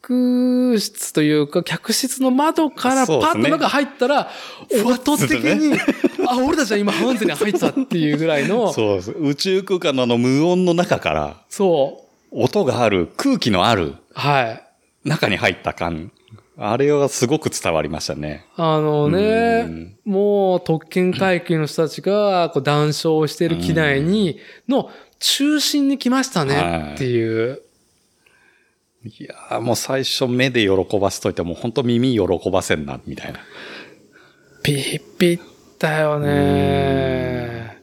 [0.07, 4.29] 室というか、客室の窓からパッと中入ったら、
[4.85, 5.77] 音的に、
[6.27, 9.11] あ、俺たちは今ハウンゼンに入ってたっていうぐらいの、 そうです。
[9.11, 12.43] 宇宙空間のあの無音の中から、そう。
[12.43, 14.63] 音がある、空気のあるはい。
[15.03, 16.11] 中に入った感。
[16.57, 18.45] あれはすごく伝わりましたね。
[18.55, 24.37] あのうねん、もう特権階級の人たちがこう談笑してる機内に、
[24.67, 27.63] の中心に来ましたねっていう。
[29.03, 33.39] いやーもう最初目で喜ばせといても本当耳喜ばせんな、みたいな。
[34.61, 35.39] ピッピッ
[35.79, 37.81] だよね。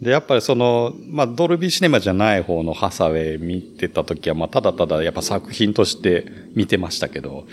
[0.00, 7.46] で、やっぱりその、まあ、ドルビーシネマじゃない方のハサウェイ見てた時は、まあ、ただただやっぱ作品として見てましたけど、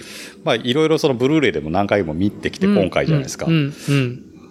[0.44, 3.48] まあ、いろいろそのブルーレイでも何回も見てきて今回じゃないですか。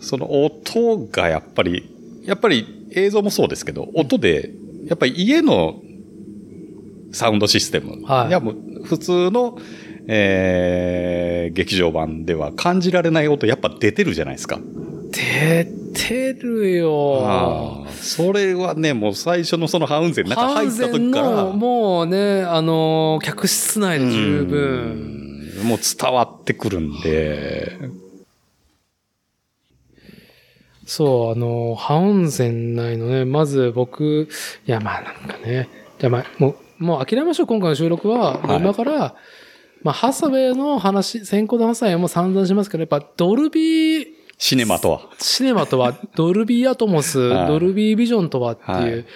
[0.01, 1.91] その音がやっぱり、
[2.25, 4.51] やっぱり映像もそうですけど、音で、
[4.87, 5.81] やっぱり家の
[7.13, 8.05] サウンドシステム。
[8.05, 9.59] はいやもう普通の、
[10.09, 14.59] えー、劇場版では感じられない音やっぱ出てるじゃないですか。
[15.11, 17.87] 出てるよ。
[18.01, 24.61] それはね、もう最初のそのハウンゼン中入った時から、の、もうね、あの、客室内で十分。
[24.61, 25.23] うん
[25.63, 27.79] もう伝わってくるんで、
[30.87, 34.29] そう、あの、ハウンゼン内のね、まず僕、
[34.67, 35.69] いや、まあなんかね、
[35.99, 38.39] じゃあまあ、もう、もう諦めましょう、今回の収録は。
[38.39, 39.15] はい今から、
[39.83, 44.07] まあ、ハサウェイの話、先行のハサウェイも散々しますけど、やっぱドルビー、
[44.39, 45.01] シネマとは。
[45.19, 49.07] シネマとは、 ドルビーアトモス、はいドルビービジョンとはっていう、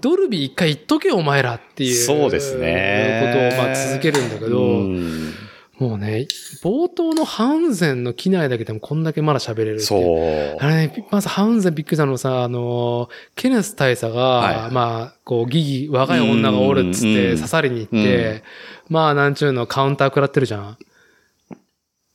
[0.00, 1.94] ドルビー一回言っとけよ、お前らっていう。
[1.94, 5.34] そうですねことを、まあ続けるんだけど、うん
[5.78, 6.28] もうね、
[6.62, 10.54] 冒頭のハウンゼンの機内だけでもこんだけまだ喋れるってそいう。
[10.54, 10.56] う。
[10.60, 18.44] あれね、まずハウンゼンびっくりしたのはさ、あの、ケネス大佐が、はいまあ、こう、ギギ、若い女がおるっつっうんてうん刺さりに行って、
[18.88, 20.78] まあ、なんちゅうの、カウンター食らってるじゃん。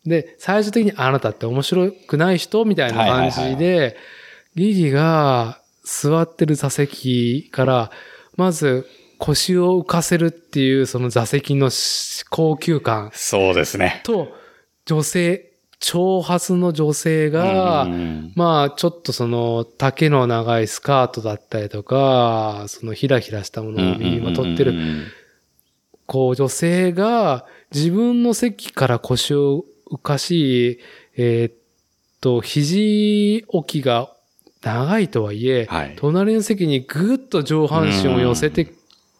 [0.05, 3.97] で、最終的にあなたって面白くない人みたいな感じで、
[4.55, 7.91] ギギが座ってる座席から、
[8.37, 8.87] まず
[9.19, 13.11] 腰を浮かせるっていうその座席のし高級感。
[13.13, 14.01] そうですね。
[14.03, 14.33] と、
[14.85, 18.33] 女性、長髪の女性が、うん。
[18.35, 24.73] まあ、ちょっとその、丈の長いスカートだったりとか、そのひらひらしたものを身にまとってる、
[26.05, 30.79] こう、女性が自分の席から腰を浮かし、
[31.15, 31.53] えーっ
[32.19, 34.11] と、肘置きが
[34.61, 35.93] 長いとはいえ、はい。
[35.97, 38.67] 隣の席にぐーっと上半身を寄せて、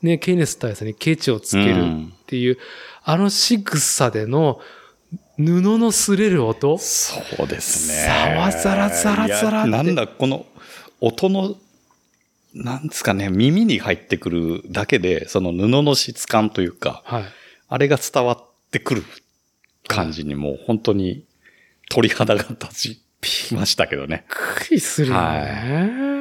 [0.02, 2.58] ね、ケネス大佐にケチをつけるっていう、
[3.04, 4.60] あの仕草での
[5.38, 8.06] 布の擦れる音そうですね。
[8.06, 10.46] ざわざらざらざらなんだ、この
[11.02, 11.56] 音の、
[12.54, 17.24] なんですかね、耳に入ってくるだけで、その布の質感というか、はい。
[17.70, 19.04] あれが伝わってくる
[19.88, 21.24] 感じにもう本当に
[21.90, 24.26] 鳥肌が立ちましたけどね。
[24.28, 26.19] びっくりするよね。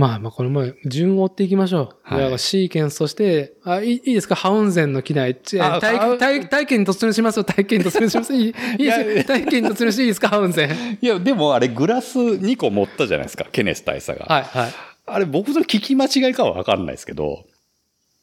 [0.00, 2.14] まあまあこれも順を追っていきましょう。
[2.14, 4.34] はいシーケンスとして、あ、いいいいですか？
[4.34, 5.34] ハウンゼンの機内。
[5.34, 7.44] 体あ体体験に突入しますよ。
[7.44, 8.34] 体験に突入します。
[8.34, 8.52] いい いい
[8.84, 9.24] です。
[9.26, 10.28] 体験に突入していいですか？
[10.28, 10.98] ハウンゼン。
[11.02, 14.24] いや、でもあれグラス2個持ったじゃないですか、ケネス大佐が。
[14.26, 14.72] はいはい。
[15.06, 17.44] あれ僕の聞き間違いかはわかんないですけど、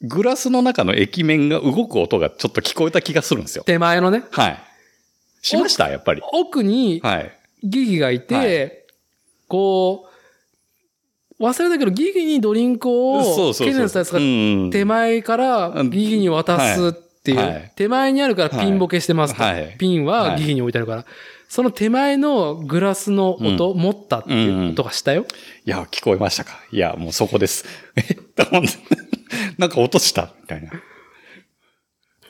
[0.02, 3.64] グラスの中の液面が動く音がちょっと聞こえた気がするんですよ。
[3.66, 4.58] 手前のね、はい。
[5.44, 5.90] しました？
[5.90, 6.22] やっぱり。
[6.34, 7.32] 奥にはい。
[7.64, 8.44] ギギがいて、は
[9.48, 10.07] こう、
[11.40, 19.44] 忘れたけどギギにドリンクを、ケネス大佐がうん手前からギギに渡すっていう、はいはい手前にあるからピンボケしてますと。
[19.44, 21.06] はいピンはギギに置いてあるから。
[21.50, 25.26] その手前のグラスの音、持ったっていう音がしたよ？
[25.66, 26.60] いや、聞こえましたか？
[26.72, 27.64] いや、もうそこです。
[27.96, 28.02] え
[29.58, 30.70] なんか落としたみたい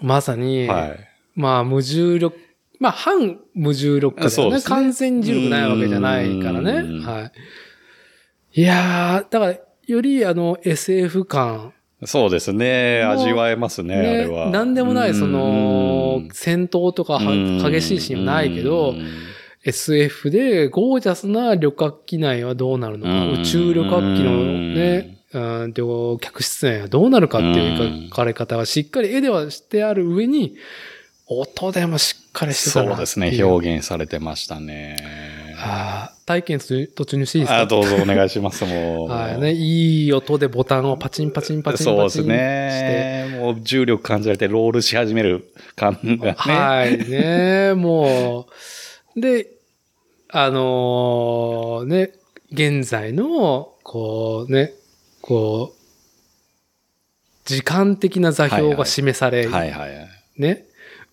[0.01, 0.73] まさに、な。
[0.73, 0.99] はい。
[1.33, 2.37] まあ無重力、
[2.79, 4.57] まあ反無重力化だよね。
[4.57, 6.71] ね完全重力ないわけじゃないからね。
[6.73, 7.31] うんはい。
[8.53, 11.73] いやー、だから、よりあの SF 感、
[12.05, 13.03] そうですね。
[13.03, 14.51] 味わえますね、あれは。
[14.51, 19.07] なんでもない、その、戦闘とか激しいシーンはないけどう、ん
[19.63, 24.43] SF でゴージャスな旅客機内はどうなるのか、うん宇宙旅客機の
[24.75, 30.55] ね、うんと客室内はどうなるかっていう描かれ方がしっかり絵ではしてある上に、
[31.27, 33.43] 音でもしっかりしてたそうですね。
[33.43, 34.95] 表現されてましたね。
[35.57, 37.59] はあ体験途中にしていいですか？
[37.61, 39.09] あどうぞお願いします、もう。
[39.09, 39.53] はいね。
[39.53, 42.33] いい音でボタンをパチンパチンパチンそうですパチンして。
[42.33, 43.37] ね。
[43.39, 46.35] もう重力感じられてロールし始める感がね。
[46.37, 47.73] はいね。
[47.73, 48.47] も
[49.15, 49.19] う。
[49.21, 49.47] で、
[50.29, 52.11] あのーね、
[52.51, 54.73] 現在の、こうね、
[55.21, 55.77] こう、
[57.45, 60.09] 時間的な座標が示され、はいはいはい。
[60.37, 60.65] ね、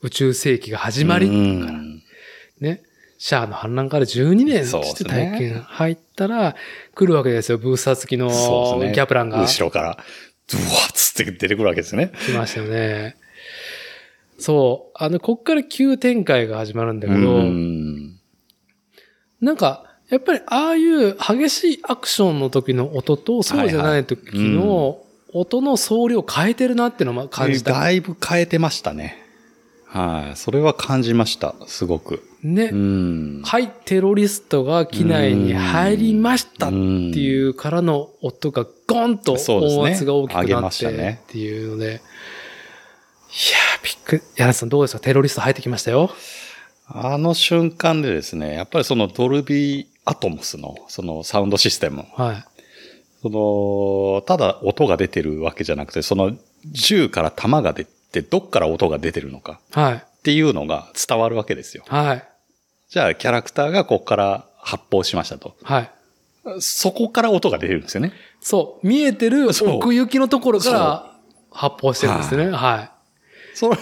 [0.03, 2.03] 宇宙世紀が始まり、うん
[2.61, 2.82] ね、
[3.24, 6.56] シャアの反乱から12年してね体験入ったら、
[6.94, 7.56] 来るわけですよ。
[7.56, 8.28] ブースター付きの。
[8.28, 9.96] ギャプランが後ろから、
[10.52, 12.12] ドゥワッつって出てくるわけですね。
[12.26, 13.16] 来ましたよね。
[14.38, 14.96] そう。
[15.02, 18.20] あの、こっから急展開が始まるんだけど、うん
[19.40, 24.98] なんか、やっぱりああいう激しいアクションの時の音と、そうじゃない時の
[25.32, 27.72] 音の総量変えてるなっていうのを感じた。
[27.72, 29.23] だいぶ変えてましたね。
[29.95, 30.37] はい。
[30.37, 31.55] それは感じました。
[31.69, 32.29] すごく。
[32.43, 32.65] ね。
[32.73, 33.43] うん。
[33.45, 42.01] はい、テロリストが機内に入りましたってういうからの音がゴンと音圧が大きくなってしたねっていうので、いやー、
[43.85, 44.23] びっくり。
[44.35, 45.01] 柳瀬さんどうですか？
[45.01, 46.11] テロリスト入ってきましたよ。
[46.89, 52.45] あの瞬間でですね、やっぱりそのドルビーアトモスのそのサウンドシステム、はい。
[53.23, 57.87] その、ただ音が出てるわけじゃなくて、その銃から弾が出
[58.23, 59.95] て、どっから音が出てるのかはい。
[59.95, 61.85] っていうのが伝わるわけですよ。
[61.89, 62.24] はい。
[62.89, 65.57] じゃあキャラクターがここから発砲しましたと。
[65.62, 65.91] はい。
[66.61, 68.12] そこから音が出るんですよね。
[68.41, 68.86] そう。
[68.86, 71.16] 見えてる奥行きのところから
[71.51, 72.51] 発砲してるんですね。
[72.51, 72.91] はい。
[73.55, 73.77] それ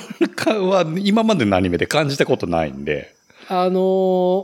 [0.58, 3.14] は今までのアニメで感じたことないんで。
[3.48, 3.80] あの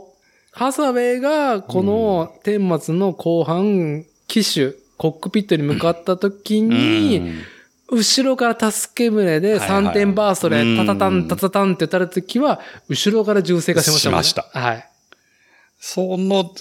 [0.05, 0.09] ー
[0.51, 7.41] ハサウェイがこの天末の後半、機種、コックピットに向かった時に、うん
[7.91, 14.23] 後ろから助け舟ではいはい3点バーストでうんタタタンタタタンって打たれた時は、後ろから銃声がしましたもんね。
[14.23, 14.89] しましたはい。
[15.79, 16.51] その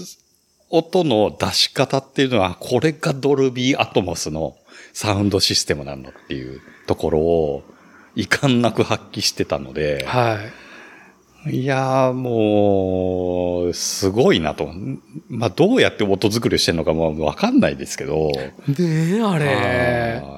[0.71, 4.57] 音の出し方っていうのは、これがドルビーアトモスの
[4.93, 7.63] サウンドシステムなんだっていうところを、
[8.15, 10.39] 遺憾なく発揮してたので、は
[11.47, 11.61] い。
[11.61, 14.71] いやーもう、すごいなと。
[15.29, 18.31] まあ、どうやって音作りをしてるのかもわかんないですけど。
[18.69, 18.85] で
[19.19, 20.23] ね、あれ。
[20.23, 20.38] あ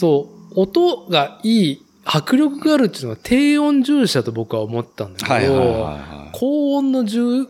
[0.00, 7.48] そう、音がいい、迫力があるっていうのは低音従者と僕は思ったんだけど、ーはいはいはいは高音の重、い。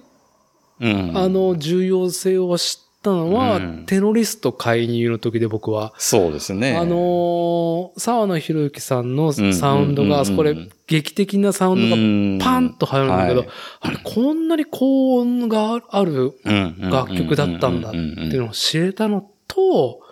[0.80, 1.12] うん。
[1.16, 6.76] あの、重要性を知ったのは、うんテロリスト介入の時で僕は、そうですね。
[6.76, 10.56] あのー沢野博之さんのサウンドうんうんうんうんこで
[10.88, 13.48] 劇的なサウンドがパンと入るんだけど、はい
[13.80, 16.34] あれ、こんなに高音がある
[16.80, 20.09] 楽曲だったんだっていいうのを知れたのと、一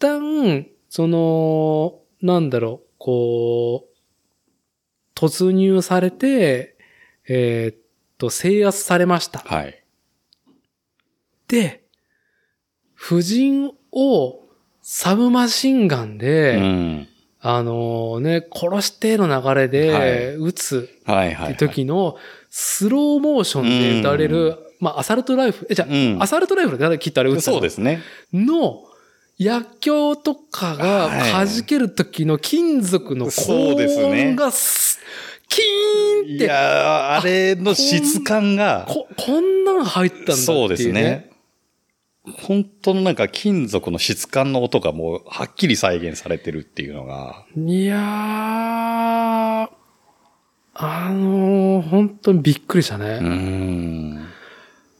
[0.00, 3.90] 旦、その、なんだろう、こう、
[5.14, 6.76] 突入されて、
[7.28, 7.76] えーっ
[8.18, 9.38] と、制圧されました。
[9.40, 9.84] はい。
[11.46, 11.84] で、
[13.00, 14.48] 夫人を
[14.82, 17.08] サブマシンガンで、うん。
[17.42, 21.52] あのね、殺しての流れで撃つはいはい。
[21.52, 22.16] って時の
[22.50, 28.02] スローモーションで撃たれる、まあ、アサルトライフル、え、じゃあ、うんアサルトライフルで誰切ったら撃つそうですね。
[28.34, 28.84] の、
[29.42, 35.00] 薬莢とかがはい弾ける時の金属の高そうですね音がす、
[35.48, 40.44] キーンって、いやーあれの質感が、こ、こんなん入ったんだっていう、ね。
[40.44, 41.30] そうですね。
[42.42, 47.98] 本当のなんか金属の質感の音がもうはっきり再現されてるっていうのが、いやー、
[50.74, 53.06] あのー、本当にびっくりしたね。
[53.06, 54.28] うーん。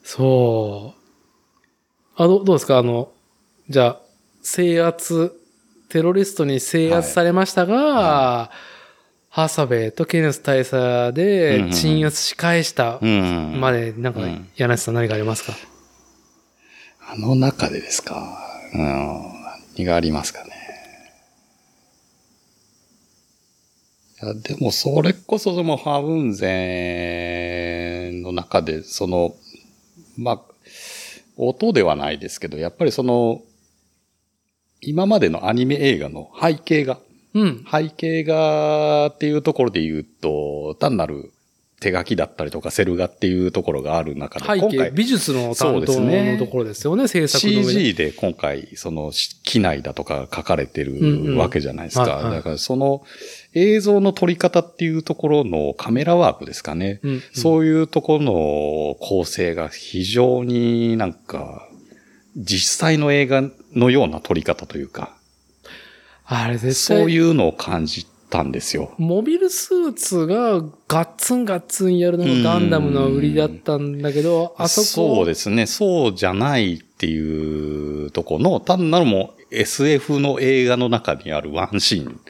[0.02, 1.00] そう。
[2.16, 2.78] あの、どうですか？
[2.78, 3.12] あの、
[3.68, 4.00] じゃあ、
[4.52, 5.32] 制圧、
[5.89, 8.51] テロリストに制圧されましたが、
[9.28, 13.60] ハサベイとケネス大佐でん鎮圧し返したうん。
[13.60, 15.52] まで、なんかうん、柳瀬さん何かありますか？
[17.12, 18.39] あの中でですか？
[18.74, 18.82] うん。
[19.77, 20.51] 何がありますかね？
[24.20, 29.36] いや、でもそれこそそのハブンゼンの中で、その、
[30.18, 30.40] まあ、
[31.36, 33.43] 音ではないですけど、やっぱりその、
[34.81, 36.98] 今までのアニメ映画の背景が、
[37.35, 37.65] うん。
[37.70, 41.32] 背景画っていうところで言うと、単なる
[41.81, 47.73] 手書きだったりとかセル画っていうところがある中で、背景、今回美術の担当のところですよね、制作の上で。
[47.73, 49.12] CG で今回、その、
[49.44, 52.31] 機内だとか書かれてるわけじゃないですか。
[52.31, 53.02] だからその
[53.55, 57.01] 映像の撮り方っていうところのカメラワークですかね。
[57.02, 61.69] うんうんそういうところの構成が非常になんか、
[62.36, 63.43] 実際の映画
[63.74, 65.16] のような撮り方というか、
[66.24, 68.94] あれ絶対、そういうのを感じたんですよ。
[68.98, 74.86] モビルスーツがガッツンガッツンやるのがガンダムの売りだったんだけど、あそこ。
[74.86, 75.66] そうですね。
[75.66, 82.20] そうじゃないっていうとこの、単なるもう SF の映画の中にあるワンシーン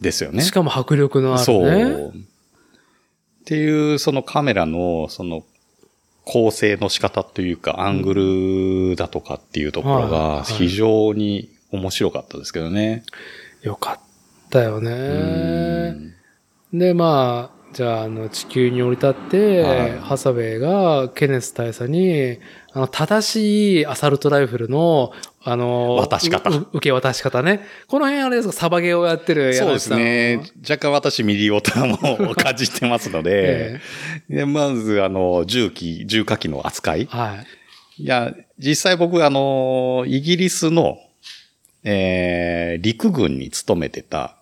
[0.00, 0.42] ですよね。
[0.42, 1.44] しかも迫力のあるね。
[1.44, 2.12] そう。
[2.16, 2.20] っ
[3.44, 5.44] ていう、そのカメラの、その、
[6.26, 10.08] 構成の仕方というか、アングルだとかっていうところはいは
[10.38, 13.04] が、い非常に面白かったですけどね。
[13.62, 14.00] よかっ
[14.50, 15.90] たようね。
[15.90, 16.14] ん
[16.72, 22.38] で、まあ、じゃあ、あの、地球に降り立って、はいハサウェイがケネス大佐に、
[22.72, 25.12] あの、正しいアサルトライフルの、
[25.42, 27.66] あの、渡し方受け渡し方ね。
[27.86, 30.40] この辺あれですか、サバゲーをやってるそうですね。
[30.62, 31.98] 若干私ミリオタも
[32.34, 33.78] 感じてますので、
[34.30, 37.06] えでまず、あの、重機、重火器の扱いえ。
[37.14, 37.44] は
[37.98, 38.02] い。
[38.04, 40.96] いや、実際僕、あの、イギリスの、
[41.84, 44.38] えー、陸軍に勤めてた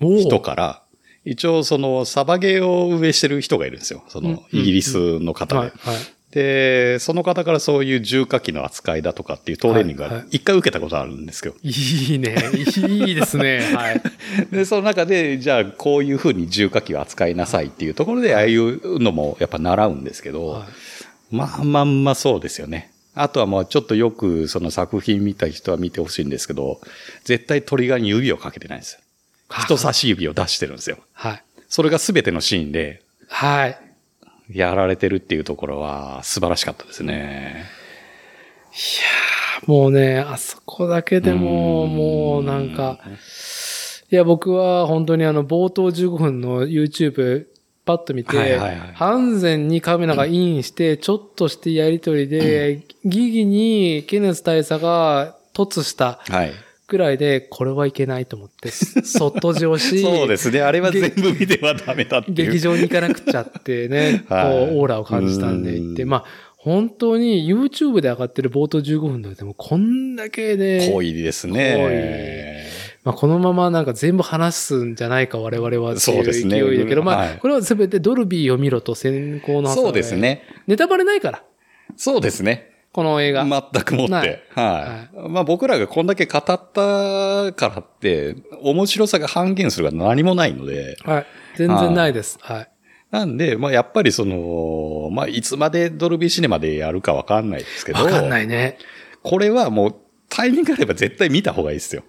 [0.00, 0.82] 人から、
[1.24, 4.02] 一応そのサバゲーを運営してる人がいるんですよ。
[4.08, 5.60] そうんのイギリスの方で。
[5.60, 5.68] はい。
[5.68, 5.96] はい。
[6.30, 11.56] で、その方からそういう重火器の扱いだとかっていうトレーニングはいはいが一回受けたことあるんですけど。
[11.62, 12.36] いいね。
[12.88, 13.60] いいですね。
[13.74, 14.02] はい。
[14.52, 20.68] で、その中で、じゃあこういうふうに重火器を扱いなさいっていうところで、ああいうのもやっぱ習うんですけど、はい
[21.30, 22.90] まあまあまあそうですよね。
[23.14, 26.80] あとはもうちょっとよくその作品見た人は見てほしいんですけど、
[27.24, 29.00] 絶対トリガーに指をかけてないんですよ。
[29.48, 30.98] 人差し指を出してるんですよ。
[31.12, 31.42] はい。
[31.68, 33.78] それが全てのシーンではい。
[34.50, 37.66] やられてるっていうところは素晴らしかったですね。
[39.66, 42.98] もうね、あそこだけでも、うんもうなんか、
[44.10, 47.46] いや、僕は本当にあの、冒頭15分の YouTube、
[47.84, 56.52] パッと見て、はいはいはい完全にカメラがインして、ちょっとしてやりとりで、ギギにケネス大佐が突したはい。
[56.88, 58.70] ぐらいで、これはいけないと思って、
[59.04, 60.62] そっとじ押し、そうですね。
[60.62, 62.34] あれは全部見てはダメだっていう。
[62.34, 66.24] 劇場に行かなくちゃってね、 はいこう、オーラを感じたんで行って、うんまあ、
[66.56, 72.66] 本当に YouTube で上がってる冒頭15分でもこんだけで、濃いですね。
[73.04, 80.16] まあ、このままなんか全部話すんじゃないか我々はっていうそうですね勢いだけど、まあ、はいこれは全てドルビーを見ろと先行のそうです。
[80.16, 80.42] ね。
[80.66, 81.42] ネタバレないから、
[81.96, 82.67] そうですね。
[82.92, 83.44] この映画。
[83.44, 84.44] 全くもっないて。
[84.54, 85.28] はい。
[85.28, 91.26] まあ僕らがこんだけ語ったからって、面白さが半減するが何もないので、はい。
[91.56, 92.38] 全然ないです。
[92.40, 92.70] はい。
[93.10, 98.78] なんで、まあやっぱりその、まあいつまでドルビーシネマでやるかわかんないですけど、わかんないね。
[99.22, 99.94] これはもう
[100.28, 102.02] タイミングがあれば絶対見た方がいいですよ。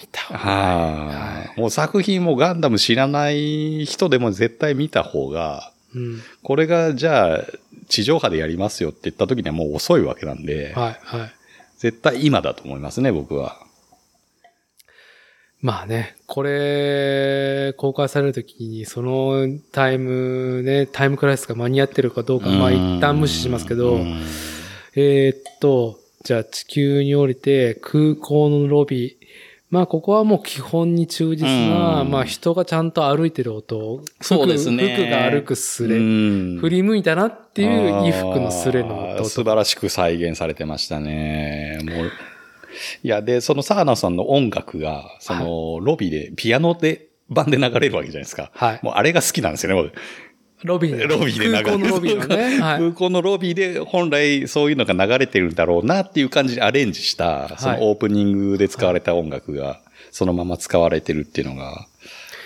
[0.00, 1.60] 見たわはい。
[1.60, 6.20] もう作品もガンダム知らない人でも絶対見た方が、うん。
[6.42, 7.44] これがじゃあ
[7.88, 11.32] 地上波でやりますよって言った時にはもう遅いわけなんで、はい、はい。
[11.78, 13.58] 絶対今だと思いますね、僕は。
[15.60, 24.22] まあね、これ、公開されるときに、そのタイムね、タイムクライシスが間に合ってるかどうか、まあ一旦無視しますけどう、ん
[24.94, 29.23] えーっと、じゃあ地球に降りて空港のロビー。
[29.74, 33.96] まあここはもう基本に忠実な、うんまあ人がちゃんと歩いてる音。
[33.96, 35.96] 服そうですね服が歩くスレ。
[35.96, 39.28] うん振り向いたなっていう衣服のスレの音と。
[39.28, 41.80] 素晴らしく再現されてましたね。
[41.82, 42.12] もう。
[43.02, 48.50] いや、で、そのサーナさんの音楽が、その、ロビーで、ピアノで、版で流れるわけじゃないですか。
[48.54, 49.94] はいもうあれが好きなんですよね、僕
[50.64, 51.06] ロビーで。
[51.06, 52.60] ロビーで流れ空港のロビーのね。
[52.60, 52.78] はい。
[52.78, 59.80] 空港のロビーで本来そういうのが流れてるんだろうなっていう感じでアレンジした、そのオープニングで使われた音楽が
[60.10, 61.86] そのまま使われてるっていうのが、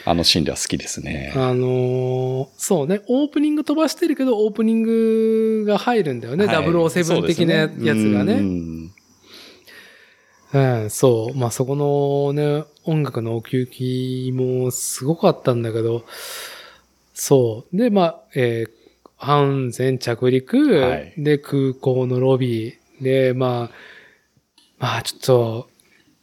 [0.04, 1.32] あのシーンでは好きですね。
[1.36, 6.46] あのーそうね、オープニング飛ばしてるけど、オープニングが入るんだよね。
[6.46, 8.40] はい007的なやつがうね。
[8.40, 8.90] ん
[10.50, 11.36] うん、そう。
[11.36, 16.04] まあそこのね、音楽の奥行きもすごかったんだけど、
[17.20, 17.76] そう。
[17.76, 18.70] で、まあ、えー、
[19.18, 23.74] 安全着陸、はいで、空港のロビー、で、まあ、
[24.78, 25.68] まあちょっと、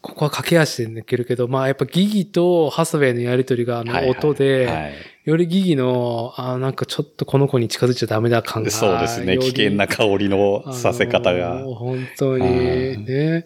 [0.02, 4.94] ここは駆け足で抜けるけど、まあやっぱギギとハサウェイのやりとりがあの音で、はいはい
[5.26, 8.70] よりギギの、あなんかちょっとこの子に近づいちゃダメだ感が。
[8.70, 9.40] そうですね。
[9.40, 11.64] 危険な香りのさせ方が。
[11.64, 12.54] 本当にはい
[13.00, 13.46] ね、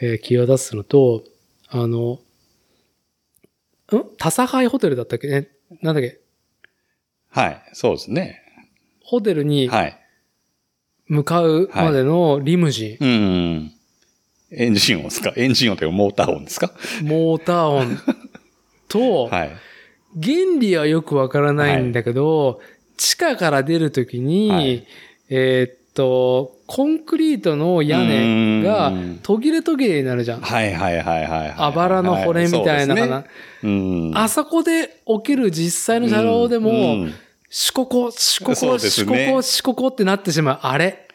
[0.00, 1.24] えー際立つのと、
[1.66, 2.20] あの、
[3.92, 4.04] ん？
[4.16, 5.26] タサハイホテルだったっけ？
[5.26, 5.48] ね
[5.82, 6.20] なんだっけ？
[7.30, 7.62] はい。
[7.72, 8.40] そうですね。
[9.02, 9.98] ホテルにはい。
[11.06, 13.72] 向かうまでのリムジン、うん。
[14.50, 15.32] エンジン音ですか？
[15.36, 16.72] エンジン音というかモーター音ですか？
[17.02, 17.98] モーター音
[18.88, 19.56] と、 はい。
[20.22, 22.60] 原理はよくわからないんだけど、
[22.96, 24.86] 地下から出るときに、はい
[25.30, 30.40] えーっと、コンクリートの屋根がうん途切れ途切れになるじゃん。
[30.40, 31.54] はいはいはいはいはい。
[31.56, 33.24] あばらの骨みたいなかな。
[34.14, 36.74] あそこで起きる実際の車両でも、う
[37.06, 37.14] ん
[37.50, 40.58] シココ、シコそうコ、ですねシココ、シココってなってしまう。
[40.62, 41.08] あれ？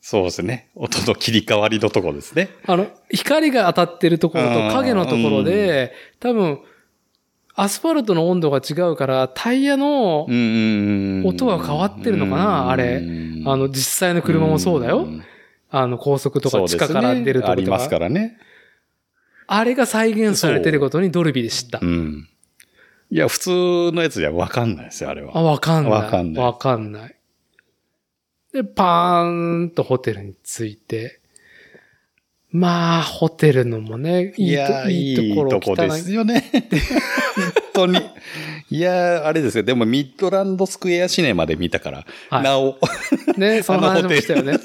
[0.00, 0.68] そうですね。
[0.74, 2.50] 音の切り替わりのとこですね。
[2.66, 6.60] あの、光が当たってるところとうん影のところで、多分、
[7.54, 13.02] アスファルトの温度が違うから、タイヤの、音音が変わってるのかなあれ
[13.44, 15.06] あの、実際の車もそうだよ。
[15.70, 17.88] あの、高速とか地下から出るとこあります。
[17.88, 18.38] からね。
[19.46, 21.84] あれが再現されてることにドルビーで知ったう。
[21.84, 22.28] ん。
[23.10, 23.50] いや、普通
[23.92, 25.36] のやつじゃわかんないですよ、あれは。
[25.36, 25.92] あ、わかんない。
[25.92, 27.16] わかんないわかんない。
[28.52, 31.21] で、パーンとホテルに着いて、
[32.52, 36.44] まあ、ホテルのもね、いいやと、いいところいいとこですよね。
[37.72, 37.98] 本当に。
[38.70, 39.64] いやー、あれですよ。
[39.64, 42.78] でも、ミッドランドスクエアシネマで見たから、はいなお、
[43.38, 44.58] ね、その話もしたよね。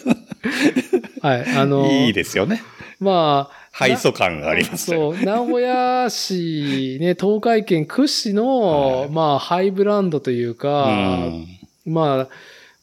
[1.21, 2.61] はい、あの、いいですよね。
[2.99, 5.13] まあ、ハイソ感がありますよ。
[5.13, 11.47] そう、名古屋市、ね、東海圏屈指の、はいまあ、ハイブランドといううか、ん。
[11.85, 12.27] まあ、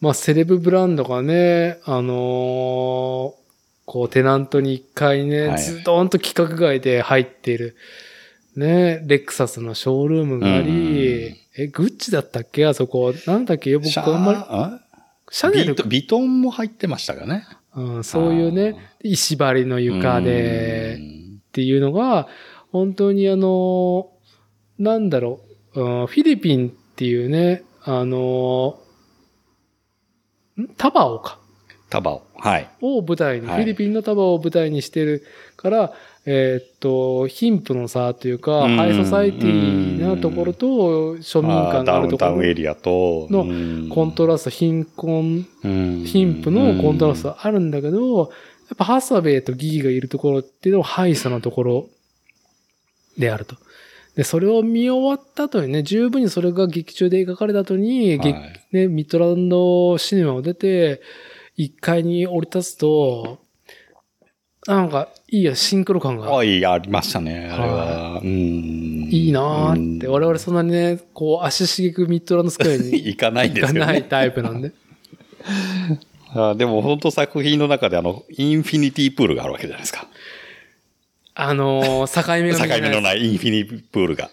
[0.00, 3.43] まあ、セレブブランドがね、あのー
[3.86, 5.58] こう、テナントに一回ね、はい。
[5.62, 7.76] ズドンと規格外で入っている、
[8.56, 12.66] ね、レクサスのショールームがあり、うんえ、グッチだったっけ？
[12.66, 13.14] あそこ。
[13.26, 13.76] なんだっけ？
[13.78, 14.80] 僕あんまり、あ
[15.30, 17.46] シャネルビトンも入ってましたかね？
[17.76, 20.98] うん、そういうね、石張りの床で、
[21.48, 22.28] っていうのが、
[22.72, 24.10] 本当にあの、
[24.78, 25.40] なんだろ
[25.74, 28.80] う、うんフィリピンっていうね、あの、
[30.60, 30.68] ん？
[30.76, 31.38] タバオか。
[31.90, 32.23] タバオ。
[32.36, 32.68] はい。
[32.80, 33.56] を舞台に、はい。
[33.58, 35.24] フィリピンのタバオを舞台にしてる
[35.56, 35.92] から、
[36.26, 38.76] えーっと、貧富の差というか、うん。
[38.76, 43.88] ハイソサイティなところと庶民あー感がダウンあるところタウンエリアと、のうん。
[43.88, 46.04] コントラスト、貧困、うん。
[46.04, 51.88] 貧富のコントラストあるんだけど、やっぱハサベイとギギがいるところっていうのはハイソなところ
[53.18, 53.56] であると。
[54.16, 58.66] で、それを見終わった後にね、十分にそれが劇中で描かれた後に、劇はい。
[58.72, 61.00] ね、ミッドランドシネマを出て、
[61.58, 63.38] 1階に降り立つと、
[64.66, 66.38] なんか、いいや、シンクロ感が。
[66.38, 68.20] あ、いい、ありましたね、あれは。
[68.22, 68.28] うん。
[69.10, 70.06] いいなーって。
[70.06, 73.80] うん我々そんなにね、こう、足しげくミッドランドスクエアに 行かないんですよね。
[73.80, 74.72] 行かないタイプなんで。
[76.36, 80.08] あでも本当作品の中であの、インフィニティプールがあるわけじゃないですか。
[81.34, 84.30] あのー、 境目がない目のないインフィニティプールが。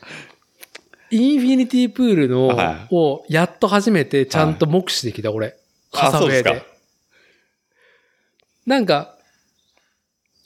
[1.10, 5.56] インフィニティプールの、はを、やっと初めてちゃんと目視できた、俺。
[5.92, 6.71] あハサウェイで。
[8.72, 9.18] なんか、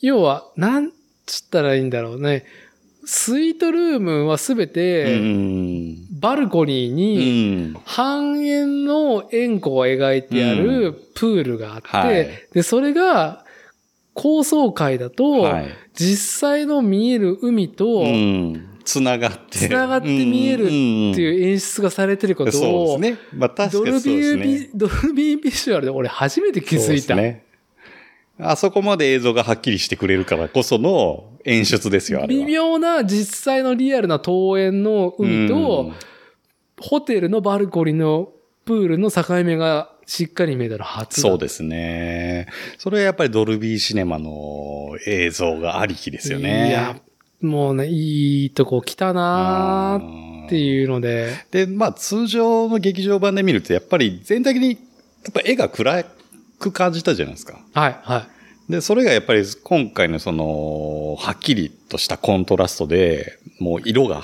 [0.02, 0.92] 要は、なん
[1.28, 2.44] つったらいいんだろうね。
[3.06, 6.20] スイートルームはすべうて、ん。
[6.20, 7.74] バルコニーうに、ん。
[7.86, 13.46] 半円の円弧を描いてあるプールがあって、はいで、それが、
[14.16, 15.68] 高層階だと、はい。
[15.94, 18.80] 実際の見える海と、うん。
[18.86, 19.60] つながって。
[19.60, 23.20] つながって見えるっていう演出がされてることそうを、ですね。
[23.36, 24.44] まあ確ドルかにそうですね。
[24.44, 26.86] ビービ、ドルビービジュアルで俺初めて気づいた。
[26.86, 27.45] そうですね。
[28.40, 32.46] あそこまで映像がはっきりしてくれるからこその演出ですよ、あれは。
[32.46, 35.92] 微妙な実際のリアルな桃園の海と、
[36.80, 38.30] ホテルのバルコニーの
[38.66, 42.48] プールの境目がしっかり見えたの初だそうですね。
[42.78, 46.70] それはやっぱりドルビーシネマの映像がありきですよね。
[46.70, 47.00] いや、
[47.42, 54.76] もうね、いいとこ来たなーっていうので、で、まあ通常の劇場版で見るとやっぱり全体的にや
[55.30, 56.04] っぱ絵が暗
[56.72, 57.60] く感じたじゃないですか。
[57.74, 58.28] はい、は
[58.70, 58.72] い。
[58.72, 64.24] で、それがやっぱり今回のその、はっきりとしたコントラストで、もう色が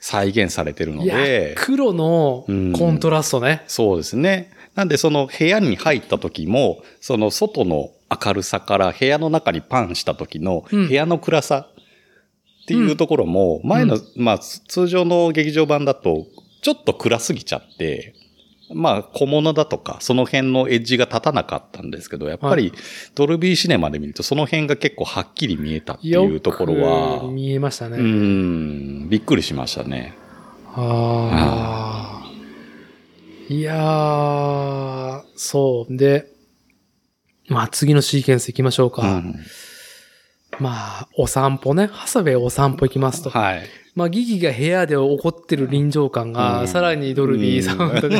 [0.00, 2.44] 再現されてるので、、黒の
[2.76, 3.64] コントラストね。
[3.66, 4.50] そうですね。
[4.74, 7.90] なんでその部屋に入った時も、その外の
[8.24, 11.68] 明るさから部屋の中にパンした時のうん部屋の暗さ
[12.62, 16.26] っていうところも、前の、まあ通常の劇場版だと
[16.62, 18.14] ちょっと暗すぎちゃって、
[18.72, 22.72] まあ小物だとかその辺のエッジが立たなかったんですけど、やっぱはり
[23.14, 27.98] ドルビーシネマで見るとその辺が結構はっきり見えたっていようところはく、見えましたね。
[27.98, 28.04] うー
[29.06, 30.14] ん、びっくりしましたね。
[30.74, 32.30] ああ。
[33.48, 35.96] いやー、そう。
[35.96, 36.26] で、
[37.48, 39.02] まあ次のシーケンス行きましょうか。
[39.02, 39.36] うん
[40.58, 41.86] まあ、お散歩ね。
[41.86, 43.30] ハサウェイお散歩行きますと。
[43.30, 43.66] はい。
[43.96, 48.16] まあ、ギギが部屋で起こってる臨場感が、うんさらにドルビーサウンドで、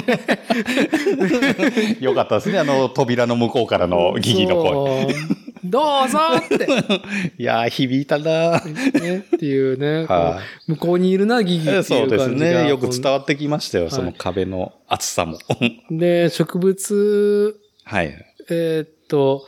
[2.01, 2.59] よかったですね。
[2.59, 5.15] あの、扉の向こうからのギギの声。
[5.65, 6.66] どうぞって、
[7.39, 11.98] いやー、響いたなーね、っていうね、こはう向こうにいるな、ギギっていう感じが。
[11.98, 12.69] そうですね。
[12.70, 13.86] よく伝わってきましたよ。
[13.86, 15.39] いその壁の厚さも。
[15.90, 18.15] で、植物、はい。
[18.48, 19.47] えーっと、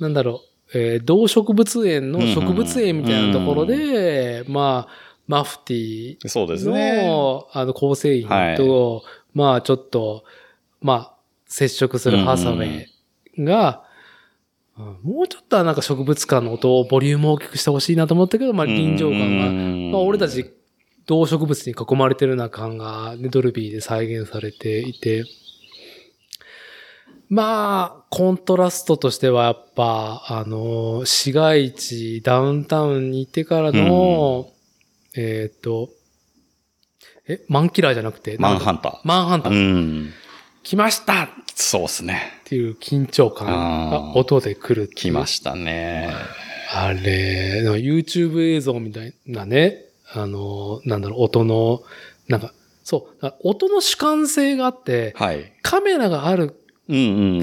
[0.00, 0.42] なんだろ
[0.74, 7.06] う、えー動植物園の植物園みたいなところで、まあ、マフティそうですね。
[7.06, 9.04] の、あの、構成員と、
[9.34, 10.24] まあ、ちょっと、
[10.80, 11.14] まあ、
[11.46, 12.86] 接触するハサウェ
[13.36, 13.92] イが、うん
[15.02, 20.50] もうちょっとはなんか植物館の音をボリュームを大きくしてほしいなと思ったけど、まあ、臨場感が、まあ、俺たち、
[21.06, 25.24] 動植物に囲まれてるような感が、ね、ドルビーで再現されていて、
[27.28, 34.48] まあ、コントラストとしてはやっぱ、あの、市街地、ダウンタウンに行ってからの、
[35.14, 35.90] えっ、と、
[37.28, 39.00] え、マンキラーじゃなくて、マンハンンター。
[39.04, 39.52] マンハンター。
[39.52, 40.12] うん。
[40.62, 42.40] 来ましたっそうですね。
[42.44, 43.46] ていう緊張感
[43.90, 46.12] が音で来る来ましたね。
[46.74, 51.82] あれ、YouTube 映像みたいなね、あの、なんだろう、音の、
[52.28, 52.52] なんか、
[52.84, 55.52] そう、音の主観性があって、はい。
[55.62, 56.58] カメラがある。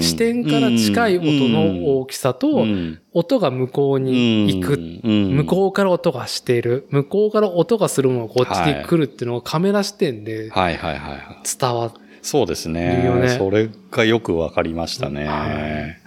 [0.00, 4.78] 視点から近い音の大きさと、うん音が向こうに行く。
[5.02, 6.86] 向向こうから音がしている。
[6.90, 11.20] 向こうから音がするものがこっちに来るっていうのがカメラ視点ではいはいはいはい。
[11.58, 13.36] 伝わっそうですね。
[13.36, 15.26] それがよくわかりましたね。
[15.26, 16.00] はい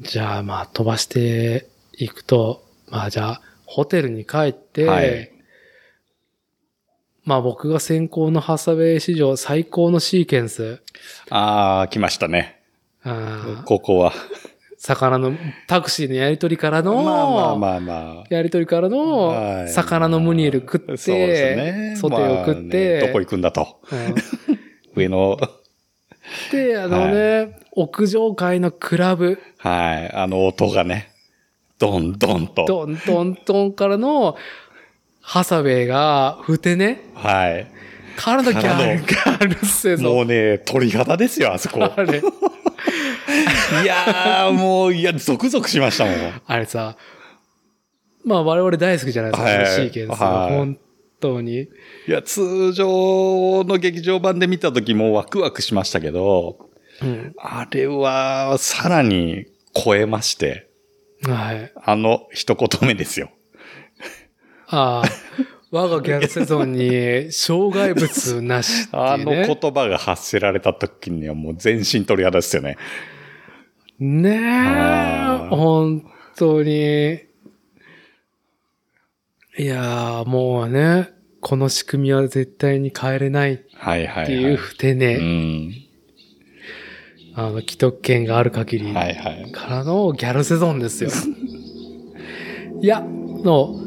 [0.00, 5.30] じゃあまあ飛ばしていくと、まあじゃあホテルに帰って、はい
[7.24, 10.82] まあ僕が先行のハサウェイ史上最高のシーケンス。
[11.30, 12.60] ああ、来ましたね。
[13.02, 14.12] あーここは。
[14.78, 15.32] 魚の、
[15.66, 18.24] タクシーのやりとりからの、まあまあまあまあ。
[18.28, 21.96] やりとりからの、はい魚のムニエル食って、そうですね。
[21.96, 23.80] ソテーを食っまあねて、どこ行くんだと。
[23.90, 24.14] うん
[24.96, 25.38] 上の、
[26.52, 30.12] で、あのね、屋上階のクラブ、はい。
[30.12, 31.10] あの音がね、
[31.78, 32.64] ドンドンと。
[32.66, 34.36] ドンドンドンからの、
[35.26, 37.66] ハサウェイが、ふてね、はい。
[38.14, 40.14] からのギャル、ギャルセゾン。
[40.14, 41.82] もうね、鳥肌ですよ、あそこ。
[41.82, 46.14] あれ、 いやー、もう、いや、ゾクゾクしましたもん。
[46.46, 46.98] あれさ、
[48.22, 50.10] まあ我々大好きじゃないですか、はいシーケンス。
[50.10, 50.78] はい本
[51.20, 51.62] 当に。
[51.62, 51.68] い
[52.06, 56.68] や、通常の劇場版で見た時もワクワクしましたけど、
[57.02, 57.32] うん。
[57.38, 60.68] あれはさらに超えまして、
[61.22, 61.72] はい。
[61.82, 63.30] あの一言目ですよ。
[64.74, 65.04] ああ、
[65.70, 69.58] 我がギャルセゾンに障害物なしってあのいうね。
[69.60, 72.76] 言葉が発せられた時にはもう全身鳥肌ですよね。
[74.00, 76.04] ねえ、本
[76.36, 77.20] 当に。
[79.56, 81.10] いやー、もうね、
[81.40, 84.26] この仕組みは絶対に変えれないっはいはい、はい。
[84.26, 85.74] ていうん。
[87.36, 89.52] あの、既得権がある限りはいはい。
[89.52, 91.10] からのギャルセゾンですよ。
[92.80, 93.83] いや、の、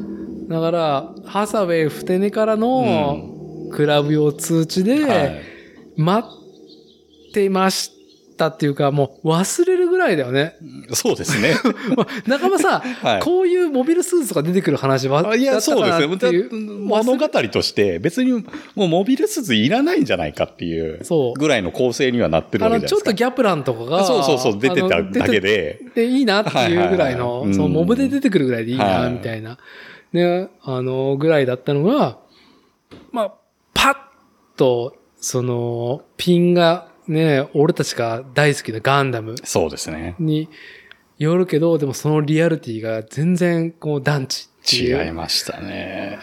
[0.48, 5.58] だから、ハサウェイふてねからのクラブ用通知で、はい
[5.98, 7.92] 待ってまし
[8.38, 10.56] たっていうか、もう忘れるぐらいだよね。
[10.94, 11.56] そうですね。
[11.98, 16.48] まあ仲間さ、 はいこういうモビルスーツとか出てくる話は、あいや、そうですね。
[16.52, 18.32] 物語として別に
[18.76, 21.02] もうモビルスーツいらないんじゃないかっていう
[21.38, 23.10] ぐらいの構成にはなってるあの、ちょっわけですか。
[23.10, 25.40] とギャプランとかが、そうそうそう、出てただけ。
[25.42, 25.80] で。
[25.96, 29.58] でいいなっていうぐらいの、はいはいはいそのモブで出てくるぐらいでいいな、はいみたいな、
[30.18, 32.20] ね、あの、ぐらいだったのが、
[33.12, 33.34] まあ、
[33.74, 33.96] パッ
[34.58, 40.16] と、その、ピンがね、俺たちが大好きなガンダムそうですね。
[40.20, 40.50] に
[41.18, 44.50] よるけど、でもそのリアリティが全然こう団地。
[44.70, 46.20] 違いましたね。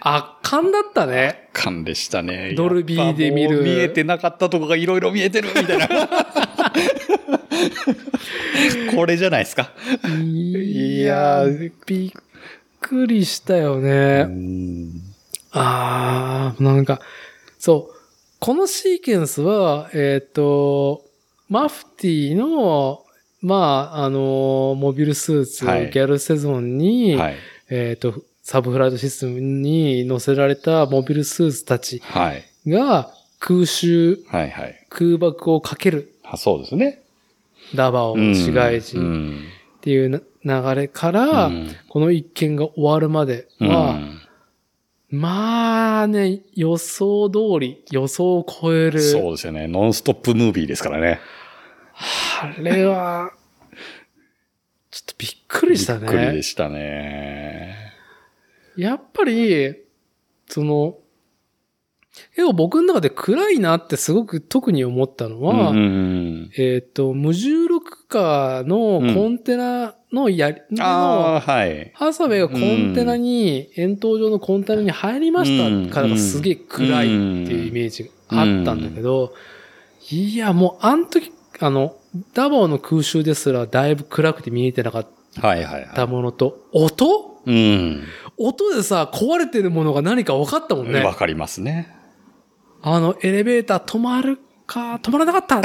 [0.00, 1.50] 圧巻だったね。
[1.52, 2.54] 感でしたね。
[2.56, 5.88] ドルビーで見る見えてなかったとこがいろいろ見えてるみたいな。
[8.94, 9.72] これじゃないですか？
[10.22, 12.12] いやー、びっ
[12.80, 14.24] くりしたようね。
[14.24, 14.90] ん
[15.52, 17.00] あー、なんか、
[17.58, 17.94] そう。
[18.40, 21.02] このシーケンスは、えっ、と、
[21.48, 23.04] マフティーの、
[23.40, 27.36] まあ、あの、モビルスーツ、はいギャルセゾンに、はい。
[27.70, 32.44] えっ、と、サブフライトシステムに載せられたモビルスーツたちはい。
[32.70, 34.86] が空襲、はいはい。
[34.90, 37.00] 空爆をかけるあそうですね。
[37.74, 39.40] ダバオの市街地うっん
[39.80, 40.20] ていうな
[40.72, 43.98] 流れから、うんこの一件が終わるまでうんは、
[45.10, 49.00] まあね、予想通り、予想を超える。
[49.00, 49.68] そうですよね。
[49.68, 51.20] ノンストップムービーですからね。
[52.42, 53.30] あれは、
[54.90, 56.42] ちょっとびっくりしたびっくりでね。
[56.42, 57.92] したね。
[58.76, 59.76] やっぱり、
[60.48, 60.98] その、
[62.36, 71.90] 結構僕の中で暗いなってすごく特に思ったのは、うんうんえっ、と、無重力化のコンテナのやり、うん、のはい。
[71.94, 77.14] ハサウェイがコンテナに、円筒状のコンテナに入りましたからがすげえ暗いって
[77.52, 79.34] いうイメージがあったんだけど、
[80.10, 81.96] いや、もうあの時、あの、
[82.32, 85.06] ダバオの空襲ですらだいぶ暗くて見えてなかっ
[85.40, 87.42] はいはいはたものと、音？
[87.46, 87.50] い。
[87.50, 88.02] うん。
[88.36, 91.00] 音でさ、壊れてるものが何か分かったもんね。
[91.00, 92.03] わかりますね。
[92.86, 95.62] あの、エレベーター止まるか、止まらなかった っ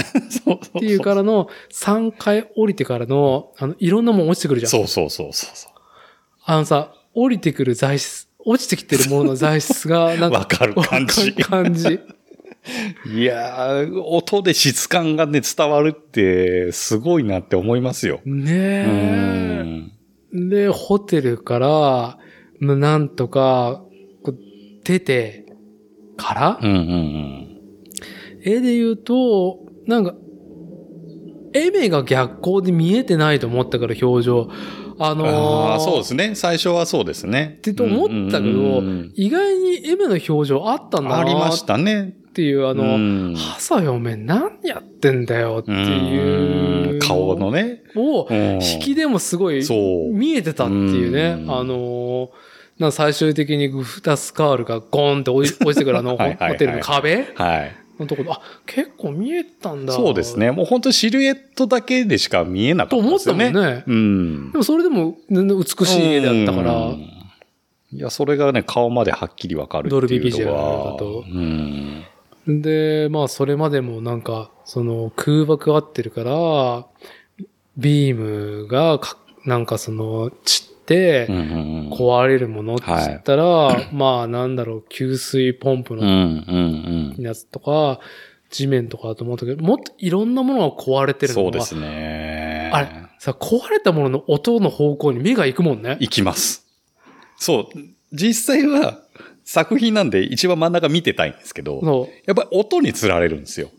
[0.79, 4.71] ていうからの、3回降りてからの、あの、いろんなもん落ちてくるじゃん。
[4.71, 5.69] そうそうそうそうそ
[6.45, 10.33] あのさ、降りてくる材質、落ちてきてるものの材質が、 なんう。
[10.33, 11.99] か、わかる感じ感じ。
[13.05, 18.21] いやー、音で質感がね、伝わるって、すごいなって思いますよ。
[18.25, 19.91] うねん。
[20.33, 20.49] え。
[20.49, 22.17] で、ホテルから、
[22.59, 23.83] まなんとか、
[24.23, 25.45] こうてて
[26.19, 27.47] から、うんうんうん。
[28.43, 30.13] 絵で言うと、なんか、
[31.53, 34.49] エメが逆光で見えてないと思ったから表情。
[35.01, 35.29] あのー
[35.71, 36.35] ああ、そうですね。
[36.35, 37.55] 最初はそうですね。
[37.59, 42.15] ってと思ったけど、うんうんうん意外にエメの表情あったんだなありましたね。
[42.29, 46.99] っていう、ああの、ハサよ、おめえ何やってんだよっていう。
[46.99, 47.81] 顔のね。
[47.95, 51.41] を、うん引きでもすごいそう見えてたっていうね。
[51.43, 52.29] うんあのー
[52.79, 57.25] な最終的にグフタスカールがゴーンって落ち てくるあのホテルの壁？
[57.35, 57.75] はい。
[57.99, 59.91] のところ、あ、結構見えたんだ。
[59.91, 60.39] そうです。
[60.39, 60.51] ね。
[60.51, 63.51] もう本当にシルエットだけでしか見えなかったですよね。
[63.51, 64.57] と思ったもんねうんで。
[64.57, 67.05] もそれでも全然美しい絵だったから、うん
[67.91, 70.01] いや、それがね、顔まではっきりわかるっていうのは。
[70.01, 71.25] ドルビービジュアルだと
[72.47, 72.61] うん。
[72.61, 76.85] で、まあそれまでもなんか、その空爆合ってるから、
[77.77, 87.21] ビームがか、なんかその、散っ壊れるものって言ったら、まあなんだろう、給水ポンプうん、のうん、うん。
[87.21, 87.99] やつとか、
[88.49, 92.71] 地面とかだと思ったけど、もっといろんなものが壊れてるのがそうですね。
[92.73, 92.89] あれ、
[93.19, 95.97] さ、壊れたものの音の方向に目が行くもんね。
[95.99, 96.65] 行きます。
[97.37, 97.79] そう。
[98.11, 98.99] 実際は
[99.43, 103.69] 作品なんで一番真ん中見てたいんですけど、そやっぱり音につられるんですよ。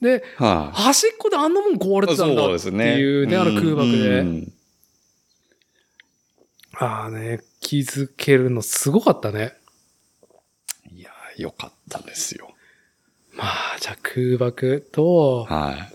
[0.00, 0.04] う。
[0.04, 4.24] で、はい、端っこであんなもん壊れてたんだっていうね、あの空爆うで。
[6.80, 9.54] んああね、気づけるのすごかったね。
[10.92, 12.50] いやー、よかったですよ。
[13.32, 15.94] まあ、じゃあ空爆と、はい。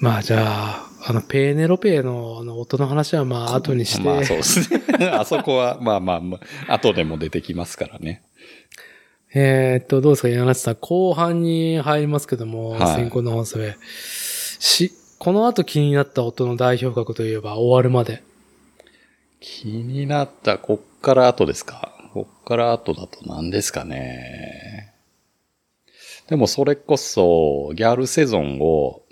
[0.00, 4.82] まあじゃあ、あの、ペーネロペーのあの音の話はまあ後にして、まあそうですね。
[5.12, 6.38] あそこは、まあまあま
[6.68, 8.22] あ、後でも出てきますからね。
[9.34, 10.76] えーっと、どうですか、柳瀬さん。
[10.76, 13.76] 後半に入りますけども、はい先行の放送へ。
[14.60, 18.22] し、この後気になった音の代表格といえば終わるまで。
[19.40, 21.94] 気になった、こっから後ですか？
[22.12, 24.94] こっから後だと何ですかね？
[26.28, 29.02] でもそれこそ、ギャルセゾンを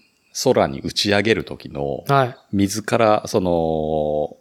[0.44, 2.36] 空に打ち上げる時の、はい。
[2.52, 4.36] 水から、その、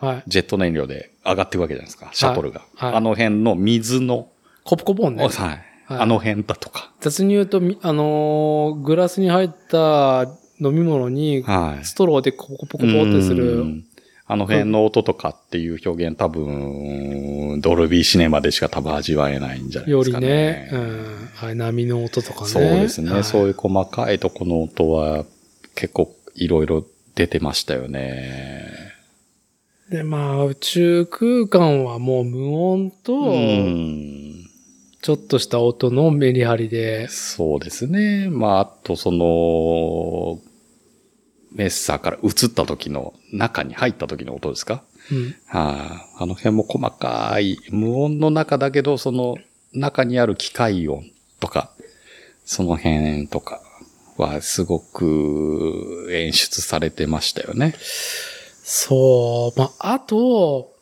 [0.00, 0.22] はい。
[0.26, 2.62] ジェット燃料で上がっていくわけじゃないですか、シャトルが。
[2.76, 4.28] はいあの辺の水の、
[4.64, 5.24] コプコポンね。
[5.24, 6.92] はい、はいあの辺だとか。
[7.00, 10.26] 雑に言うと、みあのーグラスに入った
[10.60, 11.84] 飲み物に、はい。
[11.84, 13.84] ストローでコポコポコポってすうる。
[14.28, 20.26] んあの辺の音とかっていう表現多分、ドルビーシネマでしか多分味わえないんじゃないでよすかね。
[20.26, 21.28] りね、うん。
[21.34, 22.46] はい、波の音とかね。
[22.46, 23.10] そうですね。
[23.10, 25.24] はいそういう細かいとこの音は
[25.74, 26.84] 結構いろいろ
[27.14, 28.88] 出てましたよね。
[29.90, 34.48] で、まあ、宇宙空間はもう無音と、うん。
[35.00, 38.28] ちょっとした音のメリハリで、そうですね。
[38.28, 40.40] まあ、あとその、
[41.58, 44.84] メッサーから映った時の、中に入った時の音ですか？
[45.10, 45.36] うん。
[45.46, 49.36] はい、あの辺も細かい、無音の中だけど、その
[49.74, 51.04] 中にある機械音
[51.40, 51.72] とか、
[52.44, 53.60] その辺とか
[54.16, 57.74] はすごく演出されてましたよね。
[58.62, 59.58] そう。
[59.58, 60.72] まあ、あと、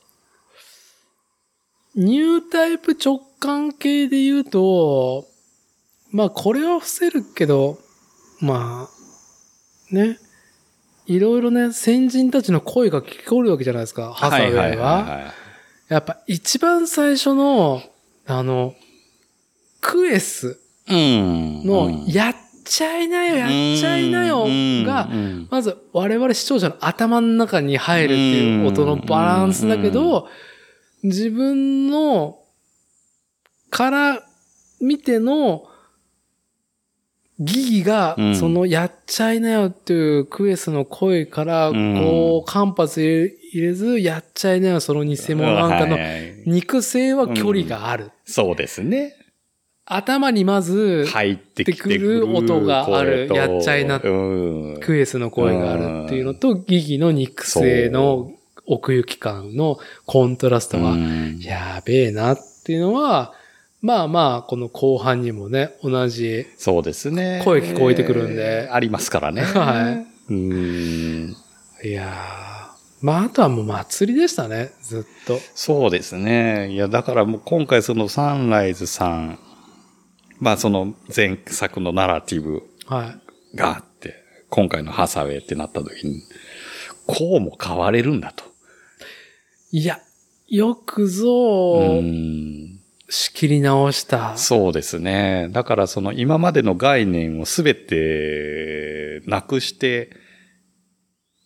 [1.95, 5.27] ニュータイプ直感系で言うと、
[6.11, 7.79] まあ、これは伏せるけど、
[8.41, 8.91] ま
[9.91, 10.19] あ、ね。
[11.07, 14.63] いろいろね、先人たちの声が聞こえるわけじゃないですか、ハサウェイは。
[14.63, 15.47] はいはい
[15.89, 17.81] やっぱ一番最初の、
[18.27, 18.75] あの、
[19.81, 20.59] クエス
[20.89, 21.65] うん。
[21.65, 22.35] の、やっ
[22.65, 24.47] ちゃいなよ、やっちゃいなよ
[24.85, 25.49] が、うん。
[25.49, 30.29] まず我々視聴者の頭の中に入るっていう音のバランスだけど、
[31.05, 32.41] 自分の
[33.71, 34.23] から
[34.81, 35.69] 見ての
[37.39, 38.37] ギギがう、ん。
[38.37, 41.95] そのやっちゃいなよっていうクエスの声から、うん。
[41.97, 46.43] こう、間髪入れず、やっちゃいなよ、その偽物なんかのはい。
[46.47, 48.11] 肉声は距離がある。
[48.25, 49.15] そうですね。
[49.85, 54.81] 頭にまず、入ってくる音があるやっちゃいなうん。
[54.81, 58.33] クエスの声があるっていうのと、ギギの肉声の
[58.67, 61.39] 奥行き感のコントラストは、うん。
[61.39, 63.35] やべえなっていうのは、
[63.87, 67.41] まあまあ、この後半にもね、同じ、そうですね。
[67.45, 69.43] 声聞こえてくるんでありますからね。
[69.55, 71.37] はいうん。
[71.85, 75.39] いやー、まああとはもう祭りでしたね、ずっと。
[75.55, 76.73] そうですね。
[76.73, 79.39] いや、だからもう今回そのサンライズさん、
[80.41, 83.15] まあその前作のナラティブは
[83.55, 83.57] い。
[83.57, 84.17] があって、
[84.51, 86.23] 今回のハサウェイってなった時に、
[87.07, 88.43] こうも変われるんだと。
[89.71, 90.01] いや、
[90.49, 92.76] よくぞ、うん
[93.09, 94.37] 仕切り直した。
[94.37, 95.49] そうですね。
[95.51, 100.11] だからその今までの概念をすべてなくして、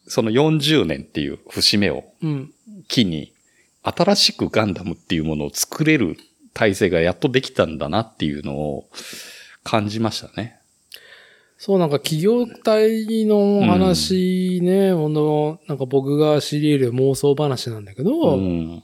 [0.07, 2.53] その40年っていう節目をうん。
[2.89, 3.33] 機に、
[3.83, 6.17] 新しくガンダムっていうものを作れる
[6.53, 8.91] 体制がやっとできたんだなっていうのを
[9.63, 10.59] 感じましたね。
[11.57, 18.83] そう、なんか企業体の話ね、ほんと、なんか僕が知り得る妄想話なんだけど、うん。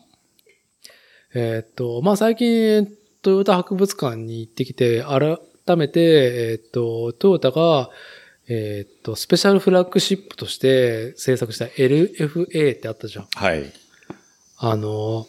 [1.38, 2.88] えーっと、まあ、最近、
[3.20, 7.90] トヨタ博物館に行ってきて、改めて、えーっと、トヨタが、
[8.48, 13.26] えーっと、スペシャルフラッグシップとして制作した LFA ってあったじゃん。
[13.34, 13.64] はい。
[14.58, 15.26] あの、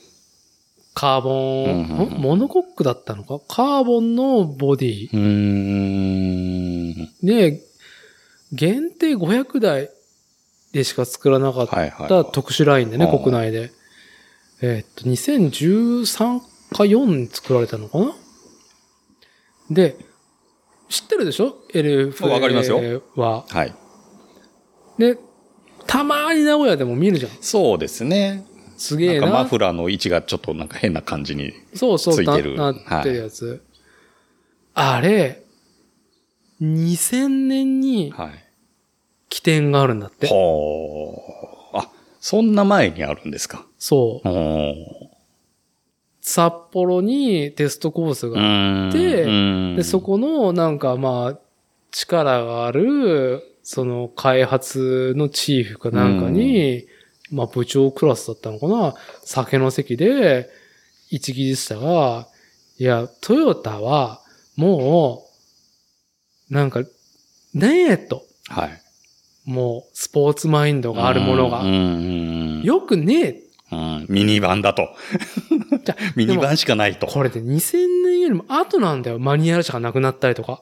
[0.94, 3.40] カーボン、うんうんうんんモノコックだったのか？
[3.48, 5.20] カーボンのボディうー
[7.04, 7.10] ん。
[7.24, 7.62] で、
[8.54, 9.90] 限定500台
[10.72, 12.08] でしか作らなかっはいはい。
[12.10, 13.72] た特殊ラインでね、うん国内で。
[14.62, 16.40] えーっと、2013
[16.76, 18.16] か4に作られたのかな？
[19.70, 19.98] で、
[20.90, 23.46] 知ってるでしょ ?LF わかりますよは。
[23.48, 23.74] はい。
[24.98, 25.18] で、
[25.86, 27.32] たまに名古屋でも見るじゃん。
[27.42, 28.46] そうですね。
[28.78, 29.26] すげえな。
[29.26, 31.54] なんかマフラーの位置がちょっとなんか変な感じに。
[31.74, 33.64] そうそう、ついてるななってるやつ。
[34.74, 35.44] あれ、
[36.62, 38.44] 2000年にはい。
[39.30, 40.28] 起点があるんだって。
[40.28, 41.57] ほー。
[42.28, 43.66] あ、そんな前にあるんですか？
[43.78, 44.28] そう。
[46.22, 51.40] 札幌にテストコースがあっでてで、そこのなんかまあ、
[51.92, 56.86] 力がある、その開発のチーフかなんかに、
[57.32, 60.50] まあ部長クラスだったのかな、酒の席で、
[61.10, 62.28] 一技術者が、
[62.78, 64.22] いや、トヨタは、
[64.58, 65.24] も
[66.50, 66.84] う、なんか、
[67.54, 68.24] ねえと。
[68.50, 68.82] はい。
[69.48, 71.64] もう、スポーツマインドがあるものが
[72.64, 73.30] よくねえ。
[73.72, 74.90] うんミニバンだと。
[75.84, 77.08] じゃあ ミニバンしかないと。
[77.08, 79.20] これで2000年よりも後なんだよ。
[79.20, 80.62] マニュアル車がなくなったりとか。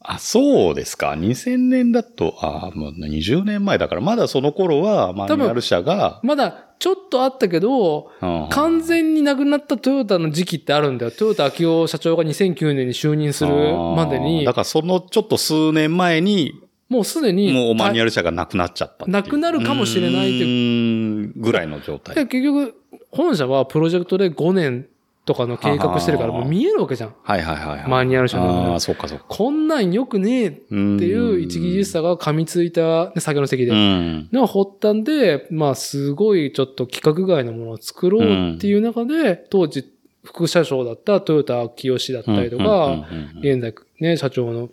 [0.00, 1.12] あ、そうですか。
[1.12, 11.10] 2000年だと、あもう20年前だから、まだその頃はマニュアル車が、まだちょっとあったけど、うん完全になくなったトヨタの時期ってあるんだよ。
[11.10, 16.52] トヨタ秋夫社長が2009年に就任するまでにだ、からそのちょっと数年前に、
[16.88, 21.32] もうすでに、もうマニュアル車がなくなっちゃったなくなるかもしれないっていう。
[21.36, 22.14] ぐらいの状態。
[22.14, 22.74] で結局、
[23.10, 24.86] 本社はプロジェクトで5年
[25.24, 27.14] とかの計画してるから、もう見えるわけじゃん。
[27.22, 27.88] はいはいはいはい。
[27.88, 29.24] マニュアル車のああ、そうかそうか。
[29.28, 33.72] こんなんよくねえっていう一技術者が噛みついた、ね、酒の席で。
[33.72, 34.28] うん。
[34.32, 39.90] の発端で、まあ、すごいちょっと規格外のものを作ろうっていう中で、当時、
[40.24, 43.06] 副社長だった豊田清だったりとか、
[43.40, 44.68] 現在ね、社長の、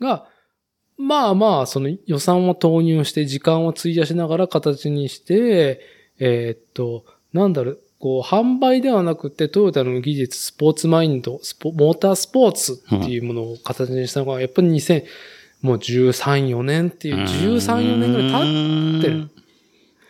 [0.00, 0.26] が、
[0.98, 5.80] まあまあ、その予算を投入して時間を費やしながら形にして、
[6.18, 15.04] えーっと、なんだろう、こう、販売ではなくて、トヨタの技術、スポーツマインド、スポモータースポーツっていうものを形にしたのが、やっぱり2000、
[15.62, 19.30] もう13、4年っていう、13、4年ぐらい経ってる。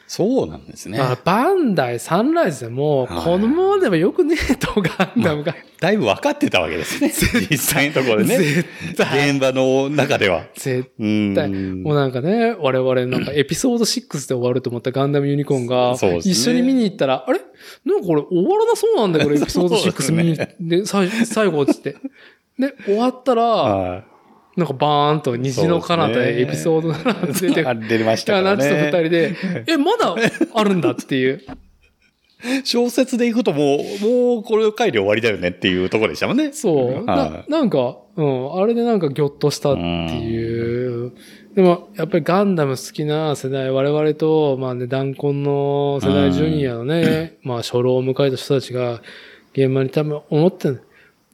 [0.08, 0.98] そうなんですね。
[0.98, 5.54] だからバンダイ、サンライズでも、はいこのままではよくねえと、ガンダムが。
[5.80, 7.12] だいぶ分かってたわけですね。
[7.50, 8.38] 実際のところでね。
[8.38, 8.64] 絶
[8.96, 9.30] 対。
[9.30, 10.44] 現場の中では。
[10.54, 11.34] 絶うん。
[11.34, 11.48] 対。
[11.50, 17.40] もうなんかね、我々なんかエピソード6で終わると思ったガンダムユニコーンが、ね一緒に見に行ったら、あれ？
[17.84, 21.96] なんかこれ終わらなそうなんだよ、これエピソード6見に行って、 で、最 最後っつって。
[22.58, 24.04] で、終わったら、は
[24.56, 27.66] なんかバーンと虹の彼方そうですねエピソード7出て、 い。
[27.66, 28.90] あ出ましたからナチと二ね。
[28.90, 29.34] 人で、
[29.72, 30.14] え、まだ
[30.54, 31.42] あるんだっていう。
[32.64, 36.52] 小説でいくともう、もうこれを書いて終わりだよねっていうところでしたもんね。
[36.52, 37.04] そう。
[37.04, 41.12] なはなんか、うん、あれでなんかギョッとしたっていう。
[41.54, 49.00] でも、やっぱりガンダム好きな世代、我々と、まあね、弾痕の世代ジュニアのね、まあ初老を迎えた人たちが、
[49.54, 50.82] 現場に多分思ってる。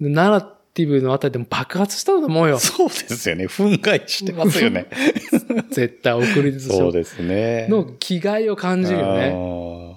[0.00, 2.60] でナラティブのあたりでも爆発したと思うよい。。
[2.60, 3.46] そうですよね。
[3.46, 4.86] 憤慨してますよね。
[5.70, 7.66] 絶対送り出すそうですね。
[7.68, 9.30] の気概を感じるよね。
[9.30, 9.96] ね。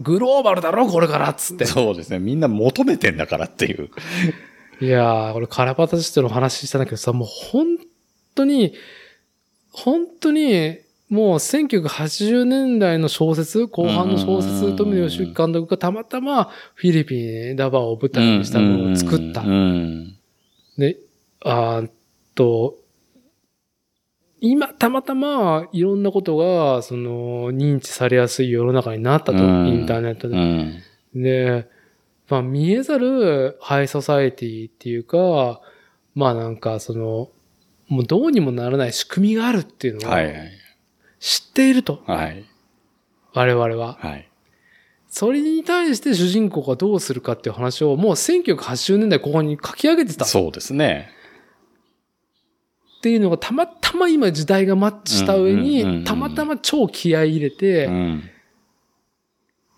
[0.00, 1.64] グローバルだろ、これからっつって。
[1.64, 2.18] そうですね。
[2.18, 3.90] みんな求めてんだからっていう。
[4.80, 7.66] いやー、これカラパタチとの話したんだけどさ、もう本
[8.34, 8.74] 当に、
[9.72, 10.78] 本当に、
[11.08, 19.42] もう1980年代の小説、後半の小説、富野義行監督がたまたまフィリピン、ダバーを舞台にしたものを作った
[20.76, 20.98] で、
[21.44, 21.90] あーっ
[22.34, 22.76] と、
[24.40, 30.36] 今、たまたま、いろんなことが、その、認知されやすい世の中になったと、うんインターネットで。
[30.36, 30.82] うん。
[31.14, 31.66] で、
[32.28, 35.60] まあ見えざるハイソサエティっていうか、
[36.14, 37.30] まあなんかその、
[37.88, 40.57] もうどうにもならない仕組みがあるっていうのをはいはい。
[41.20, 42.44] 知っていると、はい。
[43.34, 43.96] 我々は。
[44.00, 44.28] はい。
[45.08, 51.10] それに対して主人公がどうするかっていう話をもう1980年代後半に書き上げてたっそうですね。
[53.00, 58.30] ていうのがたまたま今時代がマッチした上に、たまたま超気合い入れて、うん。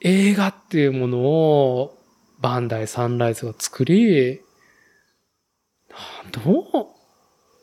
[0.01, 1.99] 映画っていうものを
[2.41, 4.41] バンダイサンライズが作り、
[6.33, 6.87] ど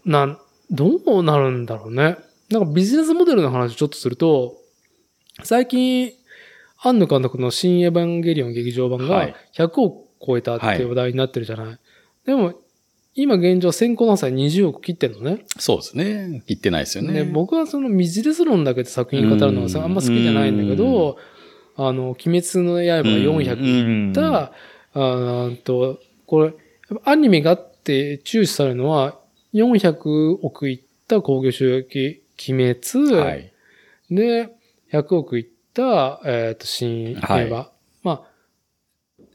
[0.06, 0.40] う、なん、
[0.70, 2.18] どうなるんだろうね。
[2.50, 4.58] なんかビジネスモデルの話をちょっとすると、
[5.44, 6.12] 最近、
[6.80, 11.80] 庵野監督の新エヴァンゲリオン劇場版がはい100億超えたっていう話題になってるじゃない。
[12.26, 12.54] でも、
[13.16, 15.46] 今現状先行の際20億切ってるのね。
[15.58, 16.44] そうですね。
[16.48, 17.14] 言ってないですよね。
[17.14, 21.18] で、僕はそのビジネス論だけで作品語るのがさうんあんま好きじゃないんだけど、
[21.76, 24.34] あの、鬼滅の刃が400いった、うん
[24.94, 26.54] あーと、これ、
[27.06, 29.20] アニメがあって注視されるのは、
[29.54, 33.54] 400億いった興行収益、鬼滅、はい。
[34.10, 34.50] で、
[34.92, 37.36] 100億いった、えっ、と、新映画。
[37.36, 37.50] はい
[38.04, 38.22] まあ、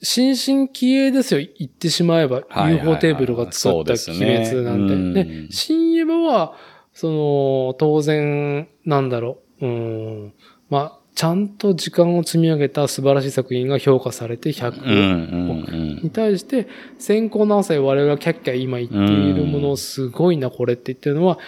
[0.03, 2.43] 新進気鋭ですよ、言ってしまえば。
[2.51, 4.95] UFO テーブルが作った鬼滅なんて。
[4.95, 6.55] うんで、新エヴァは、
[6.93, 10.35] その、当然、なんだろう、うん、
[10.71, 16.69] まあ、ちゃんと時間を積み上げた素晴らしい作品が評価されて100うんうんに対して、
[16.99, 21.39] 先行何歳我々がキャッキャ今言っているものをすごいな、これって言ってるのは、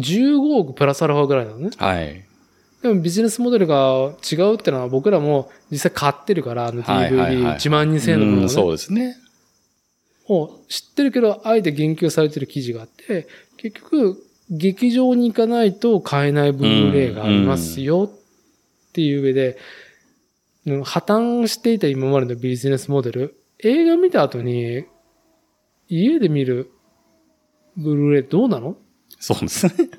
[0.00, 1.70] 15億プラスアルファぐらいなのね。
[1.78, 1.84] うん。
[1.84, 2.24] はい。
[2.82, 8.70] でもビジネスモデルが違うってのは僕らも実際買ってるから、あのはいはいはい DVD1 万2000円のものをうんそうね。
[8.72, 9.16] ですね。
[10.28, 14.16] を知ってるけど、あえて言及されてる記事があって、結局、
[14.48, 24.84] 劇場に行かないと買えないブルーレイがありますよっていう上で、うん破綻していた今までのビジネスモデル、映画見た後に、
[25.88, 26.70] 家で見る
[27.76, 28.76] ブルーレイどうなの
[29.20, 29.90] そうですね。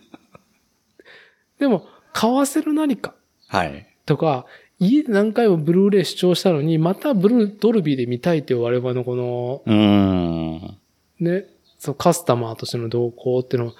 [1.59, 3.13] でも、買わせる何か
[3.47, 3.87] はい。
[4.05, 4.45] とか、
[4.79, 10.77] 家で何回もブルーレイ視聴したのに、またブルー、ドルビーで見たいっていう我々のこの、うーん。
[11.19, 11.45] ね、
[11.77, 13.75] そう、カスタマーとしての動向っていうのは、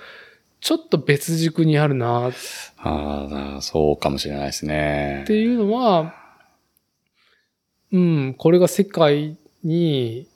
[0.60, 2.34] ちょっと別軸にあるなっ
[2.78, 5.24] ああ、そうかもしれないですね。
[5.26, 6.14] ていうのは、
[7.92, 10.28] うん、これが世界に、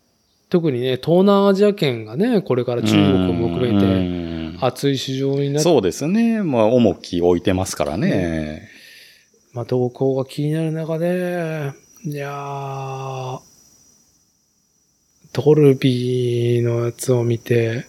[0.50, 4.25] 特にね、東南アジア圏がね、これから中国も含めて、め
[4.66, 6.42] 熱い市場になって、そうですね。
[6.42, 8.70] まあ、重き置いてますからね。
[9.54, 11.72] まあ、動向が気になる中で、
[12.04, 13.40] いやー、
[15.34, 17.86] ドルビーのやつを見て、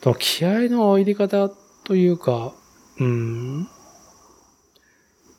[0.00, 1.50] と気合の入り方
[1.84, 2.54] というか、
[2.98, 3.68] うん、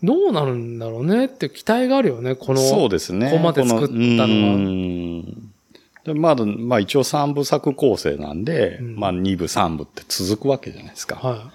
[0.03, 2.59] どうなるんだろうねって期待があるよね、この。
[2.59, 3.31] そうですね。
[3.31, 5.23] ここまで作ったのは
[6.05, 11.15] でまだ、まあ一応三部作構成なんで、うんまあ二部三部って続くわけじゃないですか。
[11.15, 11.51] は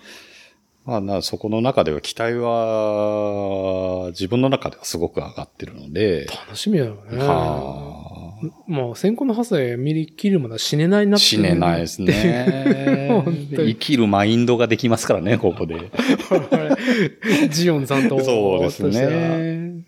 [0.87, 7.19] まあな、そこの中では期待は、自分の中ではすごく上がってるのでい。、楽しみだよね。
[7.19, 8.37] は
[8.69, 15.91] もう、先行のハサウェイ見り切るまでは死ねないなあ、って死ねないですね 生きるマインドができますからね、ここで。
[17.51, 18.23] ジオンさんと。
[18.23, 19.83] そうですね。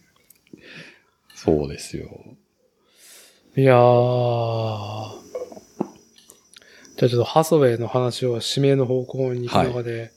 [1.36, 2.09] そうですよ。
[3.59, 5.10] いやー。
[6.97, 10.12] じゃあちょっとハサウェイの話を指名の方向に行く中で、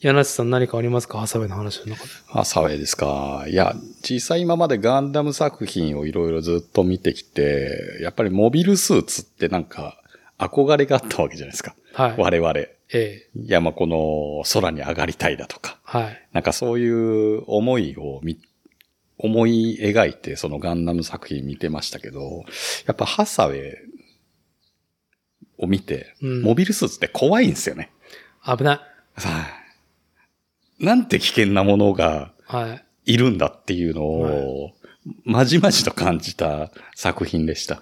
[0.00, 1.20] 柳瀬さん何かありますか？
[1.20, 2.10] ハサウェイの話の中で。
[2.26, 3.46] ハサウェイですか？
[3.48, 9.98] いや、実際今までガンダム作品をいろいろずっと見てきて、やっぱりモビルスーツってなんか
[10.36, 11.74] 憧れがあったわけじゃないですか。
[11.94, 12.14] はい。
[12.18, 12.50] 我々。
[12.60, 13.26] いええ。
[13.46, 15.78] や、まあ、この空に上がりたいだとか。
[15.82, 16.28] はい。
[16.34, 18.38] なんかそういう思いをみ
[19.22, 22.44] 思い描いてそのガンダム作品見てましたけど、
[22.86, 23.76] やっぱハサウェイ
[25.58, 27.90] を見て、うんモビルスーツって怖いんですよね。
[28.44, 28.80] 危ない。
[29.20, 29.42] は
[30.80, 32.84] いなんて危険なものがはい。
[33.04, 34.72] いるんだっていうのを、
[35.24, 37.80] まじまじと感じた作品でした。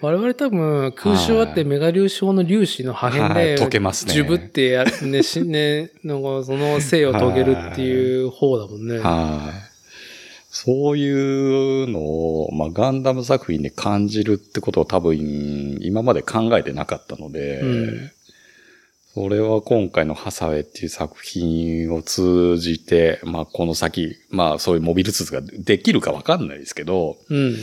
[0.00, 8.98] 我々多分空襲あってメガ粒子の粒子の破片で、はい溶けますねジュブってやる、ね、しね、なんかその生を遂げるっていう方だもんね。
[8.98, 9.75] はい。
[10.56, 18.10] そういうのを、まあ、ガンダム作品で感じるってことを多分、今まで考えてなかったので、うん
[19.12, 27.54] それは今回のハサウェイっていう作品を通じて、まあ、この先、まあ、そういうモビルスーツができるかわかんないですけど、うん。
[27.54, 27.56] い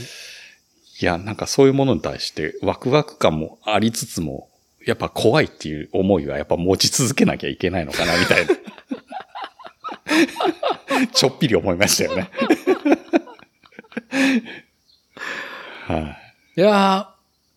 [1.00, 4.50] や、なんかそういうものに対してワクワク感もありつつも、
[4.84, 8.56] やっぱ怖いっていう思いはやっぱ持ち続けなきゃいけないのかな、みたいな。
[11.14, 12.32] ちょっぴり思いましたよね。
[15.88, 16.00] は
[16.56, 17.10] い、いや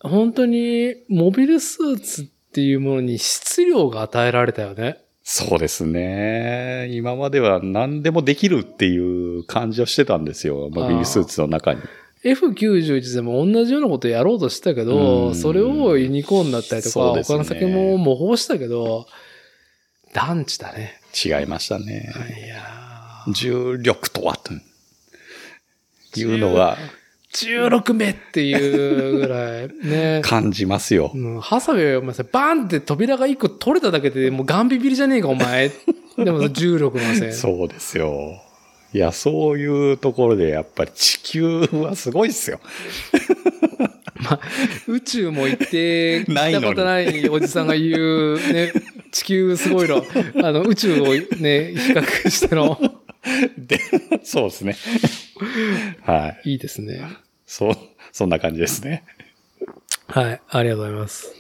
[0.02, 4.98] ー、本当にモビルスーツっていうものに質量が与えられたよね。
[5.22, 6.88] そうですね。
[6.92, 10.70] 今までは何でもできるっていう感じをしてたんですよ。
[10.70, 11.80] モビルスーツの中に。
[12.24, 19.06] F91 でも同じようなことやろうとしたけど、うんそれをユニコーンだったりとか、ね他の酒も模倣したけど、
[20.12, 21.00] 団地だね。
[21.12, 22.12] 違いましたね。
[22.44, 24.52] いやー重力とはと
[26.20, 26.76] いうのが、
[27.34, 30.22] 16目っていうぐらい、ね。
[30.24, 31.10] 感じますよ。
[31.14, 35.70] うん、ハサウェイはお前さ、バーンって扉が一個取れただけでもうガンビビリじゃねえか、お前。
[36.16, 37.32] でも16のせい。
[37.32, 38.40] そうですよ。
[38.94, 42.60] いや、そういうところでやっぱり地球はすごいっすよ。
[44.88, 48.72] 宇宙も行って、聞いたことないおじさんが言う、ね、
[49.12, 50.02] 地球すごいの、
[50.43, 51.06] あの、宇宙を
[51.38, 52.78] ね、比較しての、
[53.59, 53.78] で、
[54.24, 54.77] そうですね。
[56.03, 56.53] はい。
[56.53, 57.01] いいですね。
[57.47, 57.74] そう、
[58.12, 59.05] そんな感じですね。
[60.09, 61.35] はい、ありがとうございます。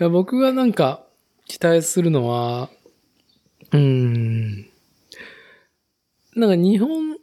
[0.00, 1.04] いや僕がなんか
[1.46, 2.70] 期待するのは、
[3.72, 4.66] うーん、
[6.36, 7.18] なんか日本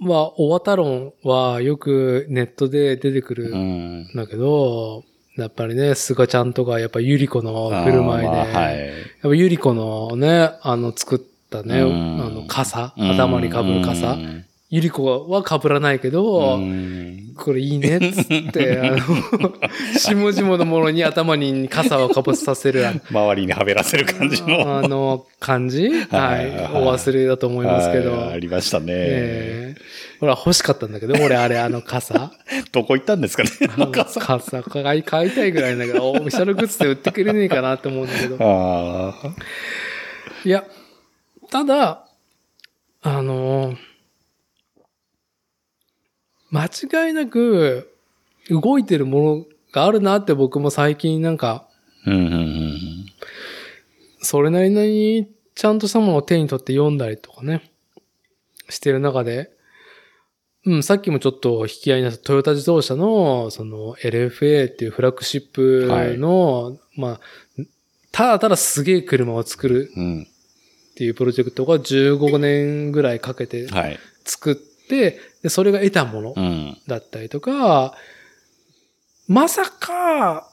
[0.00, 4.10] は、オワタロンはよくネットで出てくるうんん。
[4.14, 5.04] だけど、
[5.36, 8.78] やっぱりね、スガちゃんとか、やっぱゆり子の振る舞いで、はい。
[8.78, 11.26] やっぱゆり子のね、あの作った
[11.64, 14.16] ね、うんあの傘、頭に被る傘、
[14.70, 19.54] ゆり子は被らないけど、うんこれいいねっつって、 あの、
[19.96, 24.82] 下々のものに頭に傘をかぶさせる、あ周りにはべらせる感じの。
[24.88, 25.88] の感じ？
[26.10, 26.50] ははいい。
[26.50, 28.12] お忘れだと思いますけど。
[28.12, 28.86] はいありましたね。
[28.88, 29.82] ええ
[30.20, 32.32] ほら、欲しかったんだけど、俺、あれ、あの傘。
[32.72, 33.50] どこ行ったんですかね？
[33.72, 38.36] あの傘買い、買いたいぐらいだけど、お店のグッズで売ってくれねえかなって思うんだけど。
[38.40, 39.34] ああ。
[40.44, 40.64] いや、
[41.50, 42.08] ただ、
[43.00, 43.74] あの
[46.50, 47.94] 間違いなく
[48.50, 51.68] 動いてるものがあるなって僕も最近なんか、
[52.06, 52.78] うんうんうん
[54.20, 57.70] それなりにちゃんとしたものを手に取って読んだりとかね、
[58.68, 59.50] してる中で、
[60.66, 65.88] うん、さっきもちょっと引き合いになったトヨタ自動車の、その LFA っていうフラッグシップ
[66.18, 67.20] の、まあ、
[68.12, 70.28] ただただすげえ車を作るうん。
[70.98, 74.00] っていうプロジェクトが15年ぐらいかけてはい。
[74.24, 76.76] 作って、で、それが得たものうん。
[76.88, 77.94] だったりとか、
[79.28, 80.50] まさか、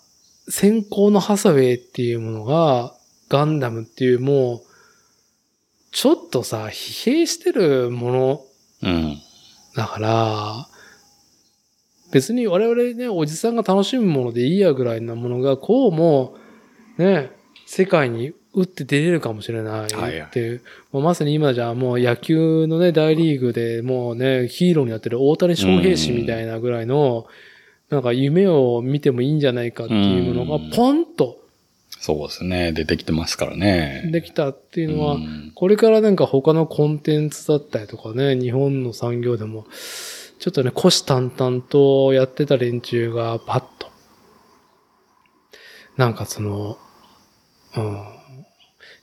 [0.47, 2.95] 先行のハサウェイっていうものが、
[3.27, 4.61] ガンダムっていうもう、
[5.91, 8.41] ちょっとさ、疲弊してるもの
[8.83, 9.17] うん。
[9.75, 10.67] だから、
[12.11, 16.37] 別に我々ね、おじさんが楽しむものでいいやぐらいなものが、こうも、
[16.99, 17.31] ね、
[17.65, 20.01] 世界に打って出れるかもしれないっていう。
[20.01, 20.61] はいはい
[20.91, 27.27] もうまさに今じゃもう野球のね、大リーグでもうね、ヒーローになってる大谷翔平氏みたいなぐらいの、
[27.89, 31.37] なんか夢を見てもいいんじゃないかっていうものがうんポンと
[31.99, 32.71] そうですね。
[32.71, 34.09] 出てきてますからね。
[34.11, 39.65] できたっていうのはう、んこれからなんか他のコンテンツだったりとかね、日本の産業でも、
[40.39, 43.87] ちょっとね、虎視眈々とやってた連中がパッと、
[45.97, 46.77] なんかその、
[47.75, 48.14] うん、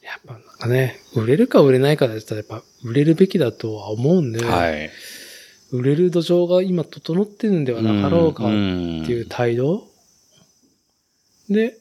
[0.03, 4.91] やっぱなんかね、売れるか売れないかだったらやっぱ売れるべきだとは思うんで、はい。
[5.71, 9.89] 売れる土壌が今整ってるんではなかろうかってんいう態度、
[11.49, 11.79] で、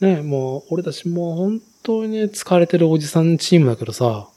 [0.00, 4.28] ね、もう、俺たちもう本当にね、疲れてるおじさんチームだけどさ、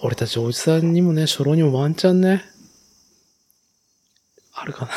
[0.00, 2.44] 俺たちおじさんにもね、初老にもワンチャンね、
[4.52, 4.92] あるかな。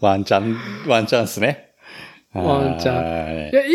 [0.00, 1.73] ワンチャン、ワンチャンっすね。
[2.34, 3.66] ワンチャンャいや、言っ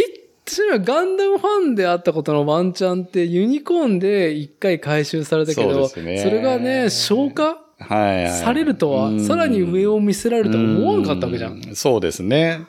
[0.45, 7.65] てしまえばガンダムファンであったことのワンチャンってユニコーンで一回回収されたけど、それがね、消化。
[7.81, 11.60] されるとは、さらに上を見せられるとは思わなかったわけじゃん。
[11.60, 12.61] うそうですね。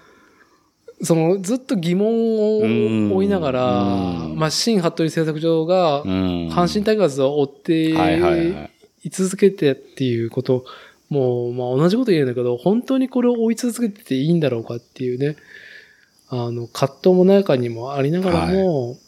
[1.03, 6.49] その、ずっと疑問を追いながら、うんまあ、新服部製作所がう、ん。
[6.49, 8.71] 阪神タイガースを追って。
[9.03, 10.65] い続けてっていうこと、
[11.09, 15.37] もう、まあ、同じこと言えるんだけど、本当にこれを追い続けてていいんだろうかっていうね、
[16.31, 18.99] あの、葛藤も中にもありながらも、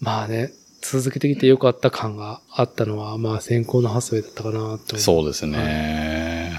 [0.00, 0.52] まあね、
[0.82, 4.98] 続けてきてよかった感があったのは、まあ、先行のハスウェイだったかなと。
[4.98, 6.58] そうですね。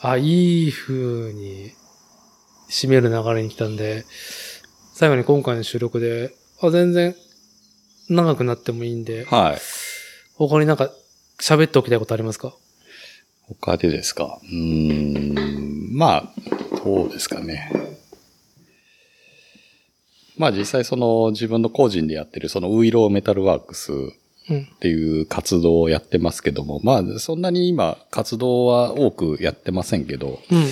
[0.00, 1.72] あ、いい風に
[2.70, 4.04] 締める流れに来たんで、
[4.92, 7.16] 最後に今回の収録で、あ、全然
[8.10, 9.58] 長くなってもいいんで、はい。
[10.36, 10.90] 他になんか
[11.40, 12.54] 喋っておきたいことありますか？
[13.48, 14.38] 他でですか？
[14.42, 15.96] うーん。
[15.96, 16.32] まあ、
[16.84, 17.70] どうですかね。
[20.36, 23.96] まあ実際その自分の個人でやってるそのウイローメタルワークスう
[24.52, 24.68] ん。
[24.74, 30.66] っていう活動をやってますけども、まあそんなに今活動は多くやってませんけど、うん。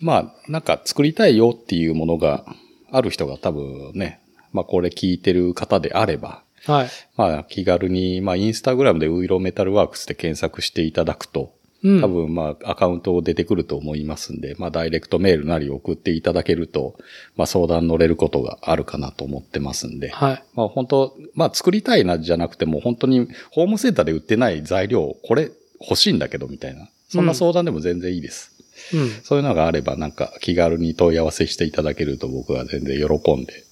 [0.00, 2.44] まあなんか作りたいよっていうものが
[2.92, 4.20] ある人が多分ね、
[4.52, 6.88] まあこれ聞いてる方であれば、はい。
[7.16, 12.00] まあ気軽に、まあインスタグラムでウイローメタルワークスで検索していただくと、うん。
[12.00, 16.96] 多分まあアカウント出てくると思いますんで、まあダイレクトメールなり送っていただけると、
[17.36, 20.10] まあ相談乗れることがあるかなと思ってますんで。
[20.10, 20.44] はい。
[20.54, 25.50] まあ本当、まあ作りたいなじゃなくても本当にホームセンターで売ってない材料、これ
[25.80, 26.88] 欲しいんだけどみたいな。
[27.08, 28.52] そんな相談でも全然いいです。
[28.94, 29.10] うん。
[29.22, 33.65] そういうのがあればなんか気軽に問い合わせしていただけると僕は全然喜んで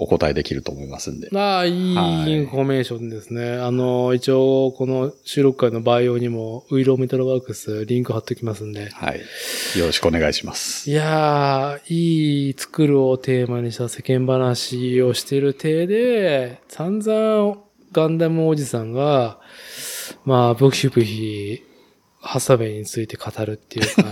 [0.00, 1.28] お答えできると思いますんで。
[1.32, 3.54] まあ、いはいいインフォメーションですね。
[3.54, 8.90] あの、一応、この収録回のバイオにも、ウイローメタルワークスリンク貼っておきますんで。
[8.90, 9.18] はい。
[9.76, 10.88] よろしくお願いします。
[10.88, 17.58] いやー、いい作るをテーマにした世間話をしてる体で、散々
[17.90, 19.40] ガンダムおじさんが、
[20.24, 21.64] まあ、ブキブキ、
[22.20, 24.04] ハサベについて語るっていうか、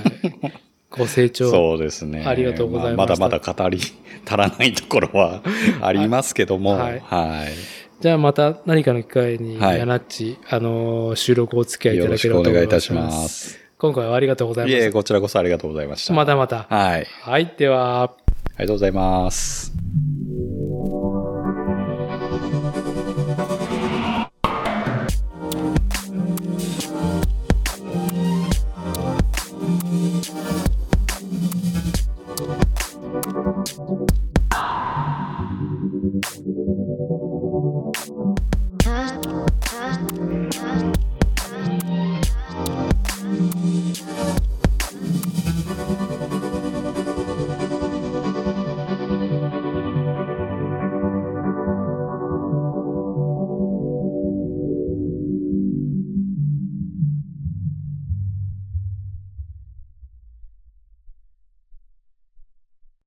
[0.91, 1.51] ご成長。
[1.51, 2.25] そうですね。
[2.27, 3.79] ありがとうございましたあまだまだ語り
[4.27, 5.43] 足らないところは
[5.83, 7.55] ありますけども、ははいい。
[8.01, 13.03] じゃあまた何かの機会に、はナッチ、あのー収録お付き合いいただければと思い願いいたしま。
[13.03, 13.59] ますす。
[13.79, 14.93] 今回はありがとうございまいえ、す。
[14.93, 16.15] こちらこそありがとうございました。
[16.15, 16.67] またまた。
[16.69, 17.07] はい。
[17.23, 18.11] はい、では、あ
[18.59, 19.73] りがとうございます。